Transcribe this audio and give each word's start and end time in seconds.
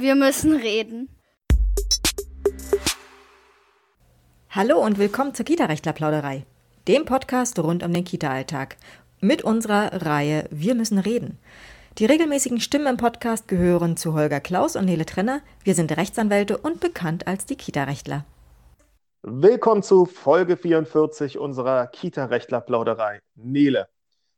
Wir 0.00 0.14
müssen 0.14 0.56
reden. 0.56 1.10
Hallo 4.48 4.82
und 4.82 4.98
willkommen 4.98 5.34
zur 5.34 5.44
Kita-Rechtler-Plauderei, 5.44 6.46
dem 6.88 7.04
Podcast 7.04 7.58
rund 7.58 7.82
um 7.82 7.92
den 7.92 8.04
Kita-Alltag. 8.04 8.78
Mit 9.20 9.44
unserer 9.44 10.06
Reihe 10.06 10.48
Wir 10.50 10.74
müssen 10.74 10.98
reden. 10.98 11.38
Die 11.98 12.06
regelmäßigen 12.06 12.60
Stimmen 12.60 12.86
im 12.86 12.96
Podcast 12.96 13.46
gehören 13.46 13.98
zu 13.98 14.14
Holger 14.14 14.40
Klaus 14.40 14.74
und 14.74 14.86
Nele 14.86 15.04
Trenner. 15.04 15.42
Wir 15.64 15.74
sind 15.74 15.94
Rechtsanwälte 15.94 16.56
und 16.56 16.80
bekannt 16.80 17.26
als 17.26 17.44
die 17.44 17.56
Kita-Rechtler. 17.56 18.24
Willkommen 19.20 19.82
zu 19.82 20.06
Folge 20.06 20.56
44 20.56 21.36
unserer 21.36 21.86
Kita-Rechtler-Plauderei. 21.88 23.20
Nele, 23.34 23.86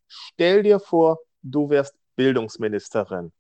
stell 0.09 0.65
dir 0.65 0.81
vor, 0.81 1.21
du 1.43 1.71
wärst 1.71 1.95
Bildungsministerin. 2.17 3.31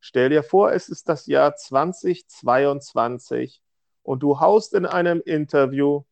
Stell 0.00 0.28
dir 0.28 0.42
vor, 0.42 0.72
es 0.72 0.88
ist 0.88 1.08
das 1.08 1.26
Jahr 1.26 1.54
2022 1.56 3.62
und 4.02 4.22
du 4.22 4.40
haust 4.40 4.74
in 4.74 4.84
einem 4.86 5.22
Interview 5.24 6.02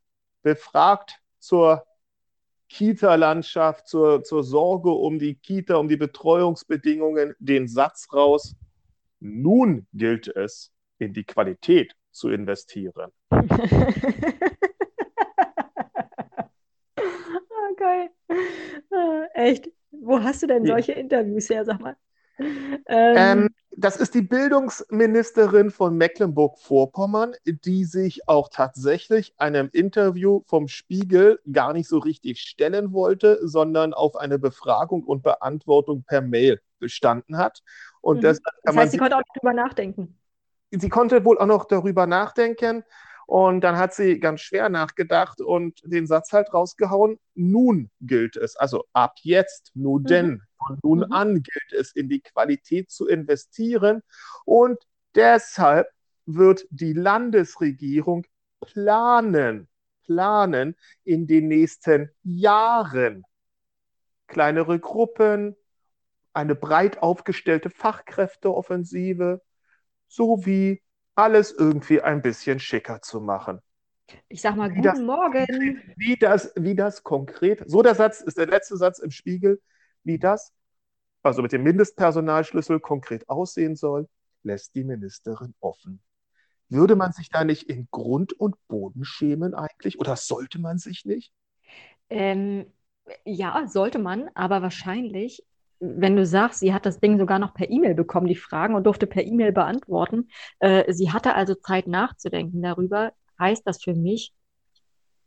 befragt 0.43 1.20
zur 1.38 1.84
Kita-Landschaft, 2.69 3.87
zur, 3.87 4.24
zur 4.24 4.43
Sorge 4.43 4.91
um 4.91 5.19
die 5.19 5.37
Kita, 5.37 5.77
um 5.77 5.88
die 5.88 5.97
Betreuungsbedingungen 5.97 7.34
den 7.38 7.69
Satz 7.69 8.09
raus, 8.12 8.57
nun 9.20 9.87
gilt 9.93 10.29
es, 10.29 10.73
in 10.98 11.12
die 11.12 11.24
Qualität 11.24 11.95
zu 12.10 12.30
investieren. 12.30 13.12
oh, 13.30 13.41
geil. 17.77 18.10
Ah, 18.91 19.27
echt? 19.35 19.71
Wo 19.91 20.23
hast 20.23 20.43
du 20.43 20.46
denn 20.46 20.66
solche 20.66 20.93
Interviews 20.93 21.48
her, 21.48 21.65
sag 21.65 21.80
mal? 21.80 21.96
Ähm, 22.38 22.79
ähm, 22.87 23.48
das 23.77 23.97
ist 23.97 24.15
die 24.15 24.23
Bildungsministerin 24.23 25.70
von 25.70 25.97
Mecklenburg-Vorpommern, 25.97 27.34
die 27.45 27.84
sich 27.84 28.29
auch 28.29 28.48
tatsächlich 28.48 29.35
einem 29.37 29.68
Interview 29.73 30.43
vom 30.46 30.68
Spiegel 30.68 31.40
gar 31.51 31.73
nicht 31.73 31.88
so 31.88 31.99
richtig 31.99 32.40
stellen 32.40 32.93
wollte, 32.93 33.40
sondern 33.43 33.93
auf 33.93 34.16
eine 34.16 34.38
Befragung 34.38 35.02
und 35.02 35.23
Beantwortung 35.23 36.05
per 36.05 36.21
Mail 36.21 36.60
bestanden 36.79 37.37
hat. 37.37 37.62
Und 38.01 38.18
mhm. 38.18 38.23
das, 38.23 38.40
das 38.62 38.77
heißt, 38.77 38.93
sie 38.93 38.99
konnte 38.99 39.16
auch 39.16 39.23
darüber 39.35 39.52
nachdenken. 39.52 40.18
Sie 40.71 40.88
konnte 40.88 41.24
wohl 41.24 41.38
auch 41.38 41.46
noch 41.46 41.65
darüber 41.66 42.07
nachdenken. 42.07 42.85
Und 43.27 43.63
dann 43.63 43.77
hat 43.77 43.95
sie 43.95 44.21
ganz 44.21 44.41
schwer 44.41 44.69
nachgedacht 44.69 45.41
und 45.41 45.80
den 45.85 46.07
Satz 46.07 46.33
halt 46.33 46.53
rausgehauen, 46.53 47.19
nun 47.35 47.91
gilt 48.01 48.37
es, 48.37 48.57
also 48.57 48.85
ab 48.93 49.15
jetzt, 49.23 49.71
nun 49.75 50.03
mhm. 50.03 50.07
denn, 50.07 50.43
von 50.59 50.79
nun 50.83 50.99
mhm. 51.01 51.13
an 51.13 51.35
gilt 51.43 51.73
es, 51.73 51.93
in 51.93 52.09
die 52.09 52.21
Qualität 52.21 52.91
zu 52.91 53.09
investieren. 53.09 54.02
Und 54.45 54.79
deshalb 55.15 55.89
wird 56.27 56.67
die 56.71 56.93
Landesregierung 56.93 58.27
planen, 58.61 59.69
planen 60.05 60.77
in 61.05 61.27
den 61.27 61.49
nächsten 61.49 62.11
Jahren. 62.23 63.25
Kleinere 64.27 64.78
Gruppen, 64.78 65.56
eine 66.33 66.55
breit 66.55 67.03
aufgestellte 67.03 67.71
Fachkräfteoffensive 67.71 69.41
sowie 70.09 70.83
alles 71.15 71.53
irgendwie 71.53 72.00
ein 72.00 72.22
bisschen 72.22 72.59
schicker 72.59 73.00
zu 73.03 73.20
machen. 73.20 73.60
Ich 74.28 74.43
sag 74.43 74.56
mal, 74.56 74.70
wie 74.70 74.76
guten 74.76 74.84
das, 74.84 75.00
Morgen. 75.00 75.82
Wie 75.97 76.16
das, 76.16 76.53
wie 76.56 76.75
das 76.75 77.03
konkret, 77.03 77.62
so 77.66 77.82
der 77.82 77.94
Satz 77.94 78.21
ist 78.21 78.37
der 78.37 78.47
letzte 78.47 78.76
Satz 78.76 78.98
im 78.98 79.10
Spiegel, 79.10 79.60
wie 80.03 80.19
das, 80.19 80.53
also 81.22 81.41
mit 81.43 81.53
dem 81.53 81.62
Mindestpersonalschlüssel 81.62 82.81
konkret 82.81 83.28
aussehen 83.28 83.76
soll, 83.76 84.09
lässt 84.43 84.75
die 84.75 84.84
Ministerin 84.84 85.54
offen. 85.60 86.03
Würde 86.69 86.97
man 86.97 87.12
sich 87.12 87.31
da 87.31 87.44
nicht 87.44 87.65
in 87.65 87.88
Grund 87.91 88.32
und 88.32 88.56
Boden 88.69 89.04
schämen 89.04 89.54
eigentlich? 89.54 89.99
Oder 89.99 90.16
sollte 90.16 90.59
man 90.60 90.78
sich 90.78 91.04
nicht? 91.04 91.32
Ähm, 92.10 92.66
ja, 93.25 93.66
sollte 93.66 93.99
man, 93.99 94.31
aber 94.34 94.62
wahrscheinlich 94.62 95.47
wenn 95.84 96.17
du 96.17 96.25
sagst, 96.25 96.61
sie 96.61 96.72
hat 96.72 96.87
das 96.87 97.00
Ding 97.00 97.19
sogar 97.19 97.39
noch 97.39 97.55
per 97.55 97.71
E-Mail 97.71 97.95
bekommen, 97.95 98.27
die 98.27 98.37
Fragen, 98.37 98.75
und 98.75 98.84
durfte 98.84 99.06
per 99.06 99.25
E-Mail 99.25 99.53
beantworten, 99.53 100.28
äh, 100.61 100.93
sie 100.93 101.12
hatte 101.12 101.34
also 101.34 101.55
Zeit 101.55 101.87
nachzudenken 101.87 102.62
darüber, 102.62 103.12
heißt 103.39 103.67
das 103.67 103.83
für 103.83 103.95
mich, 103.95 104.33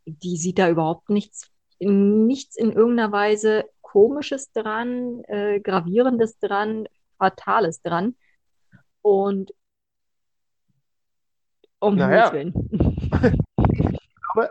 die 0.04 0.36
sieht 0.36 0.58
da 0.58 0.68
überhaupt 0.68 1.10
nichts, 1.10 1.50
nichts 1.78 2.56
in 2.56 2.72
irgendeiner 2.72 3.12
Weise 3.12 3.64
Komisches 3.82 4.52
dran, 4.52 5.22
äh, 5.24 5.60
Gravierendes 5.60 6.38
dran, 6.38 6.88
Fatales 7.16 7.80
dran. 7.80 8.16
Und 9.00 9.54
um 11.78 11.96
naja. 11.96 12.32
Willen. 12.32 12.52
ich 13.72 14.10
glaube, 14.20 14.50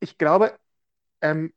ich 0.00 0.18
glaube 0.18 0.58
ähm, 1.20 1.52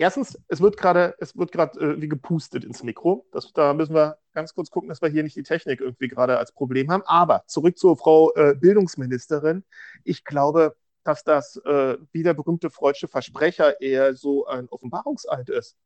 Erstens, 0.00 0.38
es 0.48 0.62
wird 0.62 0.78
gerade, 0.78 1.14
es 1.18 1.36
wird 1.36 1.52
gerade 1.52 1.78
äh, 1.78 2.00
wie 2.00 2.08
gepustet 2.08 2.64
ins 2.64 2.82
Mikro. 2.82 3.26
Das, 3.32 3.52
da 3.52 3.74
müssen 3.74 3.94
wir 3.94 4.16
ganz 4.32 4.54
kurz 4.54 4.70
gucken, 4.70 4.88
dass 4.88 5.02
wir 5.02 5.10
hier 5.10 5.22
nicht 5.22 5.36
die 5.36 5.42
Technik 5.42 5.82
irgendwie 5.82 6.08
gerade 6.08 6.38
als 6.38 6.52
Problem 6.52 6.90
haben. 6.90 7.02
Aber 7.04 7.44
zurück 7.46 7.76
zur 7.76 7.98
Frau 7.98 8.32
äh, 8.34 8.54
Bildungsministerin. 8.54 9.62
Ich 10.02 10.24
glaube, 10.24 10.74
dass 11.04 11.22
das 11.22 11.56
äh, 11.66 11.98
wie 12.12 12.22
der 12.22 12.32
berühmte 12.32 12.70
freudsche 12.70 13.08
Versprecher 13.08 13.78
eher 13.82 14.14
so 14.14 14.46
ein 14.46 14.70
Offenbarungseid 14.70 15.50
ist. 15.50 15.76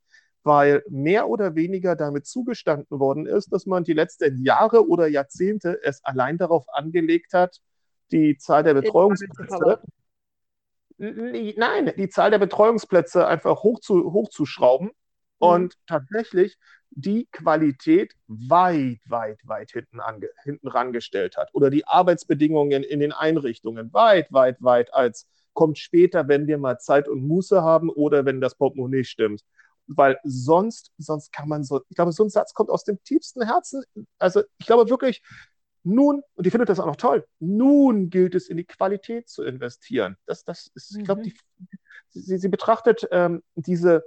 Weil 0.44 0.84
mehr 0.88 1.28
oder 1.28 1.56
weniger 1.56 1.96
damit 1.96 2.24
zugestanden 2.24 3.00
worden 3.00 3.26
ist, 3.26 3.52
dass 3.52 3.66
man 3.66 3.82
die 3.82 3.94
letzten 3.94 4.44
Jahre 4.44 4.88
oder 4.88 5.08
Jahrzehnte 5.08 5.80
es 5.82 6.04
allein 6.04 6.38
darauf 6.38 6.66
angelegt 6.72 7.32
hat, 7.32 7.60
die 8.12 8.36
Zahl 8.36 8.62
der 8.62 8.74
Betreuungsplätze 8.74 9.80
nein, 10.98 11.92
die 11.96 12.08
Zahl 12.08 12.30
der 12.30 12.38
Betreuungsplätze 12.38 13.26
einfach 13.26 13.62
hoch 13.62 13.80
zu, 13.80 14.12
hochzuschrauben 14.12 14.88
mhm. 14.88 14.92
und 15.38 15.74
tatsächlich 15.86 16.58
die 16.96 17.26
Qualität 17.32 18.14
weit, 18.28 19.00
weit, 19.06 19.40
weit 19.44 19.72
hinten, 19.72 20.00
ange, 20.00 20.28
hinten 20.44 20.68
rangestellt 20.68 21.36
hat 21.36 21.50
oder 21.52 21.70
die 21.70 21.86
Arbeitsbedingungen 21.86 22.84
in 22.84 23.00
den 23.00 23.12
Einrichtungen 23.12 23.92
weit, 23.92 24.32
weit, 24.32 24.62
weit 24.62 24.94
als 24.94 25.26
kommt 25.54 25.78
später, 25.78 26.28
wenn 26.28 26.46
wir 26.46 26.58
mal 26.58 26.78
Zeit 26.78 27.08
und 27.08 27.26
Muße 27.26 27.62
haben 27.62 27.88
oder 27.88 28.24
wenn 28.24 28.40
das 28.40 28.56
Portemonnaie 28.56 29.04
stimmt. 29.04 29.42
Weil 29.86 30.18
sonst, 30.24 30.92
sonst 30.98 31.32
kann 31.32 31.48
man 31.48 31.62
so, 31.62 31.82
ich 31.88 31.96
glaube, 31.96 32.12
so 32.12 32.24
ein 32.24 32.30
Satz 32.30 32.54
kommt 32.54 32.70
aus 32.70 32.84
dem 32.84 33.02
tiefsten 33.04 33.44
Herzen. 33.46 33.84
Also 34.18 34.42
ich 34.58 34.66
glaube 34.66 34.88
wirklich, 34.88 35.22
nun, 35.84 36.22
und 36.34 36.46
ich 36.46 36.50
finde 36.50 36.64
das 36.64 36.80
auch 36.80 36.86
noch 36.86 36.96
toll, 36.96 37.26
nun 37.38 38.08
gilt 38.10 38.34
es 38.34 38.48
in 38.48 38.56
die 38.56 38.64
Qualität 38.64 39.28
zu 39.28 39.42
investieren. 39.44 40.16
Das, 40.26 40.44
das 40.44 40.70
ist, 40.74 40.92
mhm. 40.92 41.00
ich 41.00 41.04
glaube, 41.04 41.22
sie, 42.08 42.38
sie 42.38 42.48
betrachtet 42.48 43.06
ähm, 43.10 43.42
diese, 43.54 44.04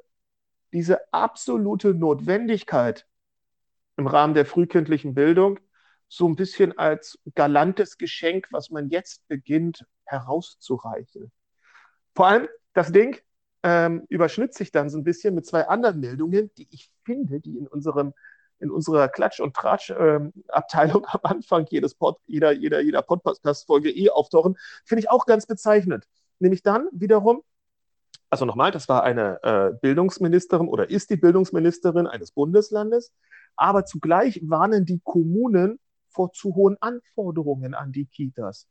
diese 0.73 1.13
absolute 1.13 1.93
Notwendigkeit 1.93 3.05
im 3.95 4.07
Rahmen 4.07 4.33
der 4.33 4.45
frühkindlichen 4.45 5.13
Bildung 5.13 5.59
so 6.07 6.27
ein 6.27 6.35
bisschen 6.35 6.77
als 6.77 7.19
galantes 7.35 7.97
Geschenk, 7.97 8.47
was 8.51 8.69
man 8.69 8.89
jetzt 8.89 9.27
beginnt 9.27 9.85
herauszureichen. 10.05 11.31
Vor 12.15 12.27
allem 12.27 12.47
das 12.73 12.91
Ding 12.91 13.19
ähm, 13.63 14.05
überschnitt 14.09 14.53
sich 14.53 14.71
dann 14.71 14.89
so 14.89 14.97
ein 14.97 15.03
bisschen 15.03 15.35
mit 15.35 15.45
zwei 15.45 15.67
anderen 15.67 15.99
Meldungen, 15.99 16.51
die 16.57 16.67
ich 16.71 16.89
finde, 17.03 17.39
die 17.39 17.57
in 17.57 17.67
unserem 17.67 18.13
in 18.59 18.71
unserer 18.71 19.07
Klatsch- 19.07 19.39
und 19.39 19.55
Tratsch-Abteilung 19.55 21.03
ähm, 21.03 21.09
am 21.11 21.19
Anfang 21.23 21.65
jedes 21.69 21.95
Pod, 21.95 22.17
jeder, 22.25 22.51
jeder, 22.51 22.81
jeder 22.81 23.01
Podcast-Folge 23.01 23.91
eh 23.91 24.09
auftauchen, 24.09 24.57
finde 24.85 25.01
ich 25.01 25.09
auch 25.09 25.25
ganz 25.25 25.45
bezeichnend. 25.45 26.07
Nämlich 26.39 26.63
dann 26.63 26.87
wiederum, 26.91 27.43
also 28.29 28.45
nochmal, 28.45 28.71
das 28.71 28.89
war 28.89 29.03
eine 29.03 29.41
äh, 29.43 29.71
Bildungsministerin 29.81 30.67
oder 30.67 30.89
ist 30.89 31.09
die 31.09 31.17
Bildungsministerin 31.17 32.07
eines 32.07 32.31
Bundeslandes, 32.31 33.13
aber 33.55 33.85
zugleich 33.85 34.41
warnen 34.43 34.85
die 34.85 34.99
Kommunen 35.03 35.79
vor 36.09 36.31
zu 36.33 36.55
hohen 36.55 36.77
Anforderungen 36.81 37.73
an 37.73 37.91
die 37.91 38.05
Kitas. 38.05 38.67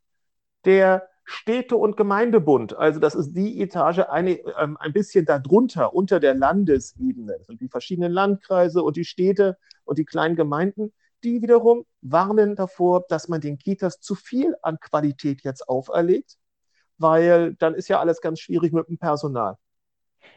Der 0.65 1.07
Städte- 1.23 1.75
und 1.75 1.97
Gemeindebund, 1.97 2.77
also 2.77 2.99
das 2.99 3.13
ist 3.15 3.33
die 3.33 3.61
Etage 3.61 3.99
eine, 3.99 4.39
ähm, 4.59 4.77
ein 4.79 4.93
bisschen 4.93 5.25
darunter, 5.25 5.93
unter 5.93 6.21
der 6.21 6.35
Landesebene. 6.35 7.35
Das 7.37 7.47
sind 7.47 7.59
die 7.59 7.67
verschiedenen 7.67 8.13
Landkreise 8.13 8.81
und 8.81 8.95
die 8.95 9.03
Städte 9.03 9.57
und 9.87 9.97
die 9.97 10.05
kleinen 10.05 10.35
Gemeinden, 10.35 10.93
die 11.23 11.41
wiederum 11.41 11.85
warnen 12.01 12.55
davor, 12.55 13.05
dass 13.09 13.27
man 13.27 13.41
den 13.41 13.57
Kitas 13.57 13.99
zu 13.99 14.15
viel 14.15 14.55
an 14.61 14.79
Qualität 14.79 15.41
jetzt 15.43 15.67
auferlegt, 15.67 16.37
weil 16.97 17.55
dann 17.55 17.73
ist 17.73 17.87
ja 17.87 17.99
alles 17.99 18.21
ganz 18.21 18.39
schwierig 18.39 18.73
mit 18.73 18.87
dem 18.87 18.97
Personal. 18.97 19.55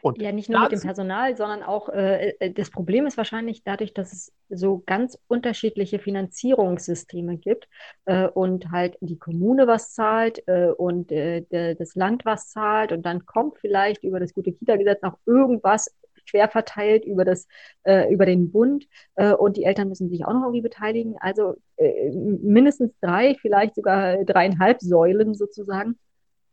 Und 0.03 0.21
ja, 0.21 0.33
nicht 0.33 0.49
nur 0.49 0.61
mit 0.61 0.73
dem 0.73 0.81
Personal, 0.81 1.37
sondern 1.37 1.63
auch 1.63 1.89
äh, 1.89 2.31
äh, 2.39 2.53
das 2.53 2.71
Problem 2.71 3.07
ist 3.07 3.17
wahrscheinlich 3.17 3.65
dadurch, 3.65 3.93
dass 3.93 4.13
es 4.13 4.33
so 4.49 4.83
ganz 4.87 5.19
unterschiedliche 5.27 5.99
Finanzierungssysteme 5.99 7.37
gibt 7.37 7.69
äh, 8.07 8.27
und 8.29 8.71
halt 8.71 8.97
die 9.01 9.19
Kommune 9.19 9.67
was 9.67 9.93
zahlt 9.93 10.43
äh, 10.47 10.69
und 10.69 11.13
äh, 11.13 11.75
das 11.75 11.95
Land 11.95 12.25
was 12.25 12.51
zahlt 12.51 12.93
und 12.93 13.05
dann 13.05 13.27
kommt 13.27 13.59
vielleicht 13.59 14.05
über 14.05 14.21
das 14.21 14.33
gute 14.33 14.53
Kita-Gesetz 14.53 15.03
noch 15.03 15.19
irgendwas 15.27 15.95
quer 16.29 16.49
verteilt 16.49 17.05
über, 17.05 17.25
das, 17.25 17.47
äh, 17.85 18.13
über 18.13 18.27
den 18.27 18.51
Bund 18.51 18.87
äh, 19.17 19.33
und 19.33 19.57
die 19.57 19.65
Eltern 19.65 19.89
müssen 19.89 20.09
sich 20.11 20.25
auch 20.25 20.33
noch 20.33 20.43
irgendwie 20.43 20.63
beteiligen. 20.63 21.17
Also 21.21 21.57
äh, 21.77 22.11
mindestens 22.11 22.93
drei, 23.01 23.37
vielleicht 23.41 23.75
sogar 23.75 24.25
dreieinhalb 24.25 24.81
Säulen 24.81 25.35
sozusagen 25.35 25.99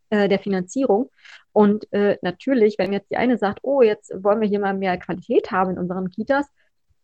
äh, 0.09 0.29
der 0.29 0.39
Finanzierung. 0.39 1.09
Und 1.51 1.91
äh, 1.91 2.17
natürlich, 2.21 2.77
wenn 2.77 2.93
jetzt 2.93 3.11
die 3.11 3.17
eine 3.17 3.37
sagt, 3.37 3.59
oh, 3.63 3.81
jetzt 3.81 4.13
wollen 4.23 4.39
wir 4.39 4.47
hier 4.47 4.59
mal 4.59 4.73
mehr 4.73 4.97
Qualität 4.97 5.51
haben 5.51 5.71
in 5.71 5.79
unseren 5.79 6.09
Kitas, 6.09 6.45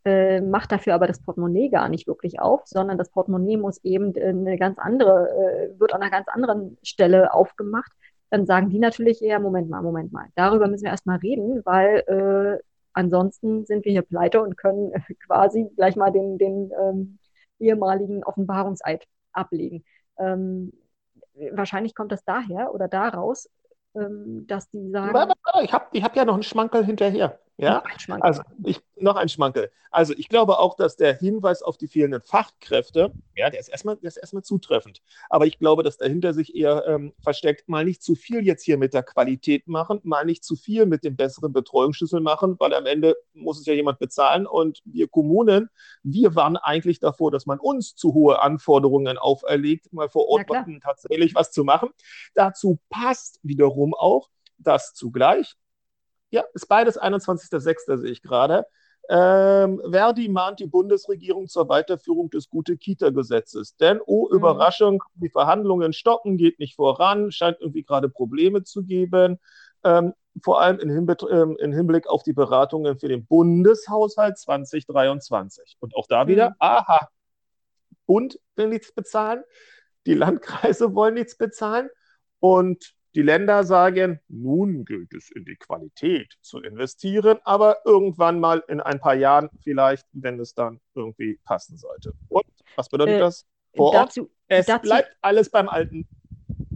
äh, 0.06 0.40
macht 0.40 0.72
dafür 0.72 0.94
aber 0.96 1.08
das 1.08 1.22
Portemonnaie 1.22 1.70
gar 1.70 1.90
nicht 1.90 2.08
wirklich 2.08 2.40
auf, 2.40 2.62
sondern 2.66 2.98
das 2.98 3.10
Portemonnaie 3.10 3.58
muss 3.58 3.84
eben 3.84 4.16
eine 4.16 4.58
ganz 4.58 4.80
andere, 4.80 5.74
wird 5.78 5.94
an 5.94 6.02
einer 6.02 6.12
ganz 6.12 6.28
anderen 6.30 6.78
Stelle 6.82 7.34
aufgemacht. 7.34 7.92
Dann 8.34 8.48
sagen 8.48 8.72
die 8.72 8.80
natürlich 8.80 9.22
eher, 9.22 9.40
Moment 9.40 9.70
mal, 9.70 9.84
Moment 9.84 10.12
mal, 10.12 10.26
darüber 10.34 10.68
müssen 10.68 10.86
wir 10.86 10.90
erstmal 10.90 11.20
reden, 11.20 11.62
weil 11.66 12.00
äh, 12.08 12.64
ansonsten 12.92 13.64
sind 13.68 13.86
wir 13.86 13.92
hier 13.92 14.02
pleite 14.02 14.42
und 14.42 14.58
können 14.58 14.92
quasi 15.28 15.70
gleich 15.76 15.96
mal 15.96 16.10
den, 16.10 16.40
den 16.40 16.72
ähm, 16.82 17.20
ehemaligen 17.60 18.24
Offenbarungseid 18.24 19.06
ablegen. 19.34 19.84
Ähm, 20.18 20.74
wahrscheinlich 21.52 21.94
kommt 21.94 22.12
das 22.12 22.26
daher 22.26 22.74
oder 22.74 22.88
daraus, 22.88 23.52
ähm, 23.94 24.48
dass 24.48 24.68
die 24.68 24.90
sagen. 24.90 25.32
Ich 25.62 25.72
habe 25.72 25.86
ich 25.92 26.04
hab 26.04 26.16
ja 26.16 26.26
noch 26.26 26.34
einen 26.34 26.42
Schmankerl 26.42 26.84
hinterher. 26.84 27.38
Ja, 27.58 27.84
also 28.20 28.42
ich, 28.66 28.82
noch 28.96 29.16
ein 29.16 29.30
Schmankel. 29.30 29.72
Also 29.92 30.14
ich 30.18 30.28
glaube 30.28 30.58
auch, 30.58 30.76
dass 30.76 30.96
der 30.96 31.16
Hinweis 31.16 31.62
auf 31.62 31.78
die 31.78 31.88
fehlenden 31.88 32.22
Fachkräfte, 32.22 33.14
ja, 33.36 33.52
der 33.52 33.60
ist 33.60 33.68
erstmal, 33.68 33.96
der 33.98 34.08
ist 34.08 34.18
erstmal 34.18 34.42
zutreffend. 34.42 35.04
Aber 35.30 35.46
ich 35.46 35.60
glaube, 35.60 35.84
dass 35.84 35.98
dahinter 35.98 36.34
sich 36.34 36.56
eher 36.56 36.84
ähm, 36.88 37.14
versteckt, 37.22 37.70
mal 37.70 37.86
nicht 37.86 38.02
zu 38.02 38.16
viel 38.16 38.44
jetzt 38.44 38.64
hier 38.64 38.80
mit 38.80 38.96
der 38.96 39.04
Qualität 39.04 39.68
machen, 39.68 40.00
mal 40.04 40.26
nicht 40.26 40.44
zu 40.44 40.56
viel 40.56 40.88
mit 40.88 41.04
dem 41.04 41.16
besseren 41.16 41.54
Betreuungsschlüssel 41.54 42.22
machen, 42.22 42.56
weil 42.60 42.74
am 42.74 42.88
Ende 42.88 43.16
muss 43.34 43.60
es 43.60 43.68
ja 43.68 43.74
jemand 43.74 44.00
bezahlen 44.00 44.48
und 44.48 44.82
wir 44.84 45.08
Kommunen, 45.08 45.70
wir 46.02 46.34
waren 46.34 46.58
eigentlich 46.58 47.00
davor, 47.00 47.30
dass 47.30 47.46
man 47.46 47.60
uns 47.60 47.96
zu 47.96 48.16
hohe 48.16 48.42
Anforderungen 48.42 49.20
auferlegt, 49.20 49.94
mal 49.94 50.10
vor 50.10 50.28
Ort 50.28 50.48
tatsächlich 50.82 51.36
was 51.36 51.52
zu 51.52 51.64
machen. 51.64 51.90
Dazu 52.34 52.80
passt 52.90 53.40
wiederum 53.44 53.94
auch, 53.94 54.30
dass 54.58 54.96
zugleich 54.96 55.56
ja, 56.34 56.44
ist 56.56 56.68
beides 56.68 57.00
21.06. 57.00 57.98
sehe 57.98 58.12
ich 58.12 58.24
gerade. 58.24 58.66
Ähm, 59.08 59.80
Verdi 59.92 60.30
mahnt 60.30 60.60
die 60.60 60.66
Bundesregierung 60.66 61.48
zur 61.48 61.70
Weiterführung 61.70 62.32
des 62.32 62.50
Gute-Kita-Gesetzes. 62.50 63.76
Denn, 63.76 64.00
oh 64.04 64.28
mhm. 64.28 64.38
Überraschung, 64.38 65.04
die 65.14 65.30
Verhandlungen 65.30 65.94
stocken, 65.94 66.38
geht 66.38 66.58
nicht 66.58 66.76
voran, 66.76 67.32
scheint 67.32 67.58
irgendwie 67.60 67.84
gerade 67.84 68.10
Probleme 68.10 68.64
zu 68.64 68.84
geben. 68.84 69.40
Ähm, 69.84 70.14
vor 70.42 70.60
allem 70.60 70.80
in, 70.80 70.90
Hinbe 70.90 71.18
ähm, 71.30 71.56
in, 71.60 71.72
Hinblick 71.72 72.08
auf 72.08 72.24
die 72.24 72.34
Beratungen 72.34 72.98
für 72.98 73.10
den 73.10 73.28
Bundeshaushalt 73.28 74.40
2023. 74.40 75.78
Und 75.80 75.96
auch 75.96 76.08
da 76.08 76.28
wieder, 76.28 76.50
mhm. 76.50 76.56
aha, 76.58 77.10
Bund 78.08 78.40
will 78.56 78.70
nichts 78.70 78.92
bezahlen, 78.92 79.44
die 80.08 80.16
Landkreise 80.16 80.96
wollen 80.96 81.14
nichts 81.14 81.38
bezahlen 81.38 81.90
und 82.40 82.96
die 83.16 83.22
Länder 83.22 83.64
sagen, 83.64 84.20
nun 84.28 84.86
gilt 84.86 85.14
es 85.14 85.30
in 85.30 85.46
die 85.46 85.56
Qualität 85.56 86.34
zu 86.42 86.60
investieren, 86.62 87.38
aber 87.44 87.78
irgendwann 87.86 88.40
mal 88.40 88.64
in 88.68 88.82
ein 88.82 89.00
paar 89.00 89.16
Jahren 89.16 89.50
vielleicht, 89.62 90.08
wenn 90.14 90.40
es 90.40 90.54
dann 90.54 90.80
irgendwie 90.96 91.40
passen 91.46 91.78
sollte. 91.78 92.14
Und 92.30 92.46
was 92.76 92.90
bedeutet 92.90 93.16
äh, 93.16 93.20
das? 93.20 93.46
Vor 93.76 93.94
Ort, 93.94 94.10
dazu, 94.10 94.32
es 94.48 94.66
dazu, 94.66 94.82
bleibt 94.82 95.16
alles 95.22 95.50
beim 95.50 95.70
Alten. 95.70 96.08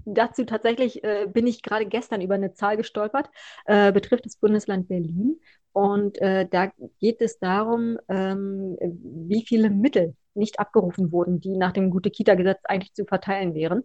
Dazu 0.06 0.46
tatsächlich 0.46 1.04
äh, 1.04 1.28
bin 1.28 1.48
ich 1.48 1.62
gerade 1.62 1.86
gestern 1.86 2.22
über 2.22 2.36
eine 2.36 2.54
Zahl 2.54 2.78
gestolpert, 2.78 3.30
äh, 3.66 3.92
betrifft 3.92 4.26
das 4.26 4.38
Bundesland 4.38 4.88
Berlin. 4.88 5.40
Und 5.74 6.20
äh, 6.22 6.48
da 6.50 6.72
geht 7.00 7.22
es 7.22 7.40
darum, 7.40 8.00
ähm, 8.08 8.78
wie 8.80 9.46
viele 9.46 9.70
Mittel 9.70 10.16
nicht 10.34 10.60
abgerufen 10.60 11.12
wurden, 11.12 11.40
die 11.40 11.58
nach 11.58 11.72
dem 11.72 11.90
Gute-Kita-Gesetz 11.90 12.62
eigentlich 12.64 12.94
zu 12.94 13.06
verteilen 13.06 13.54
wären. 13.54 13.84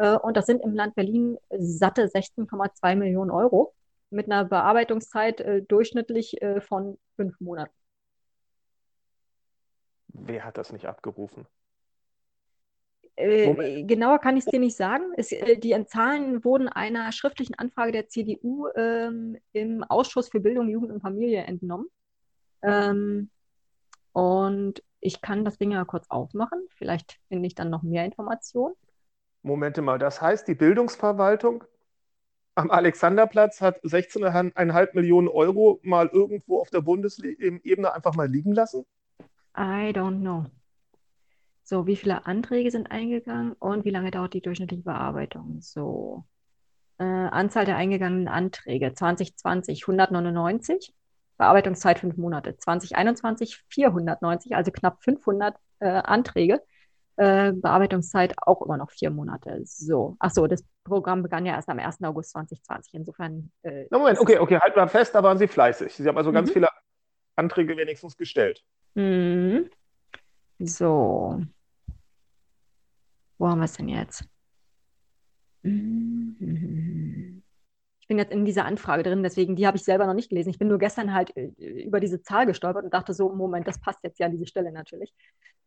Äh, 0.00 0.16
und 0.16 0.36
das 0.36 0.46
sind 0.46 0.62
im 0.62 0.74
Land 0.74 0.94
Berlin 0.94 1.36
satte 1.50 2.06
16,2 2.06 2.96
Millionen 2.96 3.30
Euro 3.30 3.74
mit 4.08 4.26
einer 4.26 4.44
Bearbeitungszeit 4.46 5.40
äh, 5.40 5.62
durchschnittlich 5.62 6.40
äh, 6.40 6.60
von 6.62 6.98
fünf 7.16 7.38
Monaten. 7.38 7.74
Wer 10.08 10.44
hat 10.44 10.56
das 10.56 10.72
nicht 10.72 10.86
abgerufen? 10.86 11.46
Äh, 13.16 13.84
genauer 13.84 14.18
kann 14.20 14.38
ich 14.38 14.46
es 14.46 14.50
dir 14.50 14.58
nicht 14.58 14.76
sagen. 14.76 15.04
Es, 15.16 15.28
die 15.28 15.84
Zahlen 15.86 16.42
wurden 16.44 16.68
einer 16.68 17.12
schriftlichen 17.12 17.54
Anfrage 17.56 17.92
der 17.92 18.08
CDU 18.08 18.68
ähm, 18.74 19.36
im 19.52 19.84
Ausschuss 19.84 20.30
für 20.30 20.40
Bildung, 20.40 20.70
Jugend 20.70 20.92
und 20.92 21.02
Familie 21.02 21.42
entnommen. 21.42 21.88
Ähm, 22.62 23.28
und 24.12 24.82
ich 25.00 25.20
kann 25.20 25.44
das 25.44 25.58
Ding 25.58 25.72
ja 25.72 25.84
kurz 25.84 26.06
aufmachen. 26.08 26.66
Vielleicht 26.70 27.20
finde 27.28 27.46
ich 27.46 27.54
dann 27.54 27.68
noch 27.68 27.82
mehr 27.82 28.06
Informationen. 28.06 28.74
Momente 29.42 29.82
mal, 29.82 29.98
das 29.98 30.20
heißt, 30.20 30.46
die 30.48 30.54
Bildungsverwaltung 30.54 31.64
am 32.54 32.70
Alexanderplatz 32.70 33.60
hat 33.60 33.82
16,5 33.84 34.90
Millionen 34.94 35.28
Euro 35.28 35.80
mal 35.82 36.08
irgendwo 36.08 36.60
auf 36.60 36.70
der 36.70 36.80
Bundesebene 36.82 37.92
einfach 37.92 38.14
mal 38.14 38.28
liegen 38.28 38.52
lassen? 38.52 38.84
I 39.56 39.92
don't 39.92 40.20
know. 40.20 40.46
So, 41.62 41.86
wie 41.86 41.96
viele 41.96 42.26
Anträge 42.26 42.70
sind 42.70 42.90
eingegangen 42.90 43.52
und 43.52 43.84
wie 43.84 43.90
lange 43.90 44.10
dauert 44.10 44.34
die 44.34 44.40
durchschnittliche 44.40 44.82
Bearbeitung? 44.82 45.60
So, 45.60 46.24
äh, 46.98 47.04
Anzahl 47.04 47.64
der 47.64 47.76
eingegangenen 47.76 48.28
Anträge 48.28 48.92
2020 48.92 49.84
199, 49.84 50.92
Bearbeitungszeit 51.38 52.00
fünf 52.00 52.16
Monate. 52.16 52.56
2021 52.58 53.64
490, 53.68 54.54
also 54.54 54.70
knapp 54.70 55.02
500 55.02 55.56
äh, 55.78 55.88
Anträge. 55.88 56.60
Äh, 57.20 57.52
Bearbeitungszeit 57.52 58.32
auch 58.38 58.62
immer 58.62 58.78
noch 58.78 58.90
vier 58.90 59.10
Monate. 59.10 59.60
So, 59.64 60.16
ach 60.20 60.30
so, 60.30 60.46
das 60.46 60.64
Programm 60.84 61.22
begann 61.22 61.44
ja 61.44 61.52
erst 61.52 61.68
am 61.68 61.78
1. 61.78 62.02
August 62.02 62.30
2020. 62.30 62.94
Insofern. 62.94 63.52
Äh, 63.60 63.84
Moment, 63.90 64.18
okay, 64.18 64.38
okay, 64.38 64.58
halt 64.58 64.74
mal 64.74 64.88
fest, 64.88 65.14
da 65.14 65.22
waren 65.22 65.36
Sie 65.36 65.46
fleißig. 65.46 65.92
Sie 65.92 66.08
haben 66.08 66.16
also 66.16 66.30
mhm. 66.30 66.36
ganz 66.36 66.50
viele 66.50 66.70
Anträge 67.36 67.76
wenigstens 67.76 68.16
gestellt. 68.16 68.64
Mhm. 68.94 69.68
So. 70.60 71.42
Wo 73.36 73.48
haben 73.48 73.58
wir 73.58 73.66
es 73.66 73.74
denn 73.74 73.90
jetzt? 73.90 74.24
Mhm. 75.60 77.42
Ich 78.00 78.08
bin 78.08 78.16
jetzt 78.16 78.32
in 78.32 78.46
dieser 78.46 78.64
Anfrage 78.64 79.02
drin, 79.02 79.22
deswegen 79.22 79.56
die 79.56 79.66
habe 79.66 79.76
ich 79.76 79.84
selber 79.84 80.06
noch 80.06 80.14
nicht 80.14 80.30
gelesen. 80.30 80.48
Ich 80.48 80.58
bin 80.58 80.68
nur 80.68 80.78
gestern 80.78 81.12
halt 81.12 81.36
äh, 81.36 81.50
über 81.58 82.00
diese 82.00 82.22
Zahl 82.22 82.46
gestolpert 82.46 82.84
und 82.84 82.94
dachte 82.94 83.12
so, 83.12 83.28
Moment, 83.28 83.68
das 83.68 83.78
passt 83.78 84.02
jetzt 84.04 84.18
ja 84.18 84.24
an 84.24 84.32
diese 84.32 84.46
Stelle 84.46 84.72
natürlich. 84.72 85.12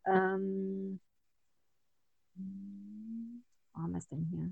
Ähm, 0.07 0.99
wo 2.35 3.81
haben 3.81 3.91
wir 3.91 3.97
es 3.97 4.07
denn 4.07 4.27
hier? 4.31 4.51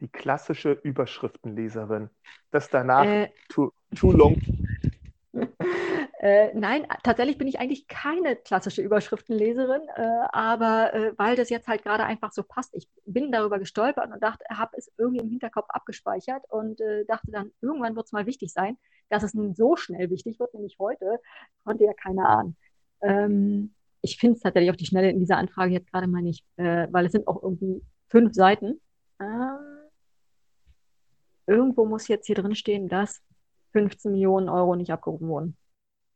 Die 0.00 0.08
klassische 0.08 0.72
Überschriftenleserin. 0.72 2.10
Das 2.50 2.70
danach 2.70 3.04
äh, 3.04 3.30
too, 3.48 3.72
too 3.94 4.12
long. 4.12 4.40
Äh, 6.20 6.52
nein, 6.52 6.84
tatsächlich 7.04 7.38
bin 7.38 7.46
ich 7.46 7.60
eigentlich 7.60 7.86
keine 7.86 8.34
klassische 8.34 8.82
Überschriftenleserin, 8.82 9.82
äh, 9.94 10.26
aber 10.32 10.92
äh, 10.92 11.12
weil 11.16 11.36
das 11.36 11.48
jetzt 11.48 11.68
halt 11.68 11.84
gerade 11.84 12.02
einfach 12.04 12.32
so 12.32 12.42
passt. 12.42 12.74
Ich 12.74 12.88
bin 13.04 13.30
darüber 13.30 13.60
gestolpert 13.60 14.12
und 14.12 14.20
dachte, 14.20 14.44
habe 14.50 14.76
es 14.76 14.90
irgendwie 14.98 15.20
im 15.20 15.30
Hinterkopf 15.30 15.68
abgespeichert 15.68 16.42
und 16.48 16.80
äh, 16.80 17.04
dachte 17.04 17.30
dann, 17.30 17.52
irgendwann 17.60 17.94
wird 17.94 18.06
es 18.06 18.12
mal 18.12 18.26
wichtig 18.26 18.52
sein. 18.52 18.78
Dass 19.10 19.22
es 19.22 19.32
nun 19.32 19.54
so 19.54 19.76
schnell 19.76 20.10
wichtig 20.10 20.40
wird, 20.40 20.52
nämlich 20.54 20.76
heute, 20.80 21.20
konnte 21.64 21.84
ja 21.84 21.92
keiner 21.94 22.28
ahnen. 22.28 22.56
Ähm, 23.00 23.74
ich 24.02 24.18
finde 24.18 24.36
es 24.36 24.42
tatsächlich 24.42 24.70
auf 24.70 24.76
die 24.76 24.86
Schnelle 24.86 25.10
in 25.10 25.18
dieser 25.18 25.36
Anfrage 25.36 25.72
jetzt 25.72 25.90
gerade 25.90 26.06
mal 26.06 26.22
nicht, 26.22 26.44
äh, 26.56 26.86
weil 26.90 27.06
es 27.06 27.12
sind 27.12 27.26
auch 27.26 27.42
irgendwie 27.42 27.82
fünf 28.08 28.34
Seiten. 28.34 28.80
Ähm, 29.20 29.58
irgendwo 31.46 31.84
muss 31.86 32.08
jetzt 32.08 32.26
hier 32.26 32.36
drin 32.36 32.54
stehen, 32.54 32.88
dass 32.88 33.22
15 33.72 34.12
Millionen 34.12 34.48
Euro 34.48 34.76
nicht 34.76 34.92
abgerufen 34.92 35.28
wurden. 35.28 35.56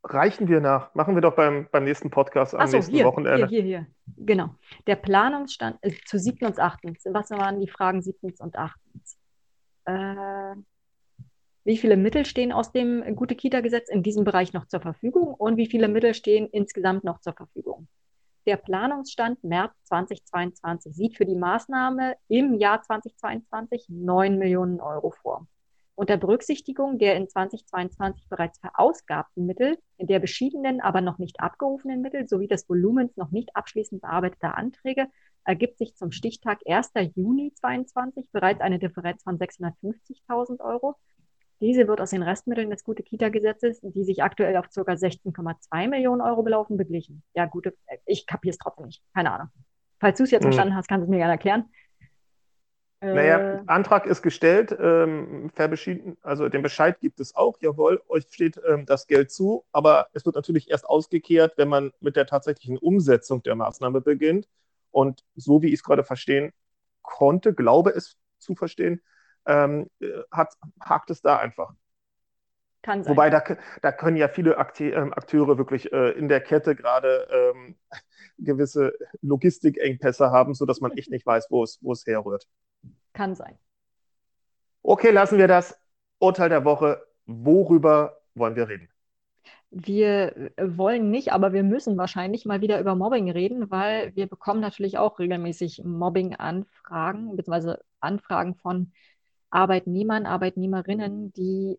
Reichen 0.04 0.48
wir 0.48 0.60
nach. 0.60 0.94
Machen 0.94 1.14
wir 1.14 1.22
doch 1.22 1.36
beim, 1.36 1.68
beim 1.70 1.84
nächsten 1.84 2.10
Podcast 2.10 2.54
am 2.54 2.66
so, 2.66 2.76
nächsten 2.76 2.94
hier, 2.94 3.04
Wochenende. 3.04 3.46
Hier, 3.46 3.62
hier, 3.62 3.78
hier. 3.78 3.86
Genau. 4.16 4.54
Der 4.86 4.96
Planungsstand 4.96 5.78
äh, 5.82 5.92
zu 6.06 6.18
7. 6.18 6.44
und 6.46 6.58
8. 6.58 6.80
Was 7.12 7.30
waren 7.30 7.60
die 7.60 7.68
Fragen 7.68 8.02
7. 8.02 8.32
und 8.38 8.56
8.? 8.56 8.76
Äh, 9.84 10.54
wie 11.64 11.76
viele 11.76 11.96
Mittel 11.96 12.26
stehen 12.26 12.52
aus 12.52 12.72
dem 12.72 13.14
Gute-Kita-Gesetz 13.14 13.88
in 13.88 14.02
diesem 14.02 14.24
Bereich 14.24 14.52
noch 14.52 14.66
zur 14.66 14.80
Verfügung 14.80 15.34
und 15.34 15.56
wie 15.56 15.66
viele 15.66 15.88
Mittel 15.88 16.14
stehen 16.14 16.48
insgesamt 16.50 17.04
noch 17.04 17.20
zur 17.20 17.34
Verfügung? 17.34 17.86
Der 18.46 18.56
Planungsstand 18.56 19.44
März 19.44 19.72
2022 19.84 20.94
sieht 20.94 21.16
für 21.16 21.24
die 21.24 21.36
Maßnahme 21.36 22.16
im 22.26 22.54
Jahr 22.54 22.82
2022 22.82 23.86
9 23.88 24.36
Millionen 24.36 24.80
Euro 24.80 25.12
vor. 25.12 25.46
Unter 25.94 26.16
Berücksichtigung 26.16 26.98
der 26.98 27.14
in 27.14 27.28
2022 27.28 28.28
bereits 28.28 28.58
verausgabten 28.58 29.46
Mittel, 29.46 29.78
der 30.00 30.18
beschiedenen, 30.18 30.80
aber 30.80 31.00
noch 31.00 31.18
nicht 31.18 31.38
abgerufenen 31.38 32.00
Mittel 32.00 32.26
sowie 32.26 32.48
des 32.48 32.68
Volumens 32.68 33.16
noch 33.16 33.30
nicht 33.30 33.54
abschließend 33.54 34.02
bearbeiteter 34.02 34.56
Anträge 34.56 35.06
ergibt 35.44 35.78
sich 35.78 35.94
zum 35.94 36.12
Stichtag 36.12 36.60
1. 36.66 36.92
Juni 37.14 37.52
2022 37.54 38.26
bereits 38.32 38.60
eine 38.60 38.78
Differenz 38.78 39.22
von 39.22 39.38
650.000 39.38 40.60
Euro 40.60 40.96
Diese 41.62 41.86
wird 41.86 42.00
aus 42.00 42.10
den 42.10 42.24
Restmitteln 42.24 42.70
des 42.70 42.82
Gute-Kita-Gesetzes, 42.82 43.80
die 43.82 44.02
sich 44.02 44.20
aktuell 44.20 44.56
auf 44.56 44.66
ca. 44.66 44.80
16,2 44.80 45.88
Millionen 45.88 46.20
Euro 46.20 46.42
belaufen, 46.42 46.76
beglichen. 46.76 47.22
Ja, 47.34 47.46
gute, 47.46 47.72
ich 48.04 48.26
kapiere 48.26 48.50
es 48.50 48.58
trotzdem 48.58 48.86
nicht. 48.86 49.00
Keine 49.14 49.30
Ahnung. 49.30 49.48
Falls 50.00 50.18
du 50.18 50.24
es 50.24 50.32
jetzt 50.32 50.42
hm. 50.42 50.50
verstanden 50.50 50.74
hast, 50.74 50.88
kannst 50.88 51.02
du 51.02 51.04
es 51.04 51.10
mir 51.10 51.18
gerne 51.18 51.34
erklären. 51.34 51.66
Naja, 53.00 53.54
äh, 53.54 53.62
Antrag 53.66 54.06
ist 54.06 54.22
gestellt, 54.22 54.76
ähm, 54.78 55.50
also 56.22 56.48
den 56.48 56.62
Bescheid 56.62 57.00
gibt 57.00 57.20
es 57.20 57.34
auch, 57.34 57.58
jawohl, 57.60 58.00
euch 58.08 58.26
steht 58.30 58.60
ähm, 58.68 58.84
das 58.86 59.06
Geld 59.06 59.30
zu, 59.30 59.64
aber 59.72 60.08
es 60.12 60.24
wird 60.24 60.34
natürlich 60.36 60.68
erst 60.70 60.86
ausgekehrt, 60.86 61.54
wenn 61.56 61.68
man 61.68 61.92
mit 62.00 62.16
der 62.16 62.26
tatsächlichen 62.26 62.78
Umsetzung 62.78 63.42
der 63.44 63.54
Maßnahme 63.54 64.00
beginnt. 64.00 64.48
Und 64.90 65.24
so 65.36 65.62
wie 65.62 65.68
ich 65.68 65.74
es 65.74 65.82
gerade 65.84 66.04
verstehen 66.04 66.52
konnte, 67.02 67.54
glaube 67.54 67.90
es 67.90 68.16
zu 68.38 68.56
verstehen, 68.56 69.00
ähm, 69.46 69.88
hat, 70.30 70.54
hakt 70.80 71.10
es 71.10 71.22
da 71.22 71.38
einfach. 71.38 71.72
Kann 72.82 73.04
sein. 73.04 73.12
Wobei 73.12 73.30
da, 73.30 73.42
da 73.80 73.92
können 73.92 74.16
ja 74.16 74.28
viele 74.28 74.56
ähm, 74.80 75.12
Akteure 75.12 75.56
wirklich 75.56 75.92
äh, 75.92 76.10
in 76.10 76.28
der 76.28 76.40
Kette 76.40 76.74
gerade 76.74 77.28
ähm, 77.30 77.76
gewisse 78.38 78.92
Logistikengpässe 79.20 80.30
haben, 80.30 80.54
sodass 80.54 80.80
man 80.80 80.92
echt 80.92 81.10
nicht 81.10 81.24
weiß, 81.24 81.46
wo 81.50 81.62
es, 81.62 81.78
wo 81.80 81.92
es 81.92 82.04
herrührt. 82.06 82.48
Kann 83.12 83.34
sein. 83.34 83.56
Okay, 84.82 85.10
lassen 85.10 85.38
wir 85.38 85.46
das. 85.46 85.78
Urteil 86.18 86.48
der 86.48 86.64
Woche. 86.64 87.04
Worüber 87.26 88.20
wollen 88.34 88.56
wir 88.56 88.68
reden? 88.68 88.88
Wir 89.70 90.50
wollen 90.60 91.10
nicht, 91.10 91.32
aber 91.32 91.52
wir 91.52 91.62
müssen 91.62 91.96
wahrscheinlich 91.96 92.44
mal 92.44 92.60
wieder 92.60 92.78
über 92.78 92.94
Mobbing 92.94 93.30
reden, 93.30 93.70
weil 93.70 94.14
wir 94.14 94.26
bekommen 94.26 94.60
natürlich 94.60 94.98
auch 94.98 95.18
regelmäßig 95.18 95.82
Mobbing-Anfragen, 95.84 97.36
beziehungsweise 97.36 97.80
Anfragen 98.00 98.54
von 98.54 98.92
Arbeitnehmern, 99.52 100.26
Arbeitnehmerinnen, 100.26 101.32
die 101.34 101.78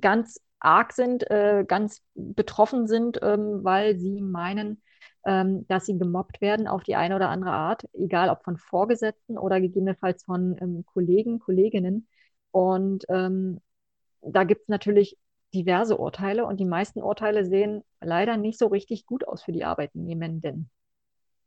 ganz 0.00 0.40
arg 0.60 0.92
sind, 0.92 1.30
äh, 1.30 1.64
ganz 1.66 2.02
betroffen 2.14 2.86
sind, 2.86 3.18
ähm, 3.22 3.62
weil 3.62 3.98
sie 3.98 4.20
meinen, 4.20 4.82
ähm, 5.24 5.66
dass 5.68 5.86
sie 5.86 5.98
gemobbt 5.98 6.40
werden 6.40 6.66
auf 6.66 6.82
die 6.82 6.96
eine 6.96 7.16
oder 7.16 7.28
andere 7.28 7.52
Art, 7.52 7.88
egal 7.92 8.30
ob 8.30 8.42
von 8.44 8.56
Vorgesetzten 8.56 9.38
oder 9.38 9.60
gegebenenfalls 9.60 10.24
von 10.24 10.56
ähm, 10.60 10.84
Kollegen, 10.86 11.38
Kolleginnen. 11.38 12.08
Und 12.50 13.04
ähm, 13.08 13.60
da 14.22 14.44
gibt 14.44 14.62
es 14.62 14.68
natürlich 14.68 15.18
diverse 15.54 15.96
Urteile 15.98 16.46
und 16.46 16.58
die 16.58 16.64
meisten 16.64 17.02
Urteile 17.02 17.44
sehen 17.44 17.82
leider 18.00 18.36
nicht 18.36 18.58
so 18.58 18.66
richtig 18.66 19.06
gut 19.06 19.26
aus 19.26 19.42
für 19.42 19.52
die 19.52 19.64
Arbeitnehmenden. 19.64 20.70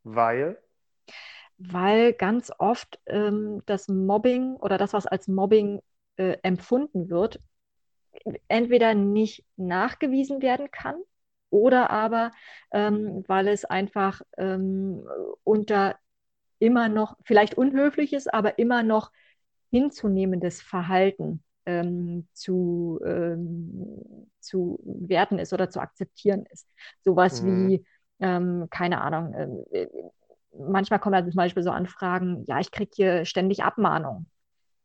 Weil? 0.03 0.57
Weil 1.59 2.13
ganz 2.13 2.51
oft 2.57 2.99
ähm, 3.05 3.61
das 3.65 3.87
Mobbing 3.89 4.55
oder 4.55 4.77
das, 4.77 4.93
was 4.93 5.05
als 5.05 5.27
Mobbing 5.27 5.81
äh, 6.15 6.37
empfunden 6.41 7.09
wird, 7.09 7.39
entweder 8.47 8.93
nicht 8.93 9.45
nachgewiesen 9.57 10.41
werden 10.41 10.71
kann 10.71 10.95
oder 11.49 11.89
aber, 11.89 12.31
ähm, 12.71 13.23
weil 13.27 13.47
es 13.47 13.65
einfach 13.65 14.21
ähm, 14.37 15.05
unter 15.43 15.95
immer 16.59 16.89
noch, 16.89 17.17
vielleicht 17.23 17.55
unhöfliches, 17.55 18.27
aber 18.27 18.59
immer 18.59 18.83
noch 18.83 19.11
hinzunehmendes 19.71 20.61
Verhalten 20.61 21.43
ähm, 21.65 22.27
zu, 22.33 22.99
ähm, 23.05 24.29
zu 24.39 24.79
werten 24.83 25.39
ist 25.39 25.53
oder 25.53 25.69
zu 25.69 25.79
akzeptieren 25.79 26.45
ist. 26.51 26.67
Sowas 27.03 27.41
mhm. 27.41 27.69
wie, 27.69 27.85
ähm, 28.19 28.67
keine 28.69 29.01
Ahnung, 29.01 29.33
äh, 29.71 29.87
manchmal 30.59 30.99
kommen 30.99 31.15
ja 31.15 31.23
zum 31.23 31.35
Beispiel 31.37 31.63
so 31.63 31.71
Anfragen, 31.71 32.45
ja, 32.47 32.59
ich 32.59 32.71
kriege 32.71 32.91
hier 32.93 33.25
ständig 33.25 33.63
Abmahnung. 33.63 34.27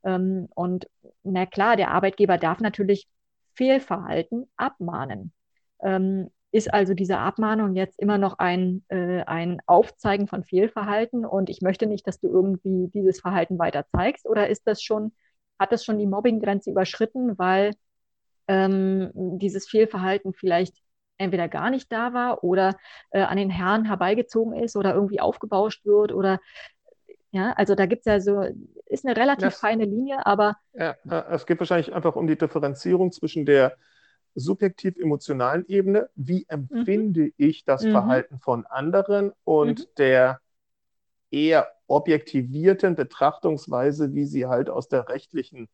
Ähm, 0.04 0.48
und 0.54 0.88
na 1.22 1.46
klar, 1.46 1.76
der 1.76 1.90
Arbeitgeber 1.90 2.38
darf 2.38 2.60
natürlich 2.60 3.08
Fehlverhalten 3.54 4.46
abmahnen. 4.56 5.32
Ähm, 5.82 6.30
ist 6.52 6.72
also 6.72 6.94
diese 6.94 7.18
Abmahnung 7.18 7.74
jetzt 7.74 7.98
immer 7.98 8.16
noch 8.16 8.38
ein, 8.38 8.84
äh, 8.88 9.22
ein 9.22 9.60
Aufzeigen 9.66 10.28
von 10.28 10.44
Fehlverhalten 10.44 11.26
und 11.26 11.50
ich 11.50 11.62
möchte 11.62 11.86
nicht, 11.86 12.06
dass 12.06 12.20
du 12.20 12.28
irgendwie 12.28 12.88
dieses 12.94 13.20
Verhalten 13.20 13.58
weiter 13.58 13.86
zeigst? 13.90 14.24
Oder 14.24 14.48
ist 14.48 14.66
das 14.66 14.80
schon, 14.80 15.12
hat 15.58 15.72
das 15.72 15.84
schon 15.84 15.98
die 15.98 16.06
Mobbinggrenze 16.06 16.70
überschritten, 16.70 17.36
weil 17.38 17.72
ähm, 18.46 19.10
dieses 19.14 19.68
Fehlverhalten 19.68 20.32
vielleicht 20.32 20.76
entweder 21.18 21.48
gar 21.48 21.70
nicht 21.70 21.90
da 21.92 22.12
war 22.12 22.44
oder 22.44 22.76
äh, 23.10 23.22
an 23.22 23.36
den 23.36 23.50
Herren 23.50 23.84
herbeigezogen 23.84 24.54
ist 24.54 24.76
oder 24.76 24.94
irgendwie 24.94 25.20
aufgebauscht 25.20 25.84
wird 25.84 26.12
oder 26.12 26.40
ja, 27.30 27.52
also 27.56 27.74
da 27.74 27.86
gibt 27.86 28.06
es 28.06 28.06
ja 28.06 28.20
so, 28.20 28.46
ist 28.86 29.04
eine 29.04 29.16
relativ 29.16 29.48
das, 29.48 29.58
feine 29.58 29.86
Linie, 29.86 30.24
aber. 30.24 30.56
Ja, 30.72 30.94
es 31.30 31.46
geht 31.46 31.58
wahrscheinlich 31.58 31.92
einfach 31.92 32.14
um 32.14 32.28
die 32.28 32.38
Differenzierung 32.38 33.10
zwischen 33.10 33.44
der 33.44 33.76
subjektiv-emotionalen 34.36 35.66
Ebene, 35.66 36.08
wie 36.14 36.46
empfinde 36.48 37.22
mhm. 37.22 37.32
ich 37.36 37.64
das 37.64 37.82
mhm. 37.82 37.90
Verhalten 37.90 38.38
von 38.38 38.66
anderen 38.66 39.32
und 39.42 39.80
mhm. 39.80 39.94
der 39.98 40.40
eher 41.32 41.72
objektivierten 41.88 42.94
Betrachtungsweise, 42.94 44.14
wie 44.14 44.26
sie 44.26 44.46
halt 44.46 44.70
aus 44.70 44.88
der 44.88 45.08
rechtlichen 45.08 45.68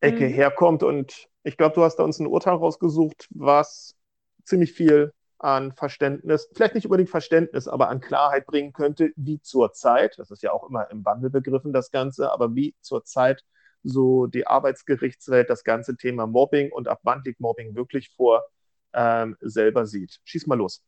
Ecke 0.00 0.26
mhm. 0.26 0.32
herkommt. 0.32 0.82
Und 0.82 1.28
ich 1.42 1.56
glaube, 1.56 1.74
du 1.74 1.82
hast 1.82 1.96
da 1.96 2.04
uns 2.04 2.18
ein 2.18 2.26
Urteil 2.26 2.54
rausgesucht, 2.54 3.28
was 3.30 3.96
ziemlich 4.44 4.72
viel 4.72 5.12
an 5.38 5.72
Verständnis, 5.72 6.50
vielleicht 6.54 6.74
nicht 6.74 6.86
unbedingt 6.86 7.08
Verständnis, 7.10 7.66
aber 7.66 7.88
an 7.88 8.00
Klarheit 8.00 8.46
bringen 8.46 8.72
könnte, 8.72 9.10
wie 9.16 9.40
zur 9.40 9.72
Zeit, 9.72 10.18
das 10.18 10.30
ist 10.30 10.42
ja 10.42 10.52
auch 10.52 10.68
immer 10.68 10.90
im 10.90 11.04
Wandel 11.04 11.30
begriffen, 11.30 11.72
das 11.72 11.90
Ganze, 11.90 12.30
aber 12.30 12.54
wie 12.54 12.74
zur 12.80 13.04
Zeit 13.04 13.42
so 13.82 14.26
die 14.26 14.46
Arbeitsgerichtswelt 14.46 15.48
das 15.48 15.64
ganze 15.64 15.96
Thema 15.96 16.26
Mobbing 16.26 16.70
und 16.72 16.88
ab 16.88 17.00
wann 17.04 17.22
liegt 17.24 17.40
Mobbing 17.40 17.74
wirklich 17.74 18.10
vor, 18.10 18.44
ähm, 18.92 19.36
selber 19.40 19.86
sieht. 19.86 20.20
Schieß 20.24 20.46
mal 20.46 20.58
los. 20.58 20.82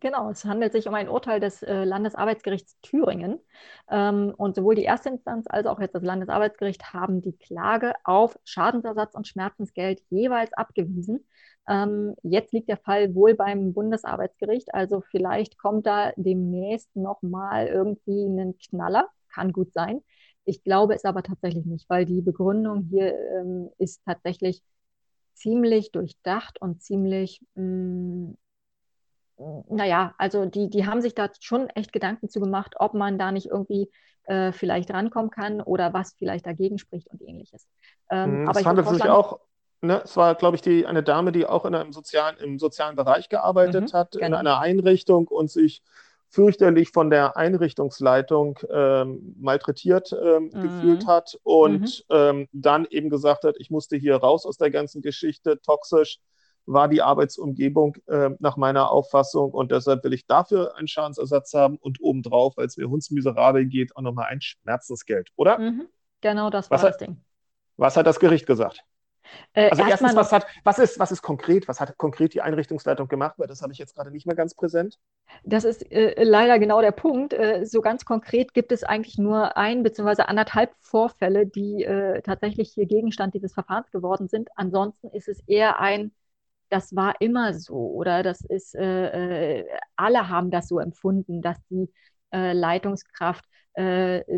Genau, 0.00 0.30
es 0.30 0.44
handelt 0.44 0.72
sich 0.72 0.86
um 0.86 0.94
ein 0.94 1.08
Urteil 1.08 1.40
des 1.40 1.62
äh, 1.62 1.84
Landesarbeitsgerichts 1.84 2.78
Thüringen. 2.82 3.40
Ähm, 3.90 4.34
und 4.36 4.54
sowohl 4.54 4.74
die 4.74 4.82
erste 4.84 5.08
Instanz 5.08 5.46
als 5.48 5.66
auch 5.66 5.80
jetzt 5.80 5.94
das 5.94 6.02
Landesarbeitsgericht 6.02 6.92
haben 6.92 7.20
die 7.22 7.36
Klage 7.36 7.94
auf 8.04 8.38
Schadensersatz 8.44 9.14
und 9.14 9.26
Schmerzensgeld 9.26 10.02
jeweils 10.10 10.52
abgewiesen. 10.52 11.26
Ähm, 11.68 12.14
jetzt 12.22 12.52
liegt 12.52 12.68
der 12.68 12.78
Fall 12.78 13.14
wohl 13.14 13.34
beim 13.34 13.74
Bundesarbeitsgericht, 13.74 14.72
also 14.74 15.02
vielleicht 15.02 15.58
kommt 15.58 15.86
da 15.86 16.12
demnächst 16.16 16.94
nochmal 16.96 17.66
irgendwie 17.66 18.24
ein 18.26 18.56
Knaller, 18.58 19.08
kann 19.32 19.52
gut 19.52 19.72
sein. 19.74 20.02
Ich 20.44 20.64
glaube 20.64 20.94
es 20.94 21.04
aber 21.04 21.22
tatsächlich 21.22 21.66
nicht, 21.66 21.88
weil 21.90 22.06
die 22.06 22.22
Begründung 22.22 22.84
hier 22.90 23.14
ähm, 23.38 23.70
ist 23.78 24.02
tatsächlich 24.06 24.62
ziemlich 25.34 25.92
durchdacht 25.92 26.60
und 26.60 26.82
ziemlich, 26.82 27.40
mh, 27.54 27.62
mm, 27.64 28.38
naja, 29.68 30.14
also 30.18 30.46
die, 30.46 30.68
die 30.68 30.86
haben 30.86 31.00
sich 31.00 31.14
da 31.14 31.28
schon 31.40 31.68
echt 31.70 31.92
Gedanken 31.92 32.28
zu 32.28 32.40
gemacht, 32.40 32.74
ob 32.78 32.94
man 32.94 33.18
da 33.18 33.32
nicht 33.32 33.46
irgendwie 33.46 33.90
äh, 34.24 34.52
vielleicht 34.52 34.90
rankommen 34.90 35.30
kann 35.30 35.60
oder 35.60 35.92
was 35.92 36.14
vielleicht 36.18 36.46
dagegen 36.46 36.78
spricht 36.78 37.08
und 37.08 37.22
ähnliches. 37.22 37.66
Ähm, 38.10 38.42
mhm, 38.42 38.48
aber 38.48 38.60
es 38.60 38.66
handelt 38.66 38.88
sich 38.88 39.04
auch, 39.04 39.40
ne, 39.80 40.02
es 40.04 40.16
war, 40.16 40.34
glaube 40.34 40.56
ich, 40.56 40.62
die, 40.62 40.86
eine 40.86 41.02
Dame, 41.02 41.32
die 41.32 41.46
auch 41.46 41.64
in 41.64 41.74
einem 41.74 41.92
sozialen, 41.92 42.36
im 42.38 42.58
sozialen 42.58 42.96
Bereich 42.96 43.28
gearbeitet 43.28 43.92
mhm, 43.92 43.96
hat, 43.96 44.12
genau. 44.12 44.26
in 44.26 44.34
einer 44.34 44.60
Einrichtung 44.60 45.28
und 45.28 45.50
sich 45.50 45.82
fürchterlich 46.30 46.90
von 46.90 47.08
der 47.08 47.36
Einrichtungsleitung 47.36 48.58
ähm, 48.70 49.34
malträtiert 49.40 50.12
ähm, 50.12 50.50
mhm. 50.52 50.60
gefühlt 50.60 51.06
hat 51.06 51.38
und 51.42 52.04
mhm. 52.10 52.16
ähm, 52.16 52.48
dann 52.52 52.86
eben 52.90 53.08
gesagt 53.08 53.44
hat, 53.44 53.54
ich 53.58 53.70
musste 53.70 53.96
hier 53.96 54.16
raus 54.16 54.44
aus 54.44 54.58
der 54.58 54.70
ganzen 54.70 55.00
Geschichte, 55.00 55.60
toxisch 55.62 56.18
war 56.68 56.88
die 56.88 57.02
Arbeitsumgebung 57.02 57.96
äh, 58.06 58.30
nach 58.38 58.56
meiner 58.56 58.90
Auffassung 58.90 59.52
und 59.52 59.72
deshalb 59.72 60.04
will 60.04 60.12
ich 60.12 60.26
dafür 60.26 60.76
einen 60.76 60.88
Schadensersatz 60.88 61.54
haben 61.54 61.76
und 61.78 62.00
obendrauf, 62.00 62.56
weil 62.56 62.66
es 62.66 62.76
mir 62.76 62.88
hundsmiserabel 62.88 63.66
geht, 63.66 63.96
auch 63.96 64.02
nochmal 64.02 64.26
ein 64.28 64.40
Schmerzensgeld, 64.40 65.30
oder? 65.36 65.58
Mhm. 65.58 65.88
Genau 66.20 66.50
das 66.50 66.70
war 66.70 66.76
was 66.76 66.82
das 66.82 66.92
hat, 66.92 67.00
Ding. 67.00 67.20
Was 67.76 67.96
hat 67.96 68.06
das 68.06 68.20
Gericht 68.20 68.46
gesagt? 68.46 68.84
Äh, 69.52 69.70
also 69.70 69.82
erstens, 69.84 70.16
was, 70.16 70.32
hat, 70.32 70.46
was, 70.64 70.78
ist, 70.78 70.98
was 70.98 71.12
ist 71.12 71.22
konkret, 71.22 71.68
was 71.68 71.80
hat 71.80 71.96
konkret 71.96 72.34
die 72.34 72.40
Einrichtungsleitung 72.40 73.08
gemacht? 73.08 73.34
Weil 73.38 73.46
das 73.46 73.62
habe 73.62 73.72
ich 73.72 73.78
jetzt 73.78 73.94
gerade 73.94 74.10
nicht 74.10 74.26
mehr 74.26 74.36
ganz 74.36 74.54
präsent. 74.54 74.98
Das 75.44 75.64
ist 75.64 75.90
äh, 75.90 76.22
leider 76.22 76.58
genau 76.58 76.80
der 76.80 76.92
Punkt. 76.92 77.32
Äh, 77.32 77.64
so 77.64 77.80
ganz 77.80 78.04
konkret 78.04 78.54
gibt 78.54 78.72
es 78.72 78.84
eigentlich 78.84 79.18
nur 79.18 79.56
ein 79.56 79.82
bzw. 79.82 80.22
anderthalb 80.22 80.72
Vorfälle, 80.80 81.46
die 81.46 81.84
äh, 81.84 82.22
tatsächlich 82.22 82.72
hier 82.72 82.86
Gegenstand 82.86 83.34
dieses 83.34 83.52
Verfahrens 83.52 83.90
geworden 83.90 84.28
sind. 84.28 84.48
Ansonsten 84.56 85.08
ist 85.08 85.28
es 85.28 85.40
eher 85.46 85.78
ein, 85.80 86.12
das 86.70 86.94
war 86.94 87.14
immer 87.20 87.54
so 87.54 87.74
oder 87.76 88.22
das 88.22 88.42
ist, 88.42 88.74
äh, 88.74 89.60
äh, 89.60 89.64
alle 89.96 90.28
haben 90.28 90.50
das 90.50 90.68
so 90.68 90.78
empfunden, 90.78 91.42
dass 91.42 91.56
die 91.70 91.90
Leitungskraft 92.30 93.42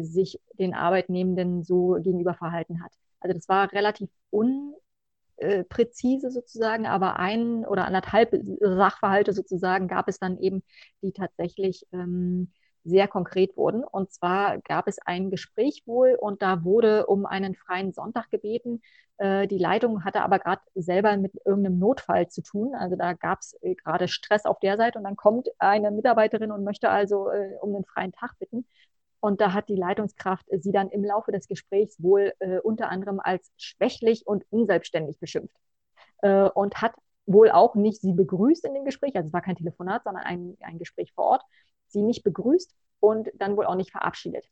sich 0.01 0.39
den 0.61 0.75
Arbeitnehmenden 0.75 1.65
so 1.65 1.97
gegenüber 2.01 2.35
verhalten 2.35 2.85
hat. 2.85 2.93
Also 3.19 3.35
das 3.35 3.49
war 3.49 3.73
relativ 3.73 4.09
unpräzise 4.31 6.31
sozusagen, 6.31 6.87
aber 6.87 7.19
ein 7.19 7.65
oder 7.65 7.87
anderthalb 7.87 8.35
Sachverhalte 8.61 9.33
sozusagen 9.33 9.89
gab 9.89 10.09
es 10.09 10.19
dann 10.19 10.39
eben, 10.39 10.63
die 11.03 11.13
tatsächlich 11.13 11.87
ähm, 11.93 12.53
sehr 12.85 13.09
konkret 13.09 13.57
wurden. 13.57 13.85
Und 13.85 14.13
zwar 14.13 14.59
gab 14.59 14.89
es 14.89 14.99
ein 15.05 15.31
Gespräch 15.31 15.83
wohl 15.87 16.17
und 16.19 16.43
da 16.43 16.65
wurde 16.65 17.07
um 17.07 17.27
einen 17.27 17.55
freien 17.55 17.93
Sonntag 17.93 18.31
gebeten. 18.31 18.81
Äh, 19.19 19.47
die 19.47 19.59
Leitung 19.59 20.05
hatte 20.05 20.23
aber 20.23 20.39
gerade 20.39 20.63
selber 20.75 21.17
mit 21.19 21.33
irgendeinem 21.45 21.79
Notfall 21.79 22.29
zu 22.29 22.43
tun. 22.43 22.75
Also 22.75 22.97
da 22.97 23.13
gab 23.13 23.41
es 23.41 23.55
äh, 23.61 23.75
gerade 23.75 24.09
Stress 24.09 24.47
auf 24.47 24.59
der 24.61 24.79
Seite 24.79 24.99
und 24.99 25.05
dann 25.05 25.17
kommt 25.17 25.49
eine 25.59 25.91
Mitarbeiterin 25.91 26.51
und 26.51 26.65
möchte 26.65 26.89
also 26.91 27.31
äh, 27.31 27.57
um 27.61 27.75
einen 27.75 27.85
freien 27.85 28.13
Tag 28.13 28.39
bitten. 28.39 28.67
Und 29.21 29.43
da 29.43 29.53
hat 29.53 29.69
die 29.69 29.77
Leitungskraft 29.77 30.47
sie 30.51 30.73
dann 30.73 30.89
im 30.89 31.05
Laufe 31.05 31.31
des 31.33 31.47
Gesprächs 31.47 32.03
wohl 32.03 32.33
unter 32.63 32.89
anderem 32.89 33.21
als 33.21 33.53
schwächlich 33.59 34.27
und 34.27 34.47
unselbstständig 34.49 35.21
beschimpft. 35.21 35.55
Und 36.23 36.81
hat 36.81 36.95
wohl 37.27 37.51
auch 37.51 37.75
nicht 37.75 38.01
sie 38.01 38.15
begrüßt 38.15 38.65
in 38.65 38.73
dem 38.73 38.87
Gespräch, 38.87 39.15
also 39.17 39.27
es 39.27 39.33
war 39.35 39.43
kein 39.43 39.57
Telefonat, 39.57 40.05
sondern 40.05 40.25
ein, 40.25 40.57
ein 40.63 40.79
Gespräch 40.79 41.13
vor 41.13 41.27
Ort, 41.27 41.43
sie 41.93 42.03
nicht 42.03 42.23
begrüßt 42.23 42.75
und 43.01 43.31
dann 43.35 43.57
wohl 43.57 43.67
auch 43.67 43.75
nicht 43.75 43.91
verabschiedet. 43.91 44.47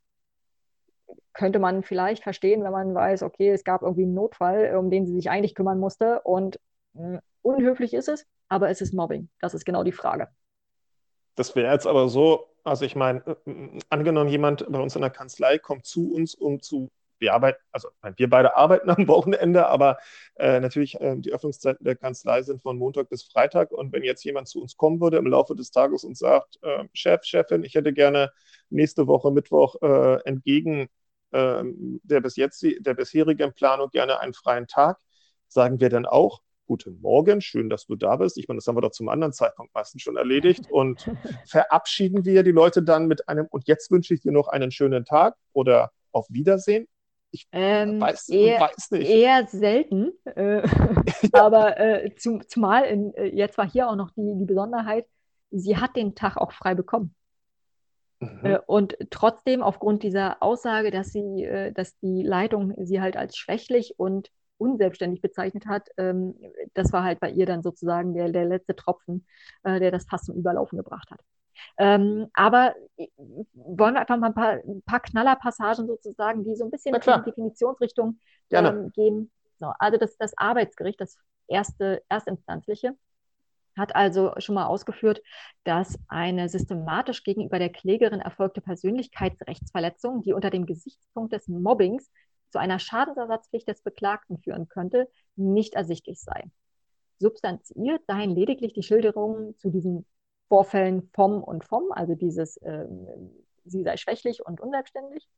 Könnte 1.33 1.59
man 1.59 1.83
vielleicht 1.83 2.23
verstehen, 2.23 2.65
wenn 2.65 2.73
man 2.73 2.95
weiß, 2.95 3.23
okay, 3.23 3.51
es 3.51 3.65
gab 3.65 3.83
irgendwie 3.83 4.03
einen 4.03 4.15
Notfall, 4.15 4.77
um 4.77 4.91
den 4.91 5.07
sie 5.07 5.15
sich 5.15 5.31
eigentlich 5.31 5.55
kümmern 5.55 5.79
musste 5.79 6.21
und 6.23 6.59
mh, 6.95 7.05
hm, 7.05 7.21
unhöflich 7.43 7.95
ist 7.95 8.09
es, 8.09 8.27
aber 8.49 8.69
es 8.69 8.81
ist 8.81 8.93
Mobbing. 8.93 9.29
Das 9.41 9.55
ist 9.55 9.65
genau 9.65 9.85
die 9.85 9.93
Frage. 9.93 10.29
Das 11.35 11.55
wäre 11.55 11.73
jetzt 11.73 11.87
aber 11.87 12.09
so, 12.09 12.49
also 12.65 12.85
ich 12.85 12.97
meine, 12.97 13.23
äh, 13.47 13.79
angenommen, 13.89 14.29
jemand 14.29 14.67
bei 14.69 14.81
uns 14.81 14.97
in 14.97 15.03
der 15.03 15.11
Kanzlei 15.11 15.59
kommt 15.59 15.87
zu 15.87 16.13
uns, 16.13 16.35
um 16.35 16.61
zu 16.61 16.91
wir 17.19 17.35
arbeiten, 17.35 17.59
also 17.73 17.89
wir 18.17 18.31
beide 18.31 18.57
arbeiten 18.57 18.91
am 18.91 19.09
Wochenende, 19.09 19.67
aber 19.67 19.99
äh, 20.37 20.61
natürlich 20.61 21.01
äh, 21.01 21.17
die 21.17 21.33
Öffnungszeiten 21.33 21.85
der 21.85 21.97
Kanzlei 21.97 22.43
sind 22.43 22.63
von 22.63 22.79
Montag 22.79 23.09
bis 23.09 23.23
Freitag. 23.25 23.73
Und 23.73 23.93
wenn 23.93 24.05
jetzt 24.05 24.25
jemand 24.25 24.49
zu 24.49 24.61
uns 24.61 24.77
kommen 24.77 25.01
würde 25.01 25.17
im 25.19 25.27
Laufe 25.27 25.55
des 25.55 25.71
Tages 25.71 26.05
und 26.05 26.17
sagt, 26.17 26.59
äh, 26.63 26.85
Chef, 26.93 27.25
Chefin, 27.25 27.65
ich 27.65 27.75
hätte 27.75 27.93
gerne 27.93 28.33
nächste 28.71 29.07
Woche 29.07 29.31
Mittwoch 29.31 29.77
äh, 29.83 30.23
entgegen 30.25 30.89
ähm, 31.33 32.01
der 32.05 32.21
bis 32.21 32.37
jetzt 32.37 32.63
der 32.63 32.95
bisherigen 32.95 33.53
Planung 33.53 33.91
gerne 33.91 34.21
einen 34.21 34.35
freien 34.35 34.67
Tag, 34.67 34.99
sagen 35.49 35.81
wir 35.81 35.91
dann 35.91 36.07
auch, 36.07 36.43
Guten 36.67 37.01
Morgen, 37.01 37.41
schön, 37.41 37.71
dass 37.71 37.87
du 37.87 37.97
da 37.97 38.17
bist. 38.17 38.37
Ich 38.37 38.47
meine, 38.47 38.59
das 38.59 38.67
haben 38.67 38.77
wir 38.77 38.83
doch 38.83 38.91
zum 38.91 39.09
anderen 39.09 39.33
Zeitpunkt 39.33 39.75
meistens 39.75 40.03
schon 40.03 40.19
erledigt. 40.19 40.71
Und 40.71 41.11
verabschieden 41.47 42.27
wir 42.27 42.43
die 42.43 42.53
Leute 42.53 42.83
dann 42.83 43.07
mit 43.07 43.27
einem, 43.27 43.47
und 43.47 43.67
jetzt 43.67 43.91
wünsche 43.91 44.13
ich 44.13 44.21
dir 44.21 44.33
noch 44.33 44.49
einen 44.49 44.71
schönen 44.71 45.07
Tag 45.07 45.37
oder 45.55 45.93
auf 46.13 46.27
Wiedersehen. 46.29 46.87
Ich 47.31 47.47
ähm, 47.53 48.01
weiß, 48.01 48.31
eher, 48.31 48.61
weiß, 48.61 48.91
nicht. 48.93 49.09
Eher 49.09 49.47
selten. 49.47 50.13
Äh. 50.25 50.63
Aber 51.33 51.79
äh, 51.79 52.15
zum, 52.17 52.47
zumal 52.49 52.85
in, 52.85 53.13
äh, 53.15 53.27
jetzt 53.27 53.59
war 53.59 53.69
hier 53.69 53.89
auch 53.89 53.97
noch 53.97 54.11
die, 54.13 54.35
die 54.39 54.47
Besonderheit, 54.47 55.07
sie 55.51 55.77
hat 55.77 55.97
den 55.97 56.15
Tag 56.15 56.37
auch 56.37 56.53
frei 56.53 56.75
bekommen. 56.75 57.15
Mhm. 58.21 58.41
Äh, 58.45 58.59
und 58.67 58.97
trotzdem, 59.11 59.63
aufgrund 59.63 60.03
dieser 60.03 60.43
Aussage, 60.43 60.91
dass 60.91 61.13
sie, 61.13 61.45
äh, 61.45 61.73
dass 61.73 61.99
die 61.99 62.23
Leitung 62.23 62.75
sie 62.79 63.01
halt 63.01 63.17
als 63.17 63.37
schwächlich 63.37 63.95
und 63.99 64.31
unselbstständig 64.57 65.21
bezeichnet 65.21 65.67
hat, 65.67 65.89
ähm, 65.99 66.35
das 66.75 66.93
war 66.93 67.05
halt 67.05 67.21
bei 67.21 67.31
ihr 67.31 67.47
dann 67.47 67.63
sozusagen 67.63 68.15
der, 68.15 68.31
der 68.31 68.45
letzte 68.45 68.75
Tropfen, 68.75 69.25
der 69.65 69.93
das 69.93 70.07
fast 70.07 70.27
zum 70.27 70.37
Überlaufen 70.37 70.79
gebracht 70.79 71.11
hat. 71.13 71.21
Ähm, 71.77 72.29
aber 72.35 72.75
wollen 73.55 73.95
wir 73.95 74.01
einfach 74.01 74.17
mal 74.17 74.29
ein 74.29 74.35
paar, 74.35 74.53
ein 74.53 74.83
paar 74.83 75.01
Knallerpassagen 75.01 75.87
sozusagen, 75.87 76.45
die 76.45 76.57
so 76.57 76.65
ein 76.65 76.71
bisschen 76.71 76.95
in 76.95 77.01
die 77.01 77.25
Definitionsrichtung 77.25 78.19
ähm, 78.51 78.91
gehen. 78.95 79.31
So, 79.59 79.73
also 79.79 79.99
das, 79.99 80.17
das 80.17 80.37
Arbeitsgericht, 80.37 81.01
das 81.01 81.19
erste, 81.47 82.03
erstinstanzliche, 82.09 82.97
hat 83.77 83.95
also 83.95 84.33
schon 84.39 84.57
mal 84.57 84.67
ausgeführt, 84.67 85.23
dass 85.65 85.99
eine 86.09 86.49
systematisch 86.49 87.23
gegenüber 87.23 87.59
der 87.59 87.71
Klägerin 87.71 88.21
erfolgte 88.21 88.61
Persönlichkeitsrechtsverletzung, 88.61 90.23
die 90.23 90.33
unter 90.33 90.51
dem 90.51 90.67
Gesichtspunkt 90.67 91.33
des 91.33 91.49
Mobbings 91.49 92.11
zu 92.51 92.59
einer 92.59 92.79
Schadensersatzpflicht 92.79 93.69
des 93.69 93.83
Beklagten 93.83 94.39
führen 94.39 94.69
könnte, 94.69 95.09
nicht 95.37 95.75
ersichtlich 95.75 96.21
sei. 96.21 96.51
Substanziert 97.19 98.03
seien 98.07 98.35
lediglich 98.35 98.73
die 98.73 98.83
Schilderungen 98.83 99.57
zu 99.59 99.71
diesen 99.71 100.07
Vorfällen 100.49 101.11
vom 101.13 101.43
und 101.43 101.65
vom, 101.65 101.93
also 101.93 102.15
dieses, 102.15 102.57
äh, 102.59 102.87
sie 103.65 103.83
sei 103.83 103.97
schwächlich 103.97 104.45
und 104.45 104.61
unselbstständig. 104.61 105.29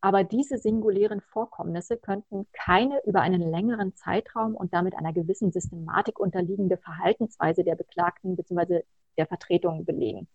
Aber 0.00 0.22
diese 0.22 0.58
singulären 0.58 1.22
Vorkommnisse 1.22 1.96
könnten 1.96 2.46
keine 2.52 3.00
über 3.06 3.22
einen 3.22 3.40
längeren 3.40 3.94
Zeitraum 3.94 4.54
und 4.54 4.74
damit 4.74 4.94
einer 4.94 5.14
gewissen 5.14 5.50
Systematik 5.50 6.20
unterliegende 6.20 6.76
Verhaltensweise 6.76 7.64
der 7.64 7.74
Beklagten 7.74 8.36
bzw. 8.36 8.82
der 9.16 9.26
Vertretung 9.26 9.86
belegen. 9.86 10.28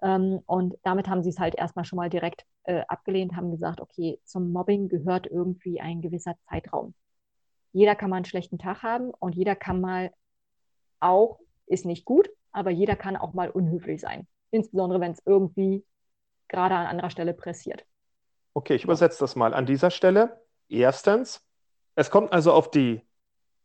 Ähm, 0.00 0.40
und 0.46 0.76
damit 0.84 1.08
haben 1.08 1.22
sie 1.22 1.30
es 1.30 1.38
halt 1.38 1.54
erstmal 1.54 1.84
schon 1.84 1.98
mal 1.98 2.08
direkt 2.08 2.46
äh, 2.64 2.82
abgelehnt, 2.88 3.36
haben 3.36 3.50
gesagt, 3.50 3.80
okay, 3.80 4.20
zum 4.24 4.52
Mobbing 4.52 4.88
gehört 4.88 5.26
irgendwie 5.26 5.80
ein 5.80 6.00
gewisser 6.00 6.36
Zeitraum. 6.48 6.94
Jeder 7.72 7.94
kann 7.94 8.10
mal 8.10 8.16
einen 8.16 8.24
schlechten 8.24 8.58
Tag 8.58 8.82
haben 8.82 9.10
und 9.10 9.34
jeder 9.34 9.54
kann 9.54 9.80
mal 9.80 10.12
auch, 11.00 11.40
ist 11.66 11.84
nicht 11.84 12.04
gut, 12.04 12.30
aber 12.52 12.70
jeder 12.70 12.96
kann 12.96 13.16
auch 13.16 13.34
mal 13.34 13.50
unhöflich 13.50 14.00
sein. 14.00 14.26
Insbesondere, 14.50 15.00
wenn 15.00 15.12
es 15.12 15.22
irgendwie 15.24 15.84
gerade 16.48 16.74
an 16.74 16.86
anderer 16.86 17.10
Stelle 17.10 17.34
pressiert. 17.34 17.84
Okay, 18.54 18.74
ich 18.74 18.84
übersetze 18.84 19.20
das 19.20 19.36
mal 19.36 19.54
an 19.54 19.66
dieser 19.66 19.90
Stelle. 19.90 20.40
Erstens, 20.68 21.44
es 21.94 22.10
kommt 22.10 22.32
also 22.32 22.52
auf 22.52 22.70
die 22.70 23.02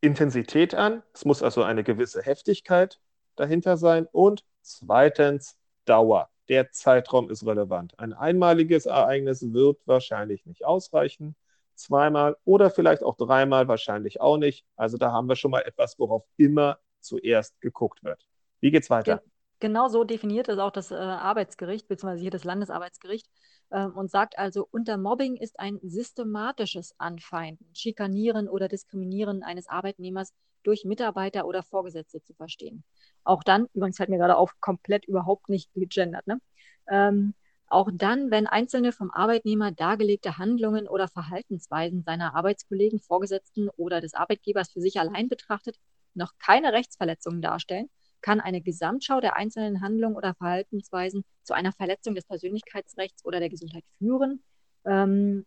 Intensität 0.02 0.76
an. 0.76 1.02
Es 1.14 1.26
muss 1.26 1.42
also 1.42 1.64
eine 1.64 1.84
gewisse 1.84 2.22
Heftigkeit 2.22 3.00
dahinter 3.36 3.78
sein. 3.78 4.08
Und 4.12 4.44
zweitens, 4.62 5.58
Dauer. 5.86 6.30
Der 6.50 6.72
Zeitraum 6.72 7.30
ist 7.30 7.46
relevant. 7.46 7.98
Ein 7.98 8.14
einmaliges 8.14 8.86
Ereignis 8.86 9.54
wird 9.54 9.80
wahrscheinlich 9.86 10.46
nicht 10.46 10.66
ausreichen. 10.66 11.36
Zweimal 11.76 12.36
oder 12.44 12.70
vielleicht 12.70 13.02
auch 13.02 13.16
dreimal 13.16 13.68
wahrscheinlich 13.68 14.20
auch 14.20 14.38
nicht. 14.38 14.66
Also 14.76 14.98
da 14.98 15.12
haben 15.12 15.28
wir 15.28 15.36
schon 15.36 15.52
mal 15.52 15.62
etwas, 15.62 15.98
worauf 16.00 16.24
immer 16.38 16.80
zuerst 17.00 17.60
geguckt 17.62 18.04
wird. 18.04 18.28
Wie 18.64 18.72
geht's 18.72 18.90
weiter? 18.90 19.22
Genau 19.60 19.90
so 19.90 20.06
definiert 20.06 20.48
es 20.48 20.58
auch 20.58 20.72
das 20.72 20.92
äh, 20.92 20.96
Arbeitsgericht, 20.96 21.90
beziehungsweise 21.90 22.22
hier 22.22 22.32
das 22.32 22.46
Landesarbeitsgericht, 22.46 23.28
äh, 23.72 23.86
und 23.86 24.10
sagt 24.10 24.38
also, 24.38 24.66
unter 24.72 24.96
Mobbing 24.96 25.36
ist 25.36 25.60
ein 25.60 25.80
systematisches 25.84 26.96
Anfeinden, 26.98 27.66
Schikanieren 27.74 28.48
oder 28.48 28.70
Diskriminieren 28.70 29.44
eines 29.44 29.68
Arbeitnehmers 29.68 30.34
durch 30.64 30.86
Mitarbeiter 30.86 31.46
oder 31.46 31.62
Vorgesetzte 31.62 32.24
zu 32.24 32.34
verstehen. 32.36 32.86
Auch 33.26 33.44
dann, 33.44 33.68
übrigens 33.74 33.98
fällt 33.98 34.10
mir 34.10 34.18
gerade 34.18 34.38
auf, 34.38 34.54
komplett 34.62 35.06
überhaupt 35.06 35.50
nicht 35.50 35.74
gegendert, 35.74 36.26
ne? 36.26 36.40
Ähm, 36.90 37.34
auch 37.68 37.90
dann, 37.94 38.32
wenn 38.32 38.48
einzelne 38.48 38.94
vom 38.94 39.12
Arbeitnehmer 39.12 39.72
dargelegte 39.72 40.38
Handlungen 40.38 40.88
oder 40.88 41.10
Verhaltensweisen 41.10 42.04
seiner 42.04 42.34
Arbeitskollegen, 42.34 43.00
Vorgesetzten 43.00 43.68
oder 43.76 44.00
des 44.00 44.14
Arbeitgebers 44.14 44.72
für 44.72 44.80
sich 44.80 45.00
allein 45.00 45.28
betrachtet 45.28 45.78
noch 46.14 46.32
keine 46.38 46.72
Rechtsverletzungen 46.72 47.42
darstellen, 47.42 47.90
kann 48.24 48.40
eine 48.40 48.62
Gesamtschau 48.62 49.20
der 49.20 49.36
einzelnen 49.36 49.82
Handlungen 49.82 50.16
oder 50.16 50.34
Verhaltensweisen 50.34 51.24
zu 51.44 51.54
einer 51.54 51.72
Verletzung 51.72 52.16
des 52.16 52.26
Persönlichkeitsrechts 52.26 53.24
oder 53.26 53.40
der 53.40 53.50
Gesundheit 53.50 53.84
führen 54.00 54.42
ähm, 54.86 55.46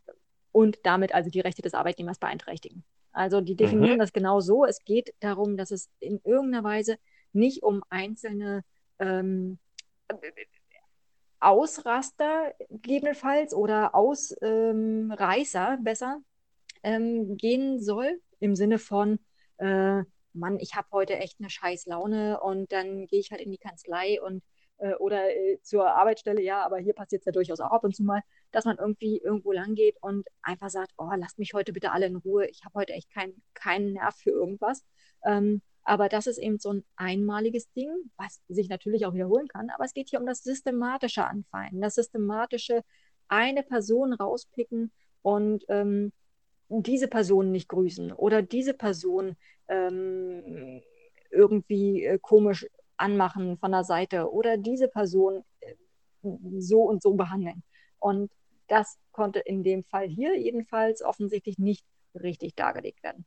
und 0.52 0.78
damit 0.84 1.12
also 1.12 1.30
die 1.30 1.40
Rechte 1.40 1.62
des 1.62 1.74
Arbeitnehmers 1.74 2.18
beeinträchtigen. 2.18 2.84
Also 3.12 3.40
die 3.40 3.56
definieren 3.56 3.96
mhm. 3.96 4.00
das 4.00 4.12
genau 4.12 4.40
so. 4.40 4.64
Es 4.64 4.84
geht 4.84 5.14
darum, 5.20 5.56
dass 5.56 5.70
es 5.70 5.88
in 6.00 6.20
irgendeiner 6.22 6.62
Weise 6.62 6.98
nicht 7.32 7.62
um 7.62 7.82
einzelne 7.88 8.62
ähm, 8.98 9.58
Ausraster 11.40 12.54
gegebenenfalls 12.68 13.54
oder 13.54 13.94
Ausreißer 13.94 15.74
ähm, 15.74 15.84
besser 15.84 16.20
ähm, 16.82 17.36
gehen 17.36 17.80
soll, 17.80 18.20
im 18.38 18.54
Sinne 18.54 18.78
von, 18.78 19.18
äh, 19.58 20.02
Mann, 20.37 20.59
ich 20.61 20.75
habe 20.75 20.88
heute 20.92 21.16
echt 21.16 21.40
eine 21.40 21.51
scheiß 21.51 21.87
Laune 21.87 22.40
und 22.40 22.72
dann 22.72 23.07
gehe 23.07 23.20
ich 23.20 23.31
halt 23.31 23.40
in 23.40 23.51
die 23.51 23.59
Kanzlei 23.59 24.20
und 24.20 24.42
äh, 24.79 24.94
oder 24.94 25.35
äh, 25.35 25.59
zur 25.62 25.87
Arbeitsstelle, 25.87 26.42
ja, 26.42 26.64
aber 26.64 26.79
hier 26.79 26.94
passiert 26.94 27.22
es 27.22 27.27
ja 27.27 27.33
durchaus 27.33 27.61
auch 27.61 27.70
ab 27.70 27.85
und 27.85 27.94
zu 27.94 28.03
mal, 28.03 28.22
dass 28.53 28.64
man 28.64 28.79
irgendwie 28.79 29.18
irgendwo 29.18 29.53
lang 29.53 29.75
geht 29.75 29.96
und 30.03 30.27
einfach 30.42 30.70
sagt, 30.70 30.92
oh, 30.99 31.11
lasst 31.16 31.38
mich 31.38 31.55
heute 31.55 31.72
bitte 31.72 31.92
alle 31.92 32.07
in 32.07 32.16
Ruhe, 32.16 32.46
ich 32.46 32.64
habe 32.64 32.75
heute 32.75 32.92
echt 32.92 33.11
keinen 33.11 33.42
kein 33.55 33.92
Nerv 33.92 34.14
für 34.16 34.31
irgendwas. 34.31 34.85
Ähm, 35.25 35.62
aber 35.85 36.09
das 36.09 36.27
ist 36.27 36.38
eben 36.38 36.59
so 36.59 36.72
ein 36.72 36.85
einmaliges 36.96 37.70
Ding, 37.72 37.90
was 38.16 38.40
sich 38.49 38.68
natürlich 38.68 39.07
auch 39.07 39.14
wiederholen 39.14 39.46
kann. 39.46 39.70
Aber 39.70 39.85
es 39.85 39.94
geht 39.94 40.09
hier 40.11 40.18
um 40.18 40.27
das 40.27 40.42
systematische 40.42 41.25
Anfeinden, 41.25 41.81
das 41.81 41.94
systematische 41.94 42.83
eine 43.29 43.62
Person 43.62 44.12
rauspicken 44.12 44.92
und 45.22 45.64
ähm, 45.68 46.12
diese 46.68 47.09
Person 47.09 47.52
nicht 47.52 47.68
grüßen 47.68 48.12
oder 48.12 48.42
diese 48.42 48.74
Person 48.74 49.37
ähm, 49.68 50.83
irgendwie 51.31 52.05
äh, 52.05 52.18
komisch 52.20 52.66
anmachen 52.96 53.59
von 53.59 53.72
der 53.72 53.85
Seite 53.85 54.33
oder 54.33 54.57
diese 54.57 54.88
Person 54.88 55.44
äh, 55.61 55.74
so 56.59 56.83
und 56.83 57.02
so 57.02 57.14
behandeln. 57.14 57.62
Und 57.98 58.31
das 58.68 58.98
konnte 59.12 59.38
in 59.40 59.62
dem 59.62 59.85
Fall 59.85 60.09
hier 60.09 60.37
jedenfalls 60.38 61.02
offensichtlich 61.02 61.59
nicht 61.59 61.85
richtig 62.14 62.55
dargelegt 62.55 63.02
werden. 63.02 63.24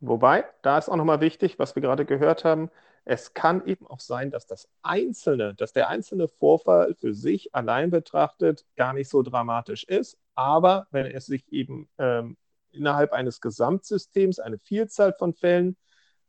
Wobei, 0.00 0.44
da 0.62 0.78
ist 0.78 0.88
auch 0.88 0.96
nochmal 0.96 1.20
wichtig, 1.20 1.58
was 1.58 1.74
wir 1.74 1.82
gerade 1.82 2.04
gehört 2.04 2.44
haben, 2.44 2.70
Es 3.06 3.34
kann 3.34 3.66
eben 3.66 3.86
auch 3.86 4.00
sein, 4.00 4.30
dass 4.30 4.46
das 4.46 4.68
einzelne, 4.82 5.54
dass 5.54 5.72
der 5.74 5.88
einzelne 5.88 6.26
Vorfall 6.26 6.94
für 6.94 7.12
sich 7.14 7.54
allein 7.54 7.90
betrachtet 7.90 8.64
gar 8.76 8.94
nicht 8.94 9.10
so 9.10 9.22
dramatisch 9.22 9.84
ist. 9.84 10.16
Aber 10.34 10.86
wenn 10.90 11.06
es 11.06 11.26
sich 11.26 11.50
eben 11.52 11.88
ähm, 11.98 12.36
innerhalb 12.74 13.12
eines 13.12 13.40
Gesamtsystems 13.40 14.38
eine 14.38 14.58
Vielzahl 14.58 15.14
von 15.18 15.34
Fällen 15.34 15.76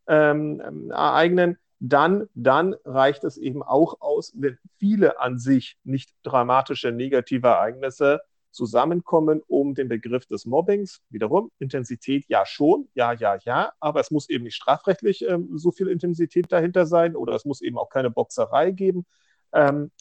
ähm, 0.07 0.61
ähm 0.65 0.91
ereignen, 0.91 1.57
dann, 1.79 2.27
dann 2.33 2.75
reicht 2.85 3.23
es 3.23 3.37
eben 3.37 3.61
auch 3.61 4.01
aus, 4.01 4.33
wenn 4.35 4.57
viele 4.77 5.19
an 5.19 5.37
sich 5.37 5.77
nicht 5.83 6.13
dramatische 6.23 6.91
negative 6.91 7.47
Ereignisse 7.47 8.21
zusammenkommen 8.55 9.41
um 9.47 9.75
den 9.75 9.89
Begriff 9.89 10.25
des 10.25 10.45
Mobbings. 10.45 11.01
Wiederum, 11.09 11.51
Intensität 11.59 12.25
ja 12.29 12.45
schon, 12.45 12.87
ja, 12.93 13.11
ja, 13.11 13.37
ja, 13.43 13.73
aber 13.79 13.99
es 13.99 14.11
muss 14.11 14.29
eben 14.29 14.45
nicht 14.45 14.55
strafrechtlich 14.55 15.27
ähm, 15.27 15.57
so 15.57 15.71
viel 15.71 15.87
Intensität 15.87 16.51
dahinter 16.51 16.85
sein 16.85 17.15
oder 17.15 17.35
es 17.35 17.43
muss 17.45 17.61
eben 17.61 17.77
auch 17.77 17.89
keine 17.89 18.09
Boxerei 18.09 18.71
geben. 18.71 19.05
Ähm, 19.51 19.91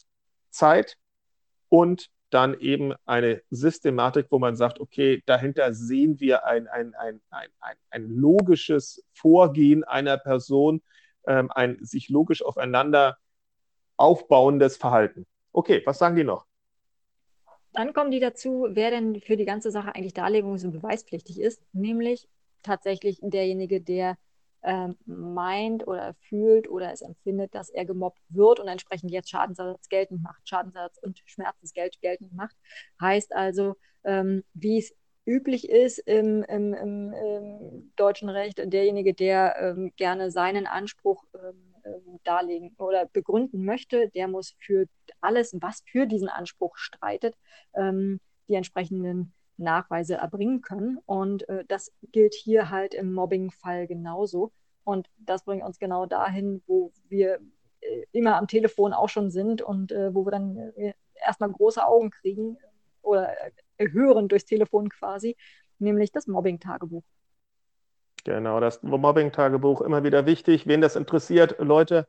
Zeit 0.51 0.97
und 1.69 2.11
dann 2.35 2.59
eben 2.59 2.95
eine 3.07 3.43
Systematik, 3.51 4.27
wo 4.31 4.41
man 4.41 4.57
sagt, 4.57 4.81
okay, 4.81 5.23
dahinter 5.25 5.73
sehen 5.73 6.19
wir 6.19 6.45
ein, 6.45 6.67
ein, 6.67 6.93
ein, 6.95 7.21
ein, 7.31 7.49
ein, 7.61 7.77
ein 7.91 8.11
logisches 8.11 9.05
Vorgehen 9.13 9.85
einer 9.85 10.19
Person, 10.19 10.83
ähm, 11.29 11.51
ein 11.53 11.79
sich 11.81 12.09
logisch 12.09 12.43
aufeinander 12.43 13.19
aufbauendes 13.97 14.77
Verhalten. 14.77 15.27
Okay, 15.53 15.83
was 15.87 15.99
sagen 15.99 16.17
die 16.17 16.25
noch? 16.25 16.45
Dann 17.73 17.93
kommen 17.93 18.11
die 18.11 18.21
dazu, 18.21 18.67
wer 18.71 18.91
denn 18.91 19.21
für 19.21 19.37
die 19.37 19.45
ganze 19.45 19.71
Sache 19.71 19.95
eigentlich 19.95 20.15
darlegungs- 20.15 20.65
und 20.65 20.73
beweispflichtig 20.73 21.41
ist, 21.41 21.63
nämlich 21.73 22.29
tatsächlich 22.65 23.21
derjenige, 23.23 23.81
der 23.81 24.17
ähm, 24.65 24.97
meint 25.05 25.87
oder 25.87 26.15
fühlt 26.29 26.69
oder 26.69 26.93
es 26.93 27.03
empfindet, 27.03 27.55
dass 27.55 27.71
er 27.71 27.85
gemobbt 27.85 28.23
wird 28.29 28.61
und 28.61 28.69
entsprechend 28.69 29.11
jetzt 29.11 29.31
Schadensersatz 29.31 29.89
geltend 29.89 30.23
macht, 30.23 30.49
Schadensersatz 30.49 30.99
und 30.99 31.23
Schmerzensgeld 31.27 32.01
geltend 32.01 32.33
macht. 32.33 32.57
Heißt 33.01 33.35
also, 33.35 33.77
ähm, 34.05 34.43
wie 34.55 34.79
es 34.79 34.95
üblich 35.27 35.69
ist 35.69 35.99
im, 35.99 36.43
im, 36.45 36.75
im, 36.75 37.13
im, 37.13 37.93
deutschen 37.97 38.29
Recht, 38.29 38.59
derjenige, 38.59 39.15
der 39.15 39.57
ähm, 39.59 39.93
gerne 39.97 40.31
seinen 40.31 40.67
Anspruch 40.67 41.25
ähm, 41.35 41.75
ähm, 41.85 42.21
darlegen 42.25 42.75
oder 42.79 43.07
begründen 43.07 43.65
möchte, 43.65 44.11
der 44.11 44.29
muss 44.29 44.55
für 44.59 44.87
alles, 45.21 45.55
was 45.61 45.83
für 45.87 46.07
diesen 46.07 46.29
Anspruch 46.29 46.77
streitet, 46.77 47.35
ähm, 47.75 48.21
die 48.49 48.55
entsprechenden 48.55 49.33
Nachweise 49.57 50.15
erbringen 50.15 50.63
können. 50.63 50.99
Und 51.07 51.49
äh, 51.49 51.65
das 51.67 51.93
gilt 52.13 52.35
hier 52.35 52.71
halt 52.71 52.95
im 52.95 53.13
Mobbing-Fall 53.13 53.87
genauso. 53.87 54.53
Und 54.85 55.09
das 55.19 55.45
bringt 55.45 55.65
uns 55.65 55.79
genau 55.79 56.07
dahin, 56.07 56.63
wo 56.67 56.93
wir 57.09 57.39
äh, 57.81 58.05
immer 58.13 58.37
am 58.37 58.49
Telefon 58.49 58.93
auch 58.93 59.09
schon 59.09 59.31
sind 59.31 59.63
und 59.63 59.93
äh, 59.93 60.15
wo 60.15 60.27
wir 60.27 60.33
dann 60.33 60.57
äh, 60.77 60.93
erstmal 61.15 61.51
große 61.51 61.85
Augen 61.85 62.11
kriegen 62.11 62.59
oder 63.03 63.33
äh, 63.79 63.89
hören 63.91 64.29
durchs 64.29 64.45
Telefon 64.45 64.89
quasi, 64.89 65.37
nämlich 65.79 66.13
das 66.13 66.27
Mobbing-Tagebuch. 66.27 67.03
Genau, 68.25 68.61
das 68.61 68.83
Mobbing-Tagebuch 68.83 69.83
immer 69.83 70.03
wieder 70.03 70.27
wichtig. 70.27 70.67
Wen 70.67 70.81
das 70.81 70.97
interessiert, 70.97 71.57
Leute, 71.59 72.09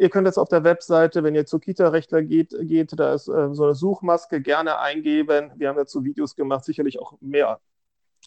ihr 0.00 0.08
könnt 0.08 0.26
jetzt 0.26 0.38
auf 0.38 0.48
der 0.48 0.64
Webseite, 0.64 1.22
wenn 1.22 1.34
ihr 1.34 1.44
zu 1.44 1.58
Kita-Rechtler 1.58 2.22
geht, 2.22 2.54
geht, 2.62 2.98
da 2.98 3.12
ist 3.12 3.28
äh, 3.28 3.52
so 3.52 3.64
eine 3.64 3.74
Suchmaske, 3.74 4.40
gerne 4.40 4.78
eingeben. 4.78 5.52
Wir 5.56 5.68
haben 5.68 5.76
dazu 5.76 6.04
Videos 6.04 6.34
gemacht, 6.34 6.64
sicherlich 6.64 6.98
auch 6.98 7.12
mehr, 7.20 7.60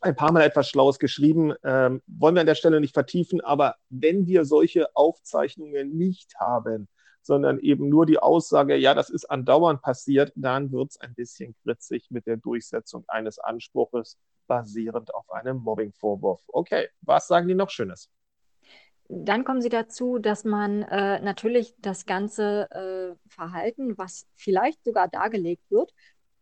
ein 0.02 0.16
paar 0.16 0.32
Mal 0.32 0.44
etwas 0.44 0.70
Schlaues 0.70 1.00
geschrieben. 1.00 1.54
Ähm, 1.64 2.04
wollen 2.06 2.36
wir 2.36 2.42
an 2.42 2.48
der 2.48 2.56
Stelle 2.56 2.80
nicht 2.80 2.94
vertiefen, 2.94 3.42
aber 3.42 3.76
wenn 3.90 4.28
wir 4.28 4.46
solche 4.46 4.96
Aufzeichnungen 4.96 5.98
nicht 5.98 6.36
haben, 6.40 6.88
sondern 7.24 7.58
eben 7.58 7.90
nur 7.90 8.06
die 8.06 8.20
Aussage, 8.20 8.76
ja, 8.76 8.94
das 8.94 9.10
ist 9.10 9.26
andauernd 9.26 9.82
passiert, 9.82 10.32
dann 10.36 10.72
wird 10.72 10.92
es 10.92 11.00
ein 11.00 11.16
bisschen 11.16 11.56
kritzig 11.64 12.12
mit 12.12 12.28
der 12.28 12.38
Durchsetzung 12.38 13.04
eines 13.08 13.40
Anspruches 13.40 14.20
basierend 14.46 15.16
auf 15.16 15.32
einem 15.32 15.58
Mobbing-Vorwurf. 15.58 16.42
Okay, 16.48 16.90
was 17.02 17.28
sagen 17.28 17.48
die 17.48 17.56
noch 17.56 17.72
Schönes? 17.72 18.12
Dann 19.10 19.44
kommen 19.44 19.62
sie 19.62 19.70
dazu, 19.70 20.18
dass 20.18 20.44
man 20.44 20.84
äh, 20.84 21.20
natürlich 21.22 21.76
das 21.80 22.06
ganze 22.06 22.70
äh, 22.72 23.30
Verhalten, 23.30 23.98
was 23.98 24.28
vielleicht 24.36 24.84
sogar 24.84 25.08
dargelegt 25.08 25.70
wird, 25.70 25.94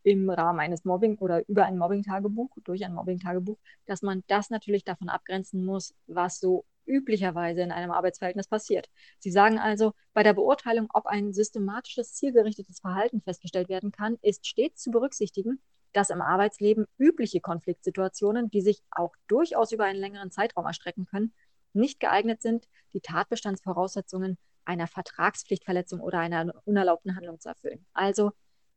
im 0.03 0.29
Rahmen 0.29 0.59
eines 0.59 0.85
Mobbing 0.85 1.17
oder 1.17 1.47
über 1.47 1.65
ein 1.65 1.77
Mobbing-Tagebuch, 1.77 2.49
durch 2.63 2.85
ein 2.85 2.93
Mobbing-Tagebuch, 2.93 3.57
dass 3.85 4.01
man 4.01 4.23
das 4.27 4.49
natürlich 4.49 4.83
davon 4.83 5.09
abgrenzen 5.09 5.65
muss, 5.65 5.93
was 6.07 6.39
so 6.39 6.65
üblicherweise 6.85 7.61
in 7.61 7.71
einem 7.71 7.91
Arbeitsverhältnis 7.91 8.47
passiert. 8.47 8.89
Sie 9.19 9.31
sagen 9.31 9.59
also, 9.59 9.93
bei 10.13 10.23
der 10.23 10.33
Beurteilung, 10.33 10.87
ob 10.93 11.05
ein 11.05 11.33
systematisches, 11.33 12.13
zielgerichtetes 12.13 12.79
Verhalten 12.79 13.21
festgestellt 13.21 13.69
werden 13.69 13.91
kann, 13.91 14.17
ist 14.21 14.47
stets 14.47 14.81
zu 14.81 14.91
berücksichtigen, 14.91 15.61
dass 15.93 16.09
im 16.09 16.21
Arbeitsleben 16.21 16.85
übliche 16.97 17.41
Konfliktsituationen, 17.41 18.49
die 18.49 18.61
sich 18.61 18.81
auch 18.91 19.13
durchaus 19.27 19.71
über 19.71 19.85
einen 19.85 19.99
längeren 19.99 20.31
Zeitraum 20.31 20.65
erstrecken 20.65 21.05
können, 21.05 21.33
nicht 21.73 21.99
geeignet 21.99 22.41
sind, 22.41 22.67
die 22.93 23.01
Tatbestandsvoraussetzungen 23.01 24.37
einer 24.65 24.87
Vertragspflichtverletzung 24.87 25.99
oder 25.99 26.19
einer 26.19 26.53
unerlaubten 26.65 27.15
Handlung 27.15 27.39
zu 27.39 27.49
erfüllen. 27.49 27.85
Also 27.93 28.31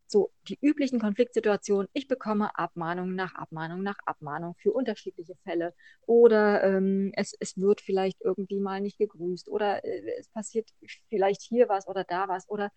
so 0.07 0.31
die 0.49 0.59
üblichen 0.61 1.01
Konfliktsituationen, 1.01 1.89
ich 1.93 2.09
bekomme 2.09 2.57
Abmahnung 2.59 3.15
nach 3.15 3.35
Abmahnung 3.35 3.83
nach 3.83 3.99
Abmahnung 4.05 4.55
für 4.57 4.73
unterschiedliche 4.73 5.35
Fälle 5.45 5.75
oder 6.03 6.63
ähm, 6.63 7.11
es, 7.15 7.35
es 7.41 7.57
wird 7.57 7.81
vielleicht 7.81 8.21
irgendwie 8.21 8.61
mal 8.61 8.81
nicht 8.81 8.99
gegrüßt 8.99 9.49
oder 9.49 9.85
äh, 9.85 10.03
es 10.19 10.29
passiert 10.29 10.69
vielleicht 11.09 11.43
hier 11.43 11.69
was 11.69 11.89
oder 11.89 12.05
da 12.05 12.29
was 12.29 12.49
oder 12.49 12.71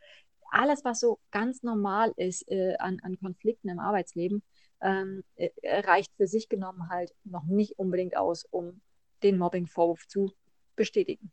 alles, 0.49 0.85
was 0.85 0.99
so 0.99 1.19
ganz 1.31 1.63
normal 1.63 2.13
ist 2.15 2.49
äh, 2.49 2.75
an, 2.79 2.99
an 3.03 3.17
Konflikten 3.19 3.69
im 3.69 3.79
Arbeitsleben, 3.79 4.43
ähm, 4.81 5.23
äh, 5.35 5.49
reicht 5.81 6.13
für 6.15 6.27
sich 6.27 6.49
genommen 6.49 6.89
halt 6.89 7.13
noch 7.23 7.43
nicht 7.43 7.77
unbedingt 7.77 8.15
aus, 8.15 8.45
um 8.45 8.81
den 9.23 9.37
Mobbing-Vorwurf 9.37 10.07
zu 10.07 10.33
bestätigen. 10.75 11.31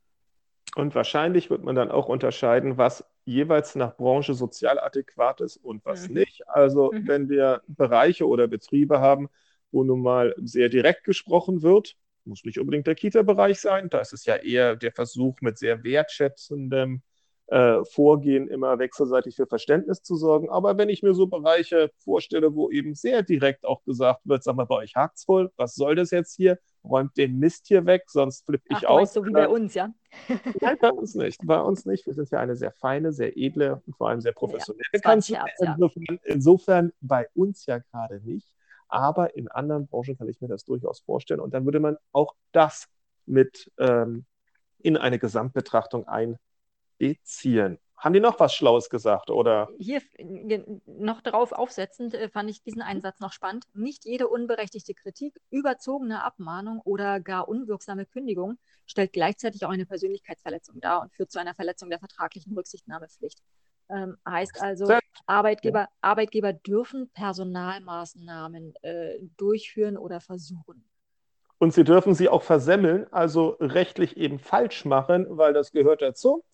Und 0.76 0.94
wahrscheinlich 0.94 1.50
wird 1.50 1.62
man 1.62 1.76
dann 1.76 1.90
auch 1.90 2.08
unterscheiden, 2.08 2.78
was 2.78 3.04
jeweils 3.24 3.74
nach 3.76 3.96
Branche 3.96 4.34
sozial 4.34 4.80
adäquat 4.80 5.40
ist 5.40 5.56
und 5.56 5.84
was 5.84 6.08
mhm. 6.08 6.14
nicht. 6.16 6.48
Also 6.48 6.90
mhm. 6.92 7.06
wenn 7.06 7.28
wir 7.28 7.62
Bereiche 7.68 8.26
oder 8.26 8.48
Betriebe 8.48 9.00
haben, 9.00 9.28
wo 9.70 9.84
nun 9.84 10.02
mal 10.02 10.34
sehr 10.38 10.68
direkt 10.68 11.04
gesprochen 11.04 11.62
wird, 11.62 11.96
muss 12.24 12.44
nicht 12.44 12.58
unbedingt 12.58 12.86
der 12.86 12.94
Kita-Bereich 12.94 13.60
sein, 13.60 13.90
da 13.90 14.00
ist 14.00 14.12
es 14.12 14.24
ja 14.24 14.36
eher 14.36 14.76
der 14.76 14.92
Versuch 14.92 15.40
mit 15.42 15.58
sehr 15.58 15.84
wertschätzendem 15.84 17.02
äh, 17.48 17.84
Vorgehen, 17.84 18.48
immer 18.48 18.78
wechselseitig 18.78 19.36
für 19.36 19.46
Verständnis 19.46 20.02
zu 20.02 20.16
sorgen. 20.16 20.48
Aber 20.48 20.78
wenn 20.78 20.88
ich 20.88 21.02
mir 21.02 21.14
so 21.14 21.26
Bereiche 21.26 21.90
vorstelle, 21.98 22.54
wo 22.54 22.70
eben 22.70 22.94
sehr 22.94 23.22
direkt 23.22 23.66
auch 23.66 23.84
gesagt 23.84 24.22
wird, 24.24 24.42
sag 24.42 24.56
mal, 24.56 24.64
bei 24.64 24.76
euch 24.76 24.94
hakt's 24.96 25.24
voll, 25.24 25.52
was 25.56 25.74
soll 25.74 25.94
das 25.94 26.10
jetzt 26.10 26.34
hier? 26.34 26.58
Räumt 26.84 27.16
den 27.16 27.38
Mist 27.38 27.66
hier 27.66 27.86
weg, 27.86 28.04
sonst 28.08 28.44
flippe 28.44 28.66
ich 28.70 28.86
Ach, 28.86 28.90
aus. 28.90 29.14
So 29.14 29.24
wie 29.24 29.30
bei 29.30 29.48
uns, 29.48 29.74
ja? 29.74 29.92
Nein, 30.60 30.76
bei 30.80 30.90
uns 30.90 31.14
nicht. 31.14 31.40
Bei 31.44 31.60
uns 31.60 31.86
nicht. 31.86 32.06
Wir 32.06 32.12
sind 32.14 32.30
ja 32.30 32.40
eine 32.40 32.56
sehr 32.56 32.72
feine, 32.72 33.12
sehr 33.12 33.36
edle 33.36 33.82
und 33.86 33.96
vor 33.96 34.10
allem 34.10 34.20
sehr 34.20 34.32
professionelle 34.32 34.84
ja, 34.92 35.00
Kanzlei. 35.00 35.44
Insofern, 35.60 36.20
insofern 36.24 36.92
bei 37.00 37.26
uns 37.34 37.64
ja 37.66 37.78
gerade 37.78 38.20
nicht. 38.20 38.52
Aber 38.88 39.34
in 39.34 39.48
anderen 39.48 39.86
Branchen 39.86 40.16
kann 40.16 40.28
ich 40.28 40.40
mir 40.40 40.48
das 40.48 40.64
durchaus 40.64 41.00
vorstellen. 41.00 41.40
Und 41.40 41.54
dann 41.54 41.64
würde 41.64 41.80
man 41.80 41.96
auch 42.12 42.34
das 42.52 42.88
mit 43.24 43.72
ähm, 43.78 44.26
in 44.78 44.96
eine 44.96 45.18
Gesamtbetrachtung 45.18 46.06
ein, 46.06 46.36
beziehen. 46.98 47.78
Haben 48.04 48.12
die 48.12 48.20
noch 48.20 48.38
was 48.38 48.54
Schlaues 48.54 48.90
gesagt, 48.90 49.30
oder? 49.30 49.70
Hier 49.78 50.02
noch 50.84 51.22
darauf 51.22 51.52
aufsetzend 51.52 52.12
äh, 52.12 52.28
fand 52.28 52.50
ich 52.50 52.62
diesen 52.62 52.82
Einsatz 52.82 53.18
noch 53.18 53.32
spannend. 53.32 53.64
Nicht 53.72 54.04
jede 54.04 54.28
unberechtigte 54.28 54.92
Kritik, 54.92 55.40
überzogene 55.48 56.22
Abmahnung 56.22 56.82
oder 56.84 57.18
gar 57.18 57.48
unwirksame 57.48 58.04
Kündigung 58.04 58.58
stellt 58.84 59.14
gleichzeitig 59.14 59.64
auch 59.64 59.70
eine 59.70 59.86
Persönlichkeitsverletzung 59.86 60.82
dar 60.82 61.00
und 61.00 61.14
führt 61.14 61.32
zu 61.32 61.38
einer 61.38 61.54
Verletzung 61.54 61.88
der 61.88 61.98
vertraglichen 61.98 62.52
Rücksichtnahmepflicht. 62.52 63.38
Ähm, 63.88 64.18
heißt 64.28 64.60
also, 64.60 64.86
Arbeitgeber, 65.24 65.88
Arbeitgeber 66.02 66.52
dürfen 66.52 67.08
Personalmaßnahmen 67.14 68.74
äh, 68.82 69.18
durchführen 69.38 69.96
oder 69.96 70.20
versuchen. 70.20 70.84
Und 71.56 71.72
sie 71.72 71.84
dürfen 71.84 72.14
sie 72.14 72.28
auch 72.28 72.42
versemmeln, 72.42 73.06
also 73.12 73.56
rechtlich 73.60 74.18
eben 74.18 74.38
falsch 74.38 74.84
machen, 74.84 75.24
weil 75.30 75.54
das 75.54 75.72
gehört 75.72 76.02
dazu 76.02 76.44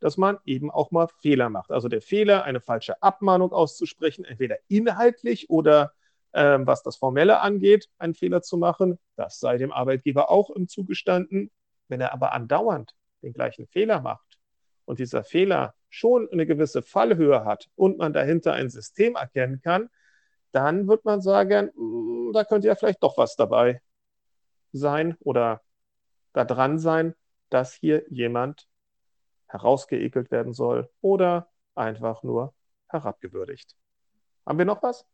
dass 0.00 0.16
man 0.16 0.38
eben 0.44 0.70
auch 0.70 0.90
mal 0.90 1.08
Fehler 1.20 1.48
macht. 1.48 1.70
Also 1.70 1.88
der 1.88 2.02
Fehler, 2.02 2.44
eine 2.44 2.60
falsche 2.60 3.02
Abmahnung 3.02 3.52
auszusprechen, 3.52 4.24
entweder 4.24 4.56
inhaltlich 4.68 5.50
oder 5.50 5.92
ähm, 6.32 6.66
was 6.66 6.82
das 6.82 6.96
Formelle 6.96 7.40
angeht, 7.40 7.88
einen 7.98 8.14
Fehler 8.14 8.42
zu 8.42 8.58
machen, 8.58 8.98
das 9.16 9.40
sei 9.40 9.56
dem 9.56 9.72
Arbeitgeber 9.72 10.30
auch 10.30 10.50
im 10.50 10.68
zugestanden. 10.68 11.50
Wenn 11.88 12.00
er 12.00 12.12
aber 12.12 12.32
andauernd 12.32 12.94
den 13.22 13.32
gleichen 13.32 13.66
Fehler 13.66 14.00
macht 14.00 14.38
und 14.84 14.98
dieser 14.98 15.24
Fehler 15.24 15.74
schon 15.88 16.28
eine 16.30 16.46
gewisse 16.46 16.82
Fallhöhe 16.82 17.44
hat 17.44 17.68
und 17.74 17.96
man 17.98 18.12
dahinter 18.12 18.52
ein 18.52 18.68
System 18.68 19.14
erkennen 19.14 19.60
kann, 19.62 19.88
dann 20.52 20.88
wird 20.88 21.04
man 21.04 21.20
sagen, 21.20 21.70
hm, 21.74 22.32
da 22.34 22.44
könnte 22.44 22.68
ja 22.68 22.74
vielleicht 22.74 23.02
doch 23.02 23.16
was 23.16 23.36
dabei 23.36 23.80
sein 24.72 25.16
oder 25.20 25.62
da 26.32 26.44
dran 26.44 26.78
sein, 26.78 27.14
dass 27.48 27.72
hier 27.72 28.04
jemand 28.10 28.68
herausgeekelt 29.48 30.30
werden 30.30 30.52
soll 30.52 30.90
oder 31.00 31.50
einfach 31.74 32.22
nur 32.22 32.54
herabgewürdigt. 32.88 33.76
Haben 34.46 34.58
wir 34.58 34.64
noch 34.64 34.82
was? 34.82 35.06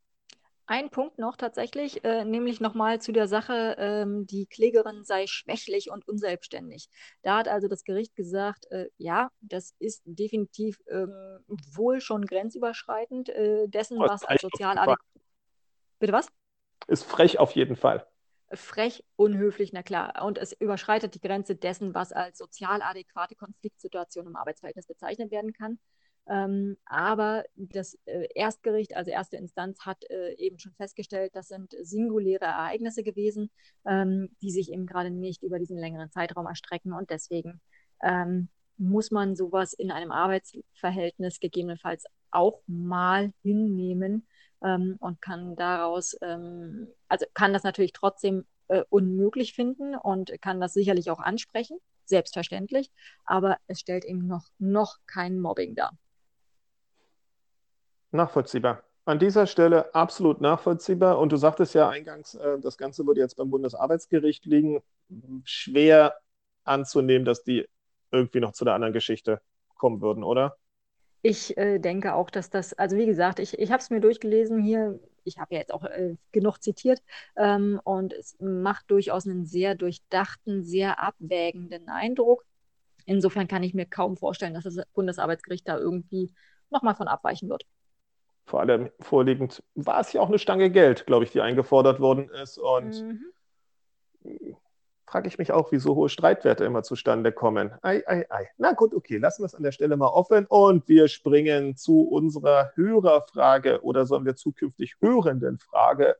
Ein 0.67 0.91
Punkt 0.91 1.19
noch 1.19 1.37
tatsächlich, 1.37 2.05
äh, 2.05 2.25
nämlich 2.25 2.61
nochmal 2.61 3.01
zu 3.01 3.13
der 3.13 3.27
Sache, 3.27 3.75
ähm, 3.79 4.27
die 4.27 4.47
Klägerin 4.47 5.05
sei 5.05 5.27
schwächlich 5.27 5.91
und 5.91 6.07
unselbstständig. 6.07 6.89
Da 7.23 7.39
hat 7.39 7.49
also 7.49 7.69
das 7.69 7.85
Gericht 7.85 8.15
gesagt, 8.15 8.71
äh, 8.71 8.87
ja, 8.97 9.31
das 9.41 9.75
ist 9.81 10.03
definitiv 10.05 10.79
ähm, 10.89 11.13
wohl 11.75 12.01
schon 12.01 12.25
grenzüberschreitend 12.25 13.29
äh, 13.31 13.69
dessen, 13.69 13.99
Oh, 13.99 14.07
was 14.07 14.25
als 14.25 14.41
sozial 14.41 14.79
adäquat. 14.79 15.01
Bitte 15.99 16.13
was? 16.13 16.29
Ist 16.87 17.05
frech 17.05 17.39
auf 17.39 17.53
jeden 17.53 17.77
Fall. 17.77 18.07
Frech, 18.55 19.05
unhöflich, 19.17 19.73
na 19.73 19.83
klar. 19.83 20.25
Und 20.25 20.39
es 20.39 20.53
überschreitet 20.53 21.15
die 21.15 21.21
Grenze 21.21 21.57
dessen, 21.57 21.95
was 21.95 22.13
als 22.13 22.39
sozial 22.39 22.83
adäquate 22.83 23.35
Konfliktsituation 23.35 24.27
im 24.27 24.37
Arbeitsverhältnis 24.37 24.87
bezeichnet 24.87 25.31
werden 25.31 25.53
kann. 25.53 25.79
Ähm, 26.29 26.77
aber 26.85 27.45
das 27.57 27.99
äh, 28.05 28.29
Erstgericht, 28.35 28.95
also 28.97 29.11
erste 29.11 29.37
Instanz, 29.37 29.81
hat 29.85 30.05
äh, 30.09 30.35
eben 30.37 30.59
schon 30.59 30.73
festgestellt, 30.75 31.35
das 31.35 31.49
sind 31.49 31.75
singuläre 31.83 32.45
Ereignisse 32.45 33.03
gewesen, 33.03 33.51
ähm, 33.85 34.29
die 34.41 34.53
sich 34.53 34.71
eben 34.73 34.87
gerade 34.87 35.11
nicht 35.11 35.43
über 35.43 35.59
diesen 35.59 35.79
längeren 35.79 36.11
Zeitraum 36.11 36.47
erstrecken. 36.47 36.93
Und 36.93 37.11
deswegen 37.11 37.61
ähm, 38.03 38.49
muss 38.77 39.11
man 39.11 39.35
sowas 39.35 39.73
in 39.73 39.91
einem 39.91 40.13
Arbeitsverhältnis 40.13 41.41
gegebenenfalls 41.41 42.05
auch 42.31 42.63
mal 42.67 43.33
hinnehmen 43.43 44.27
ähm, 44.63 44.97
und 45.01 45.21
kann 45.21 45.57
daraus, 45.57 46.17
ähm, 46.23 46.89
also 47.09 47.27
kann 47.35 47.53
das 47.53 47.63
natürlich 47.63 47.93
trotzdem 47.93 48.45
äh, 48.69 48.85
unmöglich 48.89 49.55
finden 49.55 49.95
und 49.95 50.33
kann 50.41 50.61
das 50.61 50.73
sicherlich 50.73 51.11
auch 51.11 51.21
ansprechen, 51.21 51.79
selbstverständlich, 52.05 52.91
aber 53.25 53.59
es 53.67 53.81
stellt 53.81 54.05
eben 54.05 54.27
noch, 54.27 54.47
noch 54.59 54.99
kein 55.07 55.41
Mobbing 55.41 55.75
dar. 55.75 55.93
Nachvollziehbar. 58.11 58.83
An 59.05 59.19
dieser 59.19 59.47
Stelle 59.47 59.93
absolut 59.95 60.41
nachvollziehbar. 60.41 61.19
Und 61.19 61.33
du 61.33 61.37
sagtest 61.37 61.75
ja 61.75 61.89
eingangs, 61.89 62.35
äh, 62.35 62.61
das 62.61 62.79
Ganze 62.79 63.05
würde 63.07 63.21
jetzt 63.21 63.37
beim 63.37 63.51
Bundesarbeitsgericht 63.51 64.45
liegen. 64.45 64.81
Schwer 65.45 66.15
anzunehmen, 66.65 67.25
dass 67.25 67.43
die 67.43 67.69
irgendwie 68.13 68.41
noch 68.41 68.53
zu 68.53 68.65
der 68.65 68.75
anderen 68.75 68.93
Geschichte 68.93 69.41
kommen 69.77 70.01
würden, 70.01 70.23
oder? 70.23 70.57
Ich 71.23 71.57
äh, 71.57 71.79
denke 71.79 72.15
auch, 72.15 72.31
dass 72.31 72.51
das, 72.51 72.75
also 72.75 72.97
wie 72.97 73.07
gesagt, 73.07 73.39
ich, 73.39 73.59
ich 73.59 73.71
habe 73.71 73.81
es 73.81 73.91
mir 73.91 74.01
durchgelesen 74.01 74.61
hier, 74.61 74.99
ich 75.25 75.39
habe 75.39 75.55
ja 75.55 75.61
jetzt 75.61 75.73
auch 75.73 75.85
äh, 75.85 76.17
genug 76.33 76.59
zitiert 76.59 77.01
ähm, 77.37 77.81
und 77.85 78.13
es 78.13 78.37
macht 78.41 78.91
durchaus 78.91 79.27
einen 79.27 79.47
sehr 79.47 79.77
durchdachten, 79.77 80.65
sehr 80.65 81.01
abwägenden 81.01 81.89
Eindruck. 81.89 82.45
Insofern 83.07 83.47
kann 83.47 83.63
ich 83.63 83.73
mir 83.73 83.87
kaum 83.87 84.17
vorstellen, 84.17 84.55
dass 84.55 84.65
das 84.65 84.77
Bundesarbeitsgericht 84.95 85.67
da 85.69 85.79
irgendwie 85.79 86.33
nochmal 86.71 86.97
von 86.97 87.07
abweichen 87.07 87.49
wird. 87.49 87.65
Vor 88.45 88.61
allem 88.61 88.91
vorliegend 88.99 89.63
war 89.77 90.01
es 90.01 90.13
ja 90.13 90.21
auch 90.21 90.29
eine 90.29 90.39
Stange 90.39 90.71
Geld, 90.71 91.07
glaube 91.07 91.25
ich, 91.25 91.31
die 91.31 91.41
eingefordert 91.41 92.01
worden 92.01 92.29
ist. 92.31 92.59
Und 92.59 93.05
Mhm. 93.05 93.33
Frage 95.13 95.29
ich 95.29 95.37
mich 95.37 95.53
auch, 95.53 95.73
wie 95.73 95.79
so 95.79 95.95
hohe 95.95 96.09
Streitwerte 96.09 96.65
immer 96.65 96.83
zustande 96.83 97.33
kommen. 97.33 97.71
Ei, 97.83 98.03
ei, 98.07 98.25
ei. 98.31 98.49
Na 98.57 98.73
gut, 98.73 98.95
okay, 98.95 99.19
lassen 99.19 99.43
wir 99.43 99.47
es 99.47 99.55
an 99.55 99.63
der 99.63 99.73
Stelle 99.73 99.99
mal 99.99 100.07
offen 100.07 100.47
und 100.47 100.89
wir 100.89 101.07
springen 101.09 101.77
zu 101.77 102.09
unserer 102.09 102.73
Hörerfrage 102.77 103.83
oder 103.83 104.07
sollen 104.07 104.25
wir 104.25 104.37
zukünftig 104.37 104.97
hörenden 105.03 105.59
Frage 105.59 106.17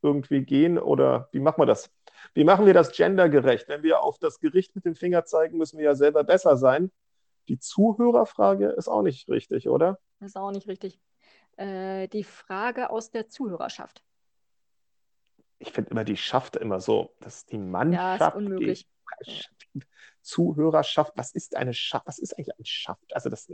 irgendwie 0.00 0.46
gehen 0.46 0.78
oder 0.78 1.28
wie 1.30 1.40
machen 1.40 1.60
wir 1.60 1.66
das? 1.66 1.90
Wie 2.32 2.44
machen 2.44 2.64
wir 2.64 2.72
das 2.72 2.90
gendergerecht? 2.90 3.68
Wenn 3.68 3.82
wir 3.82 4.02
auf 4.02 4.18
das 4.18 4.40
Gericht 4.40 4.74
mit 4.74 4.86
dem 4.86 4.94
Finger 4.94 5.26
zeigen, 5.26 5.58
müssen 5.58 5.76
wir 5.76 5.84
ja 5.84 5.94
selber 5.94 6.24
besser 6.24 6.56
sein. 6.56 6.90
Die 7.48 7.58
Zuhörerfrage 7.58 8.68
ist 8.70 8.88
auch 8.88 9.02
nicht 9.02 9.28
richtig, 9.28 9.68
oder? 9.68 9.98
Ist 10.20 10.38
auch 10.38 10.52
nicht 10.52 10.68
richtig. 10.68 10.98
Äh, 11.58 12.08
die 12.08 12.24
Frage 12.24 12.88
aus 12.88 13.10
der 13.10 13.28
Zuhörerschaft. 13.28 14.02
Ich 15.58 15.72
finde 15.72 15.90
immer 15.90 16.04
die 16.04 16.16
Schaft 16.16 16.56
immer 16.56 16.80
so, 16.80 17.14
das 17.20 17.38
ist 17.38 17.52
die 17.52 17.56
Ja, 17.56 17.62
ist 17.64 17.70
Mannschaft 17.70 18.36
unmöglich. 18.36 18.88
gegen 19.74 19.84
Zuhörerschaft. 20.22 21.12
Was 21.16 21.32
ist 21.32 21.56
eine 21.56 21.72
Schaft? 21.74 22.06
Was 22.06 22.18
ist 22.18 22.38
eigentlich 22.38 22.56
ein 22.58 22.64
Schaft? 22.64 23.14
Also 23.14 23.28
das, 23.30 23.50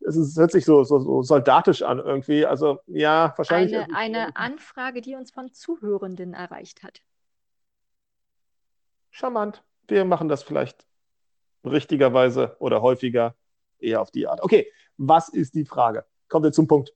das 0.00 0.16
ist, 0.16 0.36
hört 0.36 0.50
sich 0.50 0.64
so, 0.64 0.84
so, 0.84 0.98
so 0.98 1.22
soldatisch 1.22 1.82
an 1.82 1.98
irgendwie. 1.98 2.44
Also 2.44 2.80
ja, 2.86 3.32
wahrscheinlich. 3.36 3.76
Eine, 3.76 3.96
eine 3.96 4.36
Anfrage, 4.36 5.00
die 5.00 5.14
uns 5.14 5.30
von 5.30 5.52
Zuhörenden 5.52 6.34
erreicht 6.34 6.82
hat. 6.82 7.00
Charmant. 9.10 9.62
Wir 9.88 10.04
machen 10.04 10.28
das 10.28 10.42
vielleicht 10.42 10.86
richtigerweise 11.64 12.56
oder 12.58 12.82
häufiger 12.82 13.34
eher 13.78 14.00
auf 14.00 14.10
die 14.10 14.26
Art. 14.26 14.42
Okay, 14.42 14.70
was 14.96 15.28
ist 15.28 15.54
die 15.54 15.64
Frage? 15.64 16.04
Kommen 16.28 16.44
wir 16.44 16.52
zum 16.52 16.68
Punkt. 16.68 16.92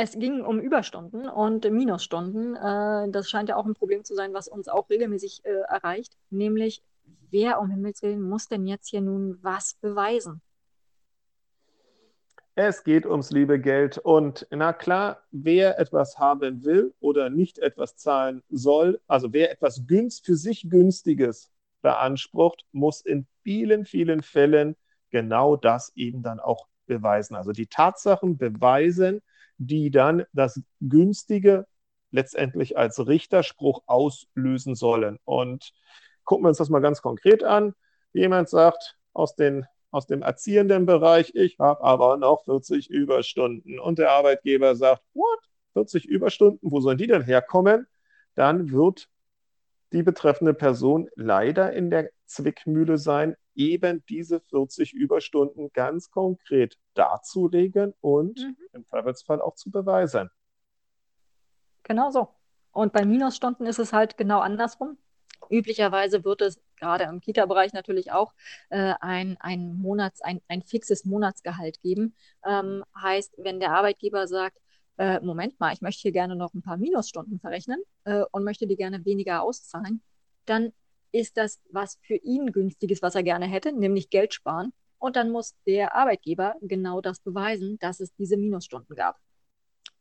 Es 0.00 0.12
ging 0.12 0.42
um 0.42 0.60
Überstunden 0.60 1.28
und 1.28 1.68
Minusstunden. 1.68 2.54
Äh, 2.54 3.10
das 3.10 3.28
scheint 3.28 3.48
ja 3.48 3.56
auch 3.56 3.66
ein 3.66 3.74
Problem 3.74 4.04
zu 4.04 4.14
sein, 4.14 4.32
was 4.32 4.46
uns 4.46 4.68
auch 4.68 4.88
regelmäßig 4.88 5.40
äh, 5.42 5.50
erreicht. 5.68 6.16
Nämlich, 6.30 6.84
wer 7.32 7.60
um 7.60 7.68
Himmels 7.68 8.00
Willen 8.02 8.22
muss 8.22 8.46
denn 8.46 8.68
jetzt 8.68 8.90
hier 8.90 9.00
nun 9.00 9.40
was 9.42 9.74
beweisen? 9.80 10.40
Es 12.54 12.84
geht 12.84 13.06
ums 13.06 13.32
liebe 13.32 13.58
Geld 13.58 13.98
und 13.98 14.46
na 14.52 14.72
klar, 14.72 15.24
wer 15.32 15.80
etwas 15.80 16.16
haben 16.16 16.62
will 16.62 16.94
oder 17.00 17.28
nicht 17.28 17.58
etwas 17.58 17.96
zahlen 17.96 18.44
soll, 18.50 19.00
also 19.08 19.32
wer 19.32 19.50
etwas 19.50 19.84
günst, 19.88 20.24
für 20.24 20.36
sich 20.36 20.70
günstiges 20.70 21.50
beansprucht, 21.82 22.64
muss 22.70 23.00
in 23.00 23.26
vielen, 23.42 23.84
vielen 23.84 24.22
Fällen 24.22 24.76
genau 25.10 25.56
das 25.56 25.90
eben 25.96 26.22
dann 26.22 26.38
auch 26.38 26.68
beweisen. 26.86 27.34
Also 27.34 27.50
die 27.50 27.66
Tatsachen 27.66 28.38
beweisen, 28.38 29.22
die 29.58 29.90
dann 29.90 30.24
das 30.32 30.60
günstige 30.80 31.66
letztendlich 32.10 32.78
als 32.78 33.06
Richterspruch 33.06 33.82
auslösen 33.86 34.74
sollen. 34.74 35.18
Und 35.24 35.72
gucken 36.24 36.44
wir 36.44 36.48
uns 36.48 36.58
das 36.58 36.70
mal 36.70 36.80
ganz 36.80 37.02
konkret 37.02 37.44
an. 37.44 37.74
Jemand 38.12 38.48
sagt 38.48 38.96
aus 39.12 39.36
den 39.36 39.66
aus 39.90 40.06
dem 40.06 40.22
erziehenden 40.22 40.86
Bereich, 40.86 41.34
ich 41.34 41.58
habe 41.58 41.82
aber 41.82 42.16
noch 42.16 42.44
40 42.44 42.90
Überstunden. 42.90 43.78
Und 43.78 43.98
der 43.98 44.10
Arbeitgeber 44.10 44.76
sagt, 44.76 45.02
what? 45.14 45.38
40 45.72 46.06
Überstunden, 46.06 46.70
wo 46.70 46.80
sollen 46.80 46.98
die 46.98 47.06
denn 47.06 47.22
herkommen? 47.22 47.86
Dann 48.34 48.70
wird 48.70 49.08
die 49.92 50.02
betreffende 50.02 50.54
Person 50.54 51.08
leider 51.14 51.72
in 51.72 51.90
der 51.90 52.10
Zwickmühle 52.26 52.98
sein, 52.98 53.36
eben 53.58 54.04
diese 54.08 54.40
40 54.40 54.94
Überstunden 54.94 55.70
ganz 55.72 56.10
konkret 56.10 56.78
darzulegen 56.94 57.92
und 58.00 58.38
Mhm. 58.38 58.56
im 58.72 58.86
Zweifelsfall 58.86 59.42
auch 59.42 59.56
zu 59.56 59.70
beweisen. 59.70 60.30
Genau 61.82 62.10
so. 62.10 62.28
Und 62.72 62.92
bei 62.92 63.04
Minusstunden 63.04 63.66
ist 63.66 63.78
es 63.78 63.92
halt 63.92 64.16
genau 64.16 64.40
andersrum. 64.40 64.98
Üblicherweise 65.50 66.24
wird 66.24 66.42
es 66.42 66.60
gerade 66.76 67.04
im 67.04 67.20
Kita-Bereich 67.20 67.72
natürlich 67.72 68.12
auch 68.12 68.34
äh, 68.70 68.94
ein, 69.00 69.36
ein, 69.40 69.74
Monats, 69.74 70.20
ein, 70.20 70.40
ein 70.48 70.62
fixes 70.62 71.04
Monatsgehalt 71.04 71.80
geben. 71.80 72.14
Ähm, 72.44 72.84
heißt, 73.00 73.34
wenn 73.38 73.58
der 73.58 73.72
Arbeitgeber 73.72 74.28
sagt, 74.28 74.58
äh, 74.98 75.20
Moment 75.20 75.58
mal, 75.58 75.72
ich 75.72 75.80
möchte 75.80 76.02
hier 76.02 76.12
gerne 76.12 76.36
noch 76.36 76.54
ein 76.54 76.62
paar 76.62 76.76
Minusstunden 76.76 77.40
verrechnen 77.40 77.82
äh, 78.04 78.24
und 78.30 78.44
möchte 78.44 78.66
die 78.66 78.76
gerne 78.76 79.04
weniger 79.04 79.42
auszahlen, 79.42 80.02
dann 80.44 80.72
ist 81.12 81.36
das 81.36 81.60
was 81.70 81.98
für 82.02 82.16
ihn 82.16 82.52
günstiges, 82.52 83.02
was 83.02 83.14
er 83.14 83.22
gerne 83.22 83.46
hätte, 83.46 83.72
nämlich 83.72 84.10
Geld 84.10 84.34
sparen. 84.34 84.72
Und 84.98 85.16
dann 85.16 85.30
muss 85.30 85.54
der 85.66 85.94
Arbeitgeber 85.94 86.56
genau 86.60 87.00
das 87.00 87.20
beweisen, 87.20 87.78
dass 87.78 88.00
es 88.00 88.14
diese 88.14 88.36
Minusstunden 88.36 88.96
gab. 88.96 89.16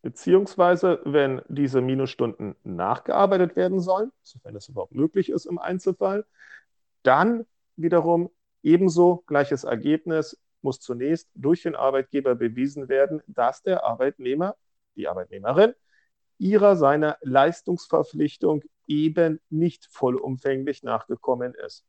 Beziehungsweise, 0.02 1.02
wenn 1.06 1.42
diese 1.48 1.82
Minusstunden 1.82 2.56
nachgearbeitet 2.64 3.56
werden 3.56 3.80
sollen, 3.80 4.12
sofern 4.22 4.54
das 4.54 4.70
überhaupt 4.70 4.94
möglich 4.94 5.30
ist 5.30 5.46
im 5.46 5.60
Einzelfall, 5.60 6.26
dann 7.04 7.46
wiederum 7.76 8.30
ebenso 8.64 9.24
gleiches 9.28 9.64
Ergebnis 9.64 10.40
muss 10.62 10.80
zunächst 10.80 11.30
durch 11.36 11.64
den 11.64 11.76
Arbeitgeber 11.76 12.36
bewiesen 12.36 12.90
werden, 12.90 13.22
dass 13.28 13.62
der 13.64 13.84
Arbeitnehmer, 13.84 14.56
die 14.96 15.08
Arbeitnehmerin, 15.08 15.74
ihrer 16.40 16.76
seiner 16.76 17.18
Leistungsverpflichtung 17.22 18.64
eben 18.88 19.40
nicht 19.50 19.86
vollumfänglich 19.90 20.84
nachgekommen 20.84 21.54
ist. 21.54 21.86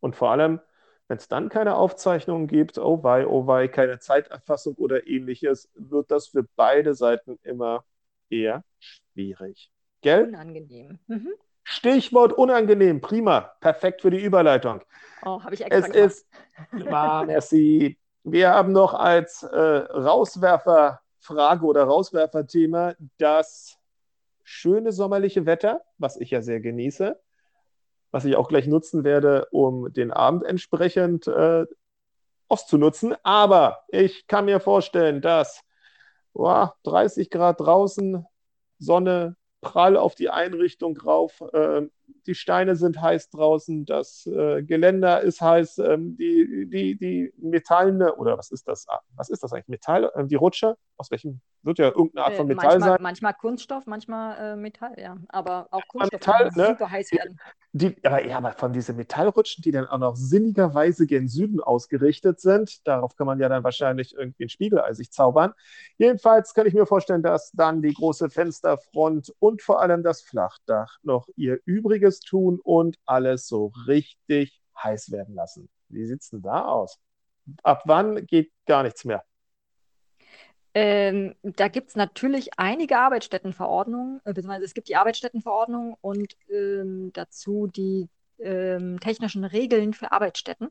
Und 0.00 0.16
vor 0.16 0.30
allem, 0.30 0.60
wenn 1.08 1.18
es 1.18 1.28
dann 1.28 1.48
keine 1.48 1.76
Aufzeichnungen 1.76 2.46
gibt, 2.46 2.78
oh 2.78 3.02
wei, 3.02 3.26
oh 3.26 3.46
wei, 3.46 3.68
keine 3.68 3.98
Zeiterfassung 3.98 4.74
oder 4.76 5.06
ähnliches, 5.06 5.70
wird 5.74 6.10
das 6.10 6.28
für 6.28 6.44
beide 6.56 6.94
Seiten 6.94 7.38
immer 7.42 7.84
eher 8.28 8.64
schwierig. 8.78 9.70
Gell? 10.00 10.24
Unangenehm. 10.28 10.98
Mhm. 11.06 11.32
Stichwort 11.64 12.32
unangenehm, 12.32 13.00
prima, 13.00 13.52
perfekt 13.60 14.02
für 14.02 14.10
die 14.10 14.22
Überleitung. 14.22 14.82
Oh, 15.24 15.42
habe 15.42 15.54
ich 15.54 15.60
extra 15.60 15.78
Es 15.78 15.92
gemacht. 15.92 15.96
ist, 15.96 16.26
ah, 16.90 17.24
merci. 17.24 17.98
Wir 18.24 18.50
haben 18.50 18.72
noch 18.72 18.94
als 18.94 19.42
äh, 19.44 19.84
Rauswerferfrage 21.22 21.64
oder 21.64 21.84
Rauswerferthema 21.84 22.94
das 23.18 23.78
schöne 24.42 24.92
sommerliche 24.92 25.46
Wetter, 25.46 25.82
was 25.98 26.16
ich 26.16 26.30
ja 26.30 26.42
sehr 26.42 26.60
genieße, 26.60 27.20
was 28.10 28.24
ich 28.24 28.36
auch 28.36 28.48
gleich 28.48 28.66
nutzen 28.66 29.04
werde, 29.04 29.46
um 29.50 29.92
den 29.92 30.10
Abend 30.10 30.44
entsprechend 30.44 31.26
äh, 31.26 31.66
auszunutzen. 32.48 33.14
Aber 33.22 33.84
ich 33.88 34.26
kann 34.26 34.46
mir 34.46 34.60
vorstellen, 34.60 35.20
dass 35.20 35.62
oh, 36.32 36.66
30 36.84 37.30
Grad 37.30 37.60
draußen, 37.60 38.26
Sonne 38.78 39.36
prall 39.60 39.96
auf 39.96 40.16
die 40.16 40.28
Einrichtung 40.28 40.96
rauf, 40.96 41.40
äh, 41.52 41.82
die 42.26 42.34
Steine 42.34 42.76
sind 42.76 43.00
heiß 43.00 43.30
draußen, 43.30 43.84
das 43.84 44.26
äh, 44.26 44.62
Geländer 44.62 45.20
ist 45.20 45.40
heiß, 45.40 45.78
ähm, 45.78 46.16
die, 46.16 46.68
die, 46.70 46.96
die 46.96 47.32
metallene, 47.36 48.14
oder 48.14 48.38
was 48.38 48.50
ist 48.50 48.68
das? 48.68 48.86
Ah, 48.88 49.00
was 49.16 49.28
ist 49.28 49.42
das 49.42 49.52
eigentlich? 49.52 49.68
Metall, 49.68 50.10
äh, 50.14 50.24
die 50.24 50.36
Rutsche? 50.36 50.76
Aus 50.96 51.10
welchem? 51.10 51.40
Wird 51.62 51.78
ja 51.78 51.86
irgendeine 51.86 52.26
Art 52.26 52.34
von 52.34 52.46
äh, 52.46 52.54
Metall 52.54 52.78
manchmal, 52.78 52.90
sein. 52.90 53.02
Manchmal 53.02 53.34
Kunststoff, 53.34 53.86
manchmal 53.86 54.52
äh, 54.52 54.56
Metall, 54.56 54.94
ja. 54.98 55.16
Aber 55.28 55.68
auch 55.70 55.86
Kunststoff 55.88 56.20
Metall, 56.20 56.48
kann 56.50 56.58
ne? 56.58 56.66
super 56.68 56.90
heiß 56.90 57.12
werden. 57.12 57.40
Die, 57.74 57.96
aber, 58.04 58.26
ja, 58.26 58.36
aber 58.36 58.52
von 58.52 58.72
diesen 58.72 58.96
Metallrutschen, 58.96 59.62
die 59.62 59.70
dann 59.70 59.86
auch 59.86 59.98
noch 59.98 60.14
sinnigerweise 60.14 61.06
gen 61.06 61.26
Süden 61.28 61.60
ausgerichtet 61.60 62.40
sind, 62.40 62.86
darauf 62.86 63.16
kann 63.16 63.26
man 63.26 63.40
ja 63.40 63.48
dann 63.48 63.64
wahrscheinlich 63.64 64.14
irgendwie 64.14 64.44
ein 64.44 64.48
Spiegeleisig 64.50 65.10
zaubern. 65.10 65.54
Jedenfalls 65.96 66.52
kann 66.52 66.66
ich 66.66 66.74
mir 66.74 66.84
vorstellen, 66.84 67.22
dass 67.22 67.50
dann 67.52 67.80
die 67.80 67.94
große 67.94 68.28
Fensterfront 68.28 69.32
und 69.38 69.62
vor 69.62 69.80
allem 69.80 70.02
das 70.02 70.20
Flachdach 70.20 70.98
noch 71.02 71.28
ihr 71.36 71.60
Übriges 71.64 71.91
tun 72.20 72.60
und 72.62 72.98
alles 73.06 73.46
so 73.46 73.72
richtig 73.86 74.60
heiß 74.82 75.10
werden 75.10 75.34
lassen. 75.34 75.68
Wie 75.88 76.06
sieht 76.06 76.22
es 76.22 76.30
denn 76.30 76.42
da 76.42 76.64
aus? 76.64 76.98
Ab 77.62 77.82
wann 77.86 78.26
geht 78.26 78.52
gar 78.66 78.82
nichts 78.82 79.04
mehr? 79.04 79.24
Ähm, 80.74 81.34
da 81.42 81.68
gibt 81.68 81.90
es 81.90 81.96
natürlich 81.96 82.58
einige 82.58 82.98
Arbeitsstättenverordnungen, 82.98 84.20
äh, 84.24 84.32
beziehungsweise 84.32 84.64
es 84.64 84.74
gibt 84.74 84.88
die 84.88 84.96
Arbeitsstättenverordnung 84.96 85.96
und 86.00 86.34
ähm, 86.48 87.12
dazu 87.12 87.66
die 87.66 88.08
ähm, 88.38 88.98
technischen 88.98 89.44
Regeln 89.44 89.92
für 89.92 90.12
Arbeitsstätten. 90.12 90.70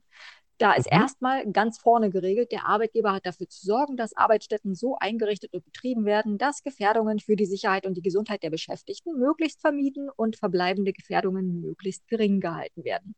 Da 0.61 0.73
ist 0.73 0.91
mhm. 0.91 0.99
erstmal 0.99 1.51
ganz 1.51 1.79
vorne 1.79 2.11
geregelt, 2.11 2.51
der 2.51 2.67
Arbeitgeber 2.67 3.13
hat 3.13 3.25
dafür 3.25 3.49
zu 3.49 3.65
sorgen, 3.65 3.97
dass 3.97 4.15
Arbeitsstätten 4.15 4.75
so 4.75 4.95
eingerichtet 4.99 5.51
und 5.53 5.65
betrieben 5.65 6.05
werden, 6.05 6.37
dass 6.37 6.61
Gefährdungen 6.61 7.19
für 7.19 7.35
die 7.35 7.47
Sicherheit 7.47 7.87
und 7.87 7.95
die 7.95 8.03
Gesundheit 8.03 8.43
der 8.43 8.51
Beschäftigten 8.51 9.17
möglichst 9.17 9.59
vermieden 9.59 10.11
und 10.15 10.35
verbleibende 10.35 10.93
Gefährdungen 10.93 11.61
möglichst 11.61 12.07
gering 12.07 12.39
gehalten 12.39 12.83
werden. 12.83 13.15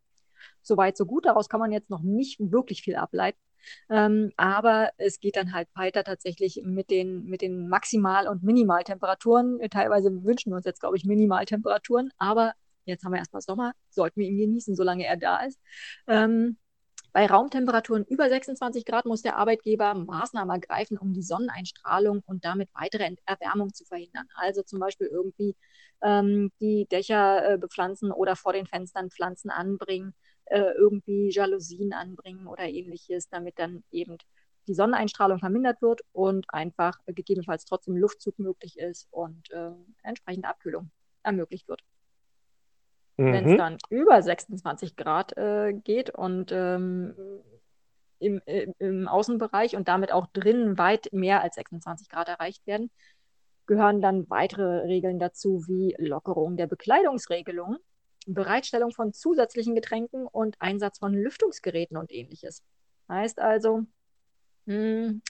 Soweit, 0.61 0.95
so 0.95 1.05
gut. 1.05 1.25
Daraus 1.25 1.49
kann 1.49 1.59
man 1.59 1.73
jetzt 1.73 1.89
noch 1.89 2.01
nicht 2.01 2.39
wirklich 2.39 2.81
viel 2.81 2.95
ableiten. 2.95 3.39
Ähm, 3.89 4.31
aber 4.37 4.91
es 4.97 5.19
geht 5.19 5.35
dann 5.35 5.51
halt 5.53 5.67
weiter 5.75 6.05
tatsächlich 6.05 6.61
mit 6.63 6.89
den, 6.89 7.25
mit 7.25 7.41
den 7.41 7.67
Maximal- 7.67 8.29
und 8.29 8.43
Minimaltemperaturen. 8.43 9.59
Teilweise 9.69 10.23
wünschen 10.23 10.53
wir 10.53 10.55
uns 10.55 10.65
jetzt, 10.65 10.79
glaube 10.79 10.95
ich, 10.95 11.03
Minimaltemperaturen, 11.03 12.09
aber 12.17 12.53
jetzt 12.85 13.03
haben 13.03 13.11
wir 13.11 13.19
erstmal 13.19 13.41
Sommer, 13.41 13.73
sollten 13.89 14.21
wir 14.21 14.27
ihn 14.27 14.37
genießen, 14.37 14.75
solange 14.75 15.05
er 15.05 15.17
da 15.17 15.43
ist. 15.43 15.59
Ähm, 16.07 16.57
bei 17.13 17.27
Raumtemperaturen 17.27 18.05
über 18.05 18.27
26 18.27 18.85
Grad 18.85 19.05
muss 19.05 19.21
der 19.21 19.37
Arbeitgeber 19.37 19.93
Maßnahmen 19.93 20.53
ergreifen, 20.53 20.97
um 20.97 21.13
die 21.13 21.21
Sonneneinstrahlung 21.23 22.23
und 22.25 22.43
damit 22.43 22.69
weitere 22.73 23.15
Erwärmung 23.25 23.73
zu 23.73 23.85
verhindern. 23.85 24.27
Also 24.35 24.63
zum 24.63 24.79
Beispiel 24.79 25.07
irgendwie 25.07 25.55
ähm, 26.01 26.51
die 26.59 26.87
Dächer 26.91 27.53
äh, 27.53 27.57
bepflanzen 27.57 28.11
oder 28.11 28.35
vor 28.35 28.53
den 28.53 28.65
Fenstern 28.67 29.11
Pflanzen 29.11 29.49
anbringen 29.51 30.13
äh, 30.45 30.73
irgendwie 30.77 31.29
Jalousien 31.31 31.93
anbringen 31.93 32.47
oder 32.47 32.63
ähnliches, 32.65 33.29
damit 33.29 33.59
dann 33.59 33.83
eben 33.91 34.17
die 34.67 34.73
Sonneneinstrahlung 34.73 35.39
vermindert 35.39 35.81
wird 35.81 36.01
und 36.11 36.45
einfach 36.49 36.99
äh, 37.05 37.13
gegebenenfalls 37.13 37.65
trotzdem 37.65 37.97
Luftzug 37.97 38.39
möglich 38.39 38.77
ist 38.77 39.07
und 39.11 39.51
äh, 39.51 39.71
entsprechende 40.03 40.47
Abkühlung 40.47 40.91
ermöglicht 41.23 41.67
wird. 41.67 41.81
Mhm. 43.17 43.33
Wenn 43.33 43.49
es 43.49 43.57
dann 43.57 43.77
über 43.89 44.21
26 44.21 44.95
Grad 44.95 45.37
äh, 45.37 45.73
geht 45.73 46.09
und 46.09 46.51
ähm, 46.51 47.13
im, 48.19 48.41
äh, 48.45 48.67
im 48.79 49.07
Außenbereich 49.07 49.75
und 49.75 49.87
damit 49.87 50.11
auch 50.11 50.27
drinnen 50.27 50.77
weit 50.77 51.09
mehr 51.11 51.41
als 51.41 51.55
26 51.55 52.09
Grad 52.09 52.27
erreicht 52.27 52.65
werden, 52.65 52.89
gehören 53.65 54.01
dann 54.01 54.29
weitere 54.29 54.85
Regeln 54.85 55.19
dazu, 55.19 55.63
wie 55.67 55.95
Lockerung 55.97 56.57
der 56.57 56.67
Bekleidungsregelungen 56.67 57.77
Bereitstellung 58.25 58.91
von 58.91 59.13
zusätzlichen 59.13 59.75
Getränken 59.75 60.27
und 60.27 60.55
Einsatz 60.59 60.99
von 60.99 61.13
Lüftungsgeräten 61.13 61.97
und 61.97 62.11
ähnliches. 62.11 62.63
Heißt 63.09 63.39
also, 63.39 63.83
hm, 64.65 65.21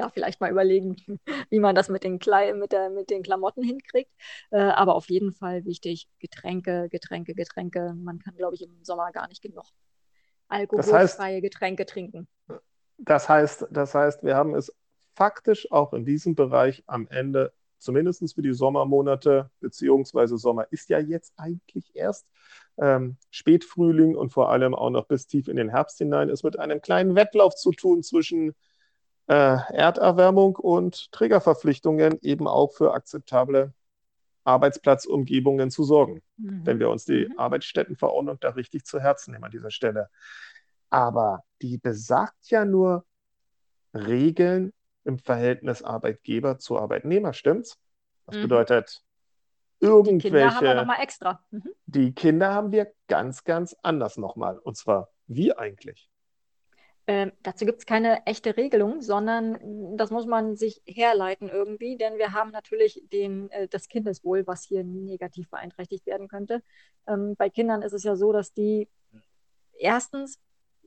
da 0.00 0.08
vielleicht 0.10 0.40
mal 0.40 0.50
überlegen, 0.50 0.96
wie 1.50 1.60
man 1.60 1.74
das 1.74 1.88
mit 1.88 2.04
den, 2.04 2.18
Kle 2.18 2.54
mit 2.54 2.72
der, 2.72 2.90
mit 2.90 3.10
den 3.10 3.22
Klamotten 3.22 3.62
hinkriegt. 3.62 4.12
Äh, 4.50 4.58
aber 4.58 4.94
auf 4.94 5.08
jeden 5.08 5.32
Fall 5.32 5.64
wichtig, 5.64 6.08
Getränke, 6.18 6.88
Getränke, 6.90 7.34
Getränke. 7.34 7.94
Man 7.94 8.18
kann, 8.18 8.36
glaube 8.36 8.54
ich, 8.54 8.62
im 8.62 8.82
Sommer 8.82 9.12
gar 9.12 9.28
nicht 9.28 9.42
genug 9.42 9.66
alkoholfreie 10.48 11.02
das 11.02 11.18
heißt, 11.18 11.42
Getränke 11.42 11.86
trinken. 11.86 12.28
Das 12.98 13.28
heißt, 13.28 13.68
das 13.70 13.94
heißt, 13.94 14.24
wir 14.24 14.36
haben 14.36 14.54
es 14.54 14.74
faktisch 15.14 15.70
auch 15.70 15.92
in 15.92 16.04
diesem 16.04 16.34
Bereich 16.34 16.82
am 16.86 17.06
Ende 17.08 17.52
zumindest 17.78 18.34
für 18.34 18.42
die 18.42 18.52
Sommermonate, 18.52 19.50
beziehungsweise 19.60 20.36
Sommer 20.36 20.66
ist 20.70 20.90
ja 20.90 20.98
jetzt 20.98 21.32
eigentlich 21.36 21.90
erst 21.94 22.26
ähm, 22.76 23.16
Spätfrühling 23.30 24.16
und 24.16 24.30
vor 24.30 24.50
allem 24.50 24.74
auch 24.74 24.90
noch 24.90 25.06
bis 25.06 25.26
tief 25.26 25.48
in 25.48 25.56
den 25.56 25.70
Herbst 25.70 25.98
hinein, 25.98 26.28
ist 26.28 26.44
mit 26.44 26.58
einem 26.58 26.82
kleinen 26.82 27.16
Wettlauf 27.16 27.54
zu 27.54 27.72
tun 27.72 28.02
zwischen 28.02 28.54
äh, 29.30 29.58
Erderwärmung 29.72 30.56
und 30.56 31.12
Trägerverpflichtungen 31.12 32.18
eben 32.20 32.48
auch 32.48 32.72
für 32.72 32.92
akzeptable 32.92 33.72
Arbeitsplatzumgebungen 34.42 35.70
zu 35.70 35.84
sorgen, 35.84 36.20
mhm. 36.36 36.66
wenn 36.66 36.80
wir 36.80 36.90
uns 36.90 37.04
die 37.04 37.28
mhm. 37.28 37.38
Arbeitsstättenverordnung 37.38 38.40
da 38.40 38.50
richtig 38.50 38.84
zu 38.84 38.98
Herzen 38.98 39.30
nehmen 39.30 39.44
an 39.44 39.52
dieser 39.52 39.70
Stelle. 39.70 40.10
Aber 40.88 41.44
die 41.62 41.78
besagt 41.78 42.50
ja 42.50 42.64
nur 42.64 43.04
Regeln 43.94 44.72
im 45.04 45.20
Verhältnis 45.20 45.84
Arbeitgeber 45.84 46.58
zu 46.58 46.76
Arbeitnehmer, 46.76 47.32
stimmt's? 47.32 47.78
Das 48.26 48.36
mhm. 48.36 48.42
bedeutet, 48.42 49.00
irgendwelche. 49.78 50.18
Die 50.18 50.30
Kinder 50.30 50.54
haben 50.56 50.66
wir 50.66 50.74
nochmal 50.74 51.02
extra. 51.02 51.44
Mhm. 51.52 51.62
Die 51.86 52.12
Kinder 52.14 52.52
haben 52.52 52.72
wir 52.72 52.92
ganz, 53.06 53.44
ganz 53.44 53.76
anders 53.80 54.16
nochmal. 54.16 54.58
Und 54.58 54.76
zwar, 54.76 55.08
wie 55.28 55.56
eigentlich? 55.56 56.09
Ähm, 57.10 57.32
dazu 57.42 57.66
gibt 57.66 57.80
es 57.80 57.86
keine 57.86 58.24
echte 58.24 58.56
Regelung, 58.56 59.00
sondern 59.02 59.96
das 59.96 60.12
muss 60.12 60.26
man 60.26 60.54
sich 60.54 60.80
herleiten 60.86 61.48
irgendwie, 61.48 61.96
denn 61.96 62.18
wir 62.18 62.34
haben 62.34 62.52
natürlich 62.52 63.02
den, 63.12 63.50
äh, 63.50 63.66
das 63.66 63.88
Kindeswohl, 63.88 64.46
was 64.46 64.62
hier 64.62 64.84
negativ 64.84 65.50
beeinträchtigt 65.50 66.06
werden 66.06 66.28
könnte. 66.28 66.62
Ähm, 67.08 67.34
bei 67.34 67.50
Kindern 67.50 67.82
ist 67.82 67.94
es 67.94 68.04
ja 68.04 68.14
so, 68.14 68.30
dass 68.32 68.54
die 68.54 68.86
erstens 69.76 70.38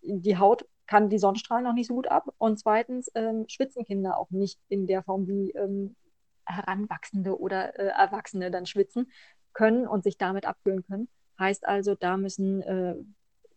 die 0.02 0.38
Haut 0.38 0.66
kann 0.88 1.10
die 1.10 1.20
Sonnenstrahlen 1.20 1.66
noch 1.66 1.74
nicht 1.74 1.88
so 1.88 1.96
gut 1.96 2.08
ab. 2.08 2.34
Und 2.38 2.58
zweitens 2.58 3.12
ähm, 3.16 3.44
schwitzen 3.50 3.84
Kinder 3.84 4.18
auch 4.18 4.32
nicht 4.32 4.62
in 4.70 4.88
der 4.88 5.04
Form, 5.04 5.28
wie 5.28 5.52
ähm, 5.52 5.98
Heranwachsende 6.46 7.38
oder 7.38 7.78
äh, 7.78 7.88
Erwachsene 7.88 8.50
dann 8.50 8.66
schwitzen 8.66 9.12
können 9.52 9.86
und 9.86 10.06
sich 10.06 10.18
damit 10.18 10.46
abkühlen 10.46 10.84
können. 10.84 11.10
Heißt 11.38 11.66
also, 11.66 11.96
da 11.96 12.16
müssen 12.16 12.62
äh, 12.62 12.96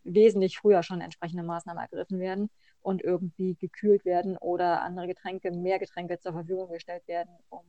wesentlich 0.07 0.59
früher 0.59 0.83
schon 0.83 1.01
entsprechende 1.01 1.43
Maßnahmen 1.43 1.83
ergriffen 1.83 2.19
werden 2.19 2.51
und 2.81 3.03
irgendwie 3.03 3.55
gekühlt 3.57 4.05
werden 4.05 4.37
oder 4.39 4.83
andere 4.83 5.07
Getränke, 5.07 5.51
mehr 5.51 5.79
Getränke 5.79 6.19
zur 6.19 6.33
Verfügung 6.33 6.71
gestellt 6.71 7.07
werden, 7.09 7.31
um 7.49 7.65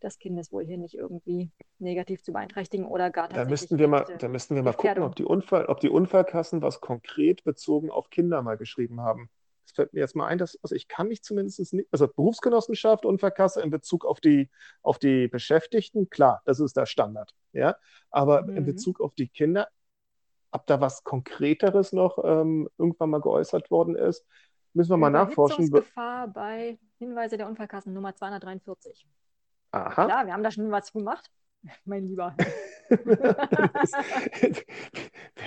das 0.00 0.18
Kindeswohl 0.18 0.64
hier 0.64 0.78
nicht 0.78 0.94
irgendwie 0.94 1.50
negativ 1.78 2.22
zu 2.22 2.32
beeinträchtigen 2.32 2.86
oder 2.86 3.10
gar. 3.10 3.28
Da 3.28 3.44
müssten 3.44 3.78
wir 3.78 3.88
mal, 3.88 4.04
da 4.18 4.28
müssten 4.28 4.54
wir 4.54 4.62
mal 4.62 4.72
gucken, 4.72 5.02
ob 5.02 5.16
die, 5.16 5.24
Unfall, 5.24 5.66
ob 5.66 5.80
die 5.80 5.88
Unfallkassen 5.88 6.62
was 6.62 6.80
konkret 6.80 7.44
bezogen 7.44 7.90
auf 7.90 8.10
Kinder 8.10 8.42
mal 8.42 8.56
geschrieben 8.56 9.00
haben. 9.00 9.30
Das 9.64 9.72
fällt 9.72 9.94
mir 9.94 10.00
jetzt 10.00 10.14
mal 10.14 10.26
ein, 10.26 10.38
dass, 10.38 10.58
also 10.62 10.74
ich 10.74 10.86
kann 10.86 11.08
mich 11.08 11.22
zumindest 11.22 11.72
nicht, 11.72 11.88
also 11.90 12.06
Berufsgenossenschaft, 12.06 13.04
Unfallkasse 13.04 13.62
in 13.62 13.70
Bezug 13.70 14.04
auf 14.04 14.20
die, 14.20 14.48
auf 14.82 14.98
die 14.98 15.28
Beschäftigten, 15.28 16.08
klar, 16.08 16.42
das 16.44 16.60
ist 16.60 16.76
der 16.76 16.86
Standard. 16.86 17.34
Ja? 17.52 17.76
Aber 18.10 18.42
mhm. 18.42 18.58
in 18.58 18.64
Bezug 18.66 19.00
auf 19.00 19.14
die 19.14 19.28
Kinder, 19.28 19.68
ob 20.50 20.66
da 20.66 20.80
was 20.80 21.04
Konkreteres 21.04 21.92
noch 21.92 22.18
ähm, 22.24 22.68
irgendwann 22.78 23.10
mal 23.10 23.20
geäußert 23.20 23.70
worden 23.70 23.94
ist, 23.96 24.26
müssen 24.72 24.90
wir 24.90 24.96
mal 24.96 25.10
nachforschen. 25.10 25.70
Gefahr 25.70 26.28
bei 26.28 26.78
Hinweise 26.98 27.36
der 27.36 27.48
Unfallkassen 27.48 27.92
Nummer 27.92 28.14
243. 28.14 29.06
Aha. 29.72 30.04
Klar, 30.04 30.26
wir 30.26 30.32
haben 30.32 30.42
da 30.42 30.50
schon 30.50 30.70
was 30.70 30.92
gemacht, 30.92 31.30
mein 31.84 32.06
Lieber. 32.06 32.34
wir 32.88 33.04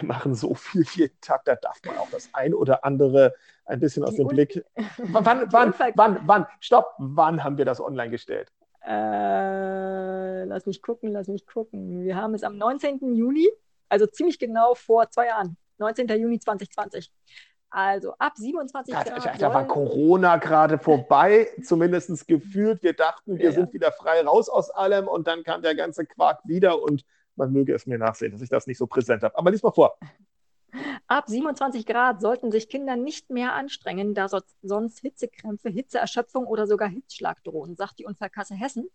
machen 0.03 0.35
so 0.35 0.53
viel 0.53 0.83
jeden 0.93 1.19
Tag, 1.21 1.45
da 1.45 1.55
darf 1.55 1.79
man 1.85 1.97
auch 1.97 2.09
das 2.09 2.29
ein 2.33 2.53
oder 2.53 2.83
andere 2.83 3.33
ein 3.65 3.79
bisschen 3.79 4.03
aus 4.03 4.15
dem 4.15 4.27
Blick. 4.27 4.65
Wann, 4.97 5.51
wann, 5.51 5.73
wann, 5.95 6.19
wann, 6.25 6.45
stopp, 6.59 6.95
wann 6.97 7.43
haben 7.43 7.57
wir 7.57 7.65
das 7.65 7.79
online 7.79 8.09
gestellt? 8.09 8.51
Äh, 8.85 10.45
lass 10.45 10.65
mich 10.65 10.81
gucken, 10.81 11.11
lass 11.11 11.27
mich 11.27 11.45
gucken. 11.45 12.03
Wir 12.03 12.15
haben 12.15 12.33
es 12.33 12.43
am 12.43 12.57
19. 12.57 13.15
Juni, 13.15 13.47
also 13.89 14.05
ziemlich 14.05 14.39
genau 14.39 14.75
vor 14.75 15.09
zwei 15.09 15.27
Jahren, 15.27 15.57
19. 15.77 16.07
Juni 16.07 16.39
2020. 16.39 17.11
Also 17.71 18.13
ab 18.17 18.33
27 18.35 18.93
Grad. 18.93 19.05
Grad 19.05 19.41
da 19.41 19.53
war 19.53 19.67
Corona 19.67 20.37
gerade 20.37 20.79
vorbei, 20.79 21.47
zumindest 21.63 22.27
gefühlt. 22.27 22.81
Wir 22.81 22.93
dachten, 22.93 23.37
wir 23.37 23.45
ja, 23.45 23.51
sind 23.51 23.73
wieder 23.73 23.91
frei 23.91 24.21
raus 24.21 24.49
aus 24.49 24.71
allem 24.71 25.07
und 25.07 25.27
dann 25.27 25.43
kam 25.43 25.61
der 25.61 25.75
ganze 25.75 26.05
Quark 26.05 26.39
wieder 26.45 26.81
und 26.81 27.05
man 27.35 27.51
möge 27.51 27.73
es 27.73 27.85
mir 27.85 27.99
nachsehen, 27.99 28.31
dass 28.31 28.41
ich 28.41 28.49
das 28.49 28.65
nicht 28.65 28.77
so 28.77 28.87
präsent 28.87 29.23
habe. 29.23 29.37
Aber 29.37 29.51
lies 29.51 29.63
mal 29.63 29.71
vor. 29.71 29.97
Ab 31.07 31.25
27 31.27 31.85
Grad 31.85 32.21
sollten 32.21 32.51
sich 32.51 32.69
Kinder 32.69 32.95
nicht 32.95 33.29
mehr 33.29 33.53
anstrengen, 33.53 34.13
da 34.13 34.27
so, 34.27 34.39
sonst 34.61 34.99
Hitzekrämpfe, 34.99 35.69
Hitzeerschöpfung 35.69 36.45
oder 36.45 36.67
sogar 36.67 36.89
Hitzschlag 36.89 37.43
drohen, 37.43 37.75
sagt 37.75 37.99
die 37.99 38.05
Unfallkasse 38.05 38.55
Hessen. 38.55 38.89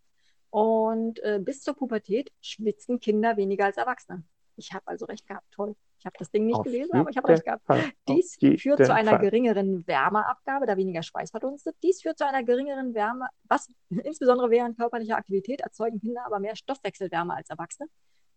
Und 0.50 1.18
äh, 1.24 1.40
bis 1.42 1.62
zur 1.62 1.74
Pubertät 1.74 2.30
schwitzen 2.40 3.00
Kinder 3.00 3.36
weniger 3.36 3.64
als 3.64 3.76
Erwachsene. 3.76 4.22
Ich 4.56 4.72
habe 4.72 4.86
also 4.86 5.06
recht 5.06 5.26
gehabt, 5.26 5.46
toll. 5.50 5.74
Ich 5.98 6.06
habe 6.06 6.16
das 6.18 6.30
Ding 6.30 6.46
nicht 6.46 6.56
Auf 6.56 6.64
gelesen, 6.64 6.94
aber 6.94 7.10
ich 7.10 7.16
habe 7.16 7.28
recht 7.28 7.44
gehabt. 7.44 7.64
Fall. 7.64 7.82
Dies 8.08 8.36
führt 8.60 8.84
zu 8.84 8.92
einer 8.92 9.12
Fall. 9.12 9.20
geringeren 9.20 9.86
Wärmeabgabe, 9.86 10.66
da 10.66 10.76
weniger 10.76 11.02
Schweiß 11.02 11.30
verdunstet. 11.30 11.76
Dies 11.82 12.02
führt 12.02 12.18
zu 12.18 12.26
einer 12.26 12.42
geringeren 12.42 12.94
Wärme, 12.94 13.26
was 13.44 13.68
insbesondere 13.90 14.50
während 14.50 14.76
körperlicher 14.78 15.16
Aktivität 15.16 15.60
erzeugen 15.60 16.00
Kinder 16.00 16.24
aber 16.26 16.40
mehr 16.40 16.56
Stoffwechselwärme 16.56 17.34
als 17.34 17.50
Erwachsene. 17.50 17.88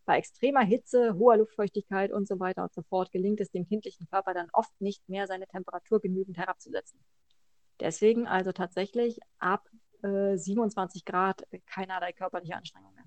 Bei 0.05 0.17
extremer 0.17 0.63
Hitze, 0.63 1.15
hoher 1.15 1.35
Luftfeuchtigkeit 1.35 2.13
und 2.13 2.27
so 2.27 2.39
weiter 2.39 2.63
und 2.63 2.73
so 2.73 2.81
fort 2.83 3.11
gelingt 3.11 3.41
es 3.41 3.51
dem 3.51 3.67
kindlichen 3.67 4.07
Körper 4.07 4.33
dann 4.33 4.47
oft 4.53 4.71
nicht 4.79 5.09
mehr, 5.09 5.27
seine 5.27 5.47
Temperatur 5.47 5.99
genügend 5.99 6.37
herabzusetzen. 6.37 7.03
Deswegen 7.81 8.25
also 8.25 8.53
tatsächlich 8.53 9.19
ab 9.39 9.67
äh, 10.03 10.37
27 10.37 11.03
Grad 11.03 11.45
keinerlei 11.65 12.13
körperliche 12.13 12.55
Anstrengung 12.55 12.93
mehr. 12.95 13.03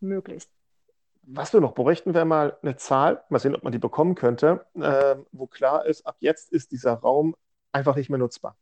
Möglichst. 0.00 0.50
Was 1.26 1.52
wir 1.52 1.60
noch 1.60 1.74
bräuchten, 1.74 2.14
wäre 2.14 2.24
mal 2.24 2.56
eine 2.62 2.76
Zahl, 2.76 3.22
mal 3.30 3.38
sehen, 3.38 3.54
ob 3.54 3.62
man 3.62 3.72
die 3.72 3.78
bekommen 3.78 4.14
könnte, 4.14 4.66
äh, 4.74 5.16
wo 5.32 5.46
klar 5.46 5.86
ist, 5.86 6.06
ab 6.06 6.16
jetzt 6.20 6.52
ist 6.52 6.72
dieser 6.72 6.92
Raum 6.94 7.34
einfach 7.72 7.96
nicht 7.96 8.10
mehr 8.10 8.18
nutzbar. 8.18 8.56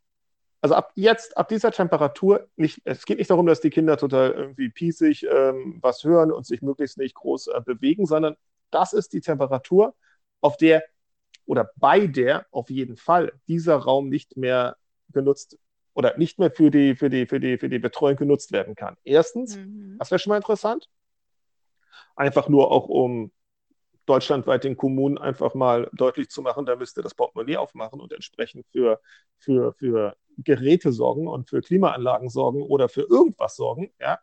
Also 0.61 0.75
ab 0.75 0.93
jetzt, 0.95 1.35
ab 1.35 1.49
dieser 1.49 1.71
Temperatur, 1.71 2.47
nicht, 2.55 2.81
es 2.85 3.05
geht 3.05 3.17
nicht 3.17 3.29
darum, 3.29 3.45
dass 3.45 3.59
die 3.59 3.69
Kinder 3.69 3.97
total 3.97 4.31
irgendwie 4.31 4.69
piesig 4.69 5.27
ähm, 5.29 5.79
was 5.81 6.05
hören 6.05 6.31
und 6.31 6.45
sich 6.45 6.61
möglichst 6.61 6.97
nicht 6.97 7.15
groß 7.15 7.47
äh, 7.47 7.61
bewegen, 7.65 8.05
sondern 8.05 8.37
das 8.71 8.93
ist 8.93 9.11
die 9.11 9.19
Temperatur, 9.19 9.93
auf 10.39 10.55
der 10.55 10.83
oder 11.45 11.69
bei 11.75 12.07
der 12.07 12.45
auf 12.51 12.69
jeden 12.69 12.95
Fall 12.95 13.33
dieser 13.49 13.75
Raum 13.75 14.07
nicht 14.07 14.37
mehr 14.37 14.77
genutzt 15.09 15.57
oder 15.93 16.17
nicht 16.17 16.39
mehr 16.39 16.49
für 16.49 16.71
die, 16.71 16.95
für 16.95 17.09
die, 17.09 17.25
für 17.27 17.41
die, 17.41 17.57
für 17.57 17.67
die 17.67 17.79
Betreuung 17.79 18.15
genutzt 18.15 18.53
werden 18.53 18.75
kann. 18.75 18.95
Erstens, 19.03 19.57
Mhm. 19.57 19.97
das 19.99 20.11
wäre 20.11 20.19
schon 20.19 20.31
mal 20.31 20.37
interessant, 20.37 20.89
einfach 22.15 22.49
nur 22.49 22.71
auch 22.71 22.87
um 22.87 23.31
deutschlandweit 24.05 24.63
den 24.63 24.75
Kommunen 24.77 25.17
einfach 25.17 25.53
mal 25.53 25.89
deutlich 25.93 26.29
zu 26.29 26.41
machen, 26.41 26.65
da 26.65 26.75
müsst 26.75 26.97
ihr 26.97 27.03
das 27.03 27.15
Portemonnaie 27.15 27.57
aufmachen 27.57 28.01
und 28.01 28.11
entsprechend 28.11 28.65
für, 28.67 28.99
für, 29.37 29.73
für 29.73 30.15
Geräte 30.37 30.91
sorgen 30.91 31.27
und 31.27 31.49
für 31.49 31.61
Klimaanlagen 31.61 32.29
sorgen 32.29 32.63
oder 32.63 32.89
für 32.89 33.03
irgendwas 33.03 33.55
sorgen. 33.55 33.91
Ja? 33.99 34.19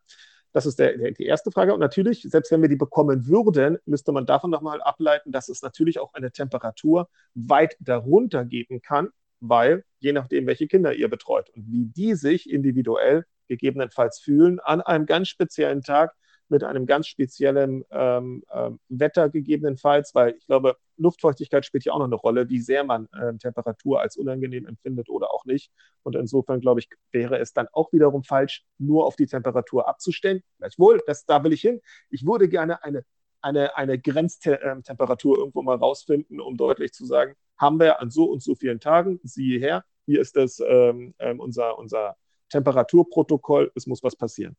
Das 0.53 0.67
ist 0.67 0.79
der, 0.79 1.13
die 1.13 1.25
erste 1.25 1.51
Frage. 1.51 1.73
Und 1.73 1.81
natürlich, 1.81 2.23
selbst 2.23 2.51
wenn 2.51 2.61
wir 2.61 2.69
die 2.69 2.77
bekommen 2.77 3.27
würden, 3.27 3.79
müsste 3.87 4.13
man 4.13 4.27
davon 4.27 4.51
nochmal 4.51 4.83
ableiten, 4.83 5.33
dass 5.33 5.49
es 5.49 5.63
natürlich 5.63 5.99
auch 5.99 6.13
eine 6.15 6.33
Temperatur 6.33 7.09
weit 7.35 7.77
darunter 7.81 8.45
geben 8.45 8.83
kann, 8.83 9.11
weil 9.39 9.85
je 10.01 10.13
nachdem, 10.13 10.47
welche 10.47 10.67
Kinder 10.67 10.93
ihr 10.93 11.09
betreut 11.09 11.51
und 11.51 11.71
wie 11.71 11.87
die 11.87 12.15
sich 12.15 12.51
individuell 12.51 13.25
gegebenenfalls 13.49 14.19
fühlen 14.19 14.61
an 14.61 14.81
einem 14.81 15.07
ganz 15.07 15.29
speziellen 15.29 15.83
Tag 15.83 16.15
mit 16.51 16.65
einem 16.65 16.87
ganz 16.87 17.07
speziellen 17.07 17.85
ähm, 17.91 18.43
ähm, 18.53 18.81
Wetter 18.89 19.29
gegebenenfalls, 19.29 20.15
weil 20.15 20.35
ich 20.37 20.47
glaube, 20.47 20.77
Luftfeuchtigkeit 20.97 21.65
spielt 21.65 21.85
ja 21.85 21.93
auch 21.93 21.99
noch 21.99 22.07
eine 22.07 22.17
Rolle, 22.17 22.49
wie 22.49 22.61
sehr 22.61 22.85
man 22.85 23.09
äh, 23.13 23.37
Temperatur 23.39 24.01
als 24.01 24.17
unangenehm 24.17 24.67
empfindet 24.67 25.09
oder 25.09 25.33
auch 25.33 25.45
nicht. 25.45 25.73
Und 26.03 26.17
insofern, 26.17 26.61
glaube 26.61 26.81
ich, 26.81 26.89
wäre 27.13 27.39
es 27.39 27.53
dann 27.53 27.69
auch 27.73 27.93
wiederum 27.93 28.23
falsch, 28.25 28.65
nur 28.79 29.07
auf 29.07 29.17
die 29.17 29.27
Temperatur 29.27 29.89
abzustellen. 29.89 30.43
Gleichwohl, 30.59 31.01
das, 31.07 31.25
da 31.25 31.43
will 31.45 31.53
ich 31.53 31.61
hin. 31.61 31.81
Ich 32.11 32.27
würde 32.27 32.49
gerne 32.49 32.83
eine, 32.83 33.05
eine, 33.41 33.77
eine 33.77 33.99
Grenztemperatur 33.99 35.39
irgendwo 35.39 35.63
mal 35.63 35.77
rausfinden, 35.77 36.41
um 36.41 36.57
deutlich 36.57 36.93
zu 36.93 37.07
sagen, 37.07 37.35
haben 37.57 37.79
wir 37.79 38.01
an 38.01 38.11
so 38.11 38.25
und 38.25 38.43
so 38.43 38.55
vielen 38.55 38.81
Tagen, 38.81 39.21
siehe 39.23 39.59
her, 39.59 39.85
hier 40.07 40.21
ist 40.21 40.37
das 40.37 40.61
ähm, 40.67 41.15
ähm, 41.19 41.41
unser, 41.41 41.79
unser 41.79 42.17
Temperaturprotokoll, 42.49 43.71
es 43.75 43.87
muss 43.87 44.03
was 44.03 44.17
passieren. 44.17 44.57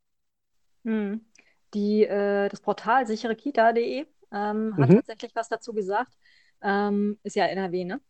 Hm. 0.84 1.22
Die, 1.74 2.04
äh, 2.04 2.50
das 2.50 2.60
Portal 2.62 3.08
sicherekita.de 3.08 4.06
ähm, 4.34 4.78
hat 4.78 4.90
Mhm. 4.90 4.96
tatsächlich 4.96 5.36
was 5.36 5.50
dazu 5.50 5.74
gesagt. 5.74 6.14
Ähm, 6.62 7.20
ist 7.24 7.36
ja 7.36 7.46
NRW, 7.46 7.86
ne? 7.86 8.02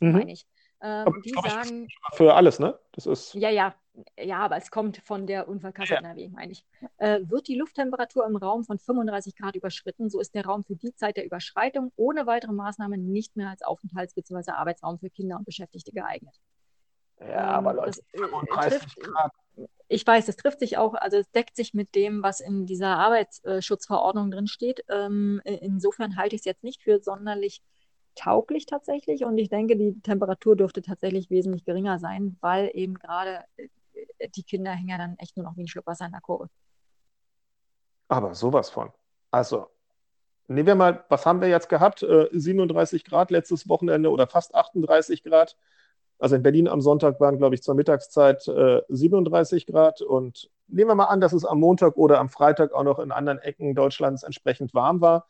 Mhm. 0.00 0.12
Meine 0.12 0.32
ich. 0.32 0.46
Ähm, 0.82 1.06
Aber 1.06 1.20
die 1.22 1.30
ich 1.30 1.40
sagen, 1.52 1.88
Für 2.12 2.34
alles, 2.34 2.58
ne? 2.58 2.78
Das 2.92 3.06
ist. 3.06 3.32
ja, 3.34 3.48
ja, 3.48 3.74
ja, 4.20 4.38
aber 4.40 4.56
es 4.58 4.70
kommt 4.70 4.98
von 4.98 5.26
der 5.26 5.48
Unfallkasse 5.48 5.94
Ja. 5.94 6.00
NRW, 6.00 6.28
meine 6.28 6.52
ich. 6.52 6.66
Äh, 6.98 7.20
wird 7.24 7.48
die 7.48 7.54
Lufttemperatur 7.56 8.26
im 8.26 8.36
Raum 8.36 8.62
von 8.64 8.78
35 8.78 9.34
Grad 9.34 9.56
überschritten, 9.56 10.10
so 10.10 10.20
ist 10.20 10.34
der 10.34 10.44
Raum 10.44 10.64
für 10.64 10.76
die 10.76 10.94
Zeit 10.94 11.16
der 11.16 11.24
Überschreitung 11.24 11.92
ohne 11.96 12.26
weitere 12.26 12.52
Maßnahmen 12.52 13.10
nicht 13.10 13.36
mehr 13.36 13.48
als 13.48 13.62
Aufenthalts- 13.62 14.14
bzw. 14.14 14.50
Arbeitsraum 14.50 14.98
für 14.98 15.08
Kinder 15.08 15.38
und 15.38 15.46
Beschäftigte 15.46 15.92
geeignet. 15.92 16.34
Ja, 17.20 17.46
aber 17.46 17.70
Ähm, 17.70 17.76
Leute, 17.76 17.90
das, 17.90 17.98
äh, 17.98 18.18
35 18.18 18.80
trifft, 18.80 19.00
Grad. 19.00 19.32
ich 19.88 20.06
weiß, 20.06 20.28
es 20.28 20.36
trifft 20.36 20.60
sich 20.60 20.76
auch, 20.76 20.94
also 20.94 21.16
es 21.16 21.30
deckt 21.30 21.56
sich 21.56 21.74
mit 21.74 21.94
dem, 21.94 22.22
was 22.22 22.40
in 22.40 22.66
dieser 22.66 22.96
Arbeitsschutzverordnung 22.98 24.30
drin 24.30 24.46
steht. 24.46 24.84
Ähm, 24.88 25.40
insofern 25.44 26.16
halte 26.16 26.34
ich 26.36 26.40
es 26.42 26.44
jetzt 26.46 26.64
nicht 26.64 26.82
für 26.82 27.00
sonderlich 27.00 27.62
tauglich 28.14 28.66
tatsächlich 28.66 29.24
und 29.24 29.38
ich 29.38 29.48
denke, 29.48 29.76
die 29.76 30.00
Temperatur 30.00 30.56
dürfte 30.56 30.82
tatsächlich 30.82 31.30
wesentlich 31.30 31.64
geringer 31.64 31.98
sein, 31.98 32.36
weil 32.40 32.70
eben 32.74 32.94
gerade 32.94 33.44
äh, 33.56 34.28
die 34.34 34.42
Kinder 34.42 34.72
hängen 34.72 34.88
ja 34.88 34.98
dann 34.98 35.16
echt 35.18 35.36
nur 35.36 35.44
noch 35.44 35.56
wie 35.56 35.62
ein 35.62 35.68
Schluck 35.68 35.86
Wasser 35.86 36.06
in 36.06 36.12
der 36.12 36.20
Kurve. 36.20 36.48
Aber 38.08 38.34
sowas 38.34 38.70
von. 38.70 38.92
Also, 39.30 39.68
nehmen 40.48 40.66
wir 40.66 40.74
mal, 40.74 41.04
was 41.08 41.26
haben 41.26 41.40
wir 41.40 41.48
jetzt 41.48 41.68
gehabt? 41.68 42.02
Äh, 42.02 42.28
37 42.32 43.04
Grad 43.04 43.30
letztes 43.30 43.68
Wochenende 43.68 44.10
oder 44.10 44.26
fast 44.26 44.54
38 44.54 45.22
Grad. 45.22 45.56
Also 46.18 46.36
in 46.36 46.42
Berlin 46.42 46.68
am 46.68 46.80
Sonntag 46.80 47.20
waren, 47.20 47.38
glaube 47.38 47.54
ich, 47.54 47.62
zur 47.62 47.74
Mittagszeit 47.74 48.46
äh, 48.48 48.82
37 48.88 49.66
Grad. 49.66 50.00
Und 50.00 50.50
nehmen 50.68 50.90
wir 50.90 50.94
mal 50.94 51.04
an, 51.04 51.20
dass 51.20 51.32
es 51.32 51.44
am 51.44 51.60
Montag 51.60 51.96
oder 51.96 52.18
am 52.18 52.28
Freitag 52.28 52.72
auch 52.72 52.84
noch 52.84 52.98
in 52.98 53.12
anderen 53.12 53.38
Ecken 53.38 53.74
Deutschlands 53.74 54.22
entsprechend 54.22 54.74
warm 54.74 55.00
war. 55.00 55.26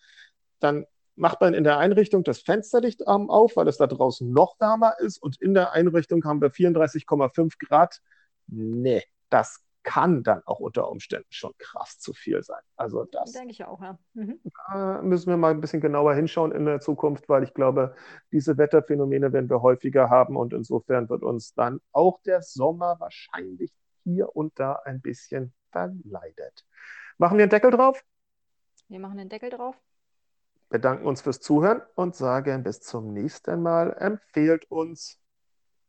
Dann 0.60 0.86
macht 1.16 1.40
man 1.40 1.54
in 1.54 1.64
der 1.64 1.78
Einrichtung 1.78 2.22
das 2.24 2.40
Fensterlicht 2.40 3.06
auf, 3.06 3.56
weil 3.56 3.68
es 3.68 3.78
da 3.78 3.86
draußen 3.86 4.30
noch 4.30 4.60
wärmer 4.60 4.94
ist. 5.00 5.20
Und 5.20 5.40
in 5.40 5.54
der 5.54 5.72
Einrichtung 5.72 6.24
haben 6.24 6.40
wir 6.40 6.50
34,5 6.50 7.54
Grad. 7.58 8.00
Nee, 8.46 9.02
das 9.30 9.65
kann 9.86 10.24
dann 10.24 10.42
auch 10.46 10.58
unter 10.58 10.90
Umständen 10.90 11.28
schon 11.30 11.52
krass 11.58 12.00
zu 12.00 12.12
viel 12.12 12.42
sein. 12.42 12.60
Also 12.74 13.04
das 13.04 13.30
Denke 13.30 13.52
ich 13.52 13.64
auch, 13.64 13.80
ja. 13.80 13.96
Mhm. 14.14 14.40
da 14.68 15.00
müssen 15.00 15.30
wir 15.30 15.36
mal 15.36 15.52
ein 15.52 15.60
bisschen 15.60 15.80
genauer 15.80 16.14
hinschauen 16.14 16.50
in 16.50 16.64
der 16.64 16.80
Zukunft, 16.80 17.28
weil 17.28 17.44
ich 17.44 17.54
glaube, 17.54 17.94
diese 18.32 18.58
Wetterphänomene 18.58 19.32
werden 19.32 19.48
wir 19.48 19.62
häufiger 19.62 20.10
haben 20.10 20.36
und 20.36 20.52
insofern 20.52 21.08
wird 21.08 21.22
uns 21.22 21.54
dann 21.54 21.80
auch 21.92 22.20
der 22.22 22.42
Sommer 22.42 22.96
wahrscheinlich 22.98 23.72
hier 24.02 24.34
und 24.34 24.58
da 24.58 24.72
ein 24.84 25.00
bisschen 25.00 25.54
verleidet. 25.70 26.66
Machen 27.18 27.38
wir 27.38 27.44
einen 27.44 27.50
Deckel 27.50 27.70
drauf, 27.70 28.04
Wir 28.88 28.98
machen 28.98 29.18
den 29.18 29.28
Deckel 29.28 29.50
drauf. 29.50 29.76
bedanken 30.68 31.06
uns 31.06 31.20
fürs 31.22 31.40
Zuhören 31.40 31.80
und 31.94 32.16
sagen 32.16 32.64
bis 32.64 32.80
zum 32.80 33.12
nächsten 33.12 33.62
Mal. 33.62 33.92
Empfehlt 34.00 34.68
uns, 34.68 35.20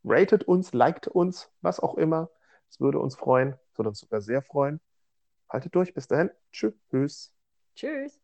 ratet 0.04 0.44
uns, 0.44 0.72
liked 0.72 1.08
uns, 1.08 1.50
was 1.62 1.80
auch 1.80 1.96
immer. 1.96 2.30
Es 2.70 2.80
würde 2.80 2.98
uns 2.98 3.16
freuen, 3.16 3.56
würde 3.76 3.88
uns 3.90 4.00
sogar 4.00 4.20
sehr 4.20 4.42
freuen. 4.42 4.80
Haltet 5.48 5.74
durch, 5.74 5.94
bis 5.94 6.08
dahin. 6.08 6.30
Tschüss. 6.52 7.32
Tschüss. 7.74 8.20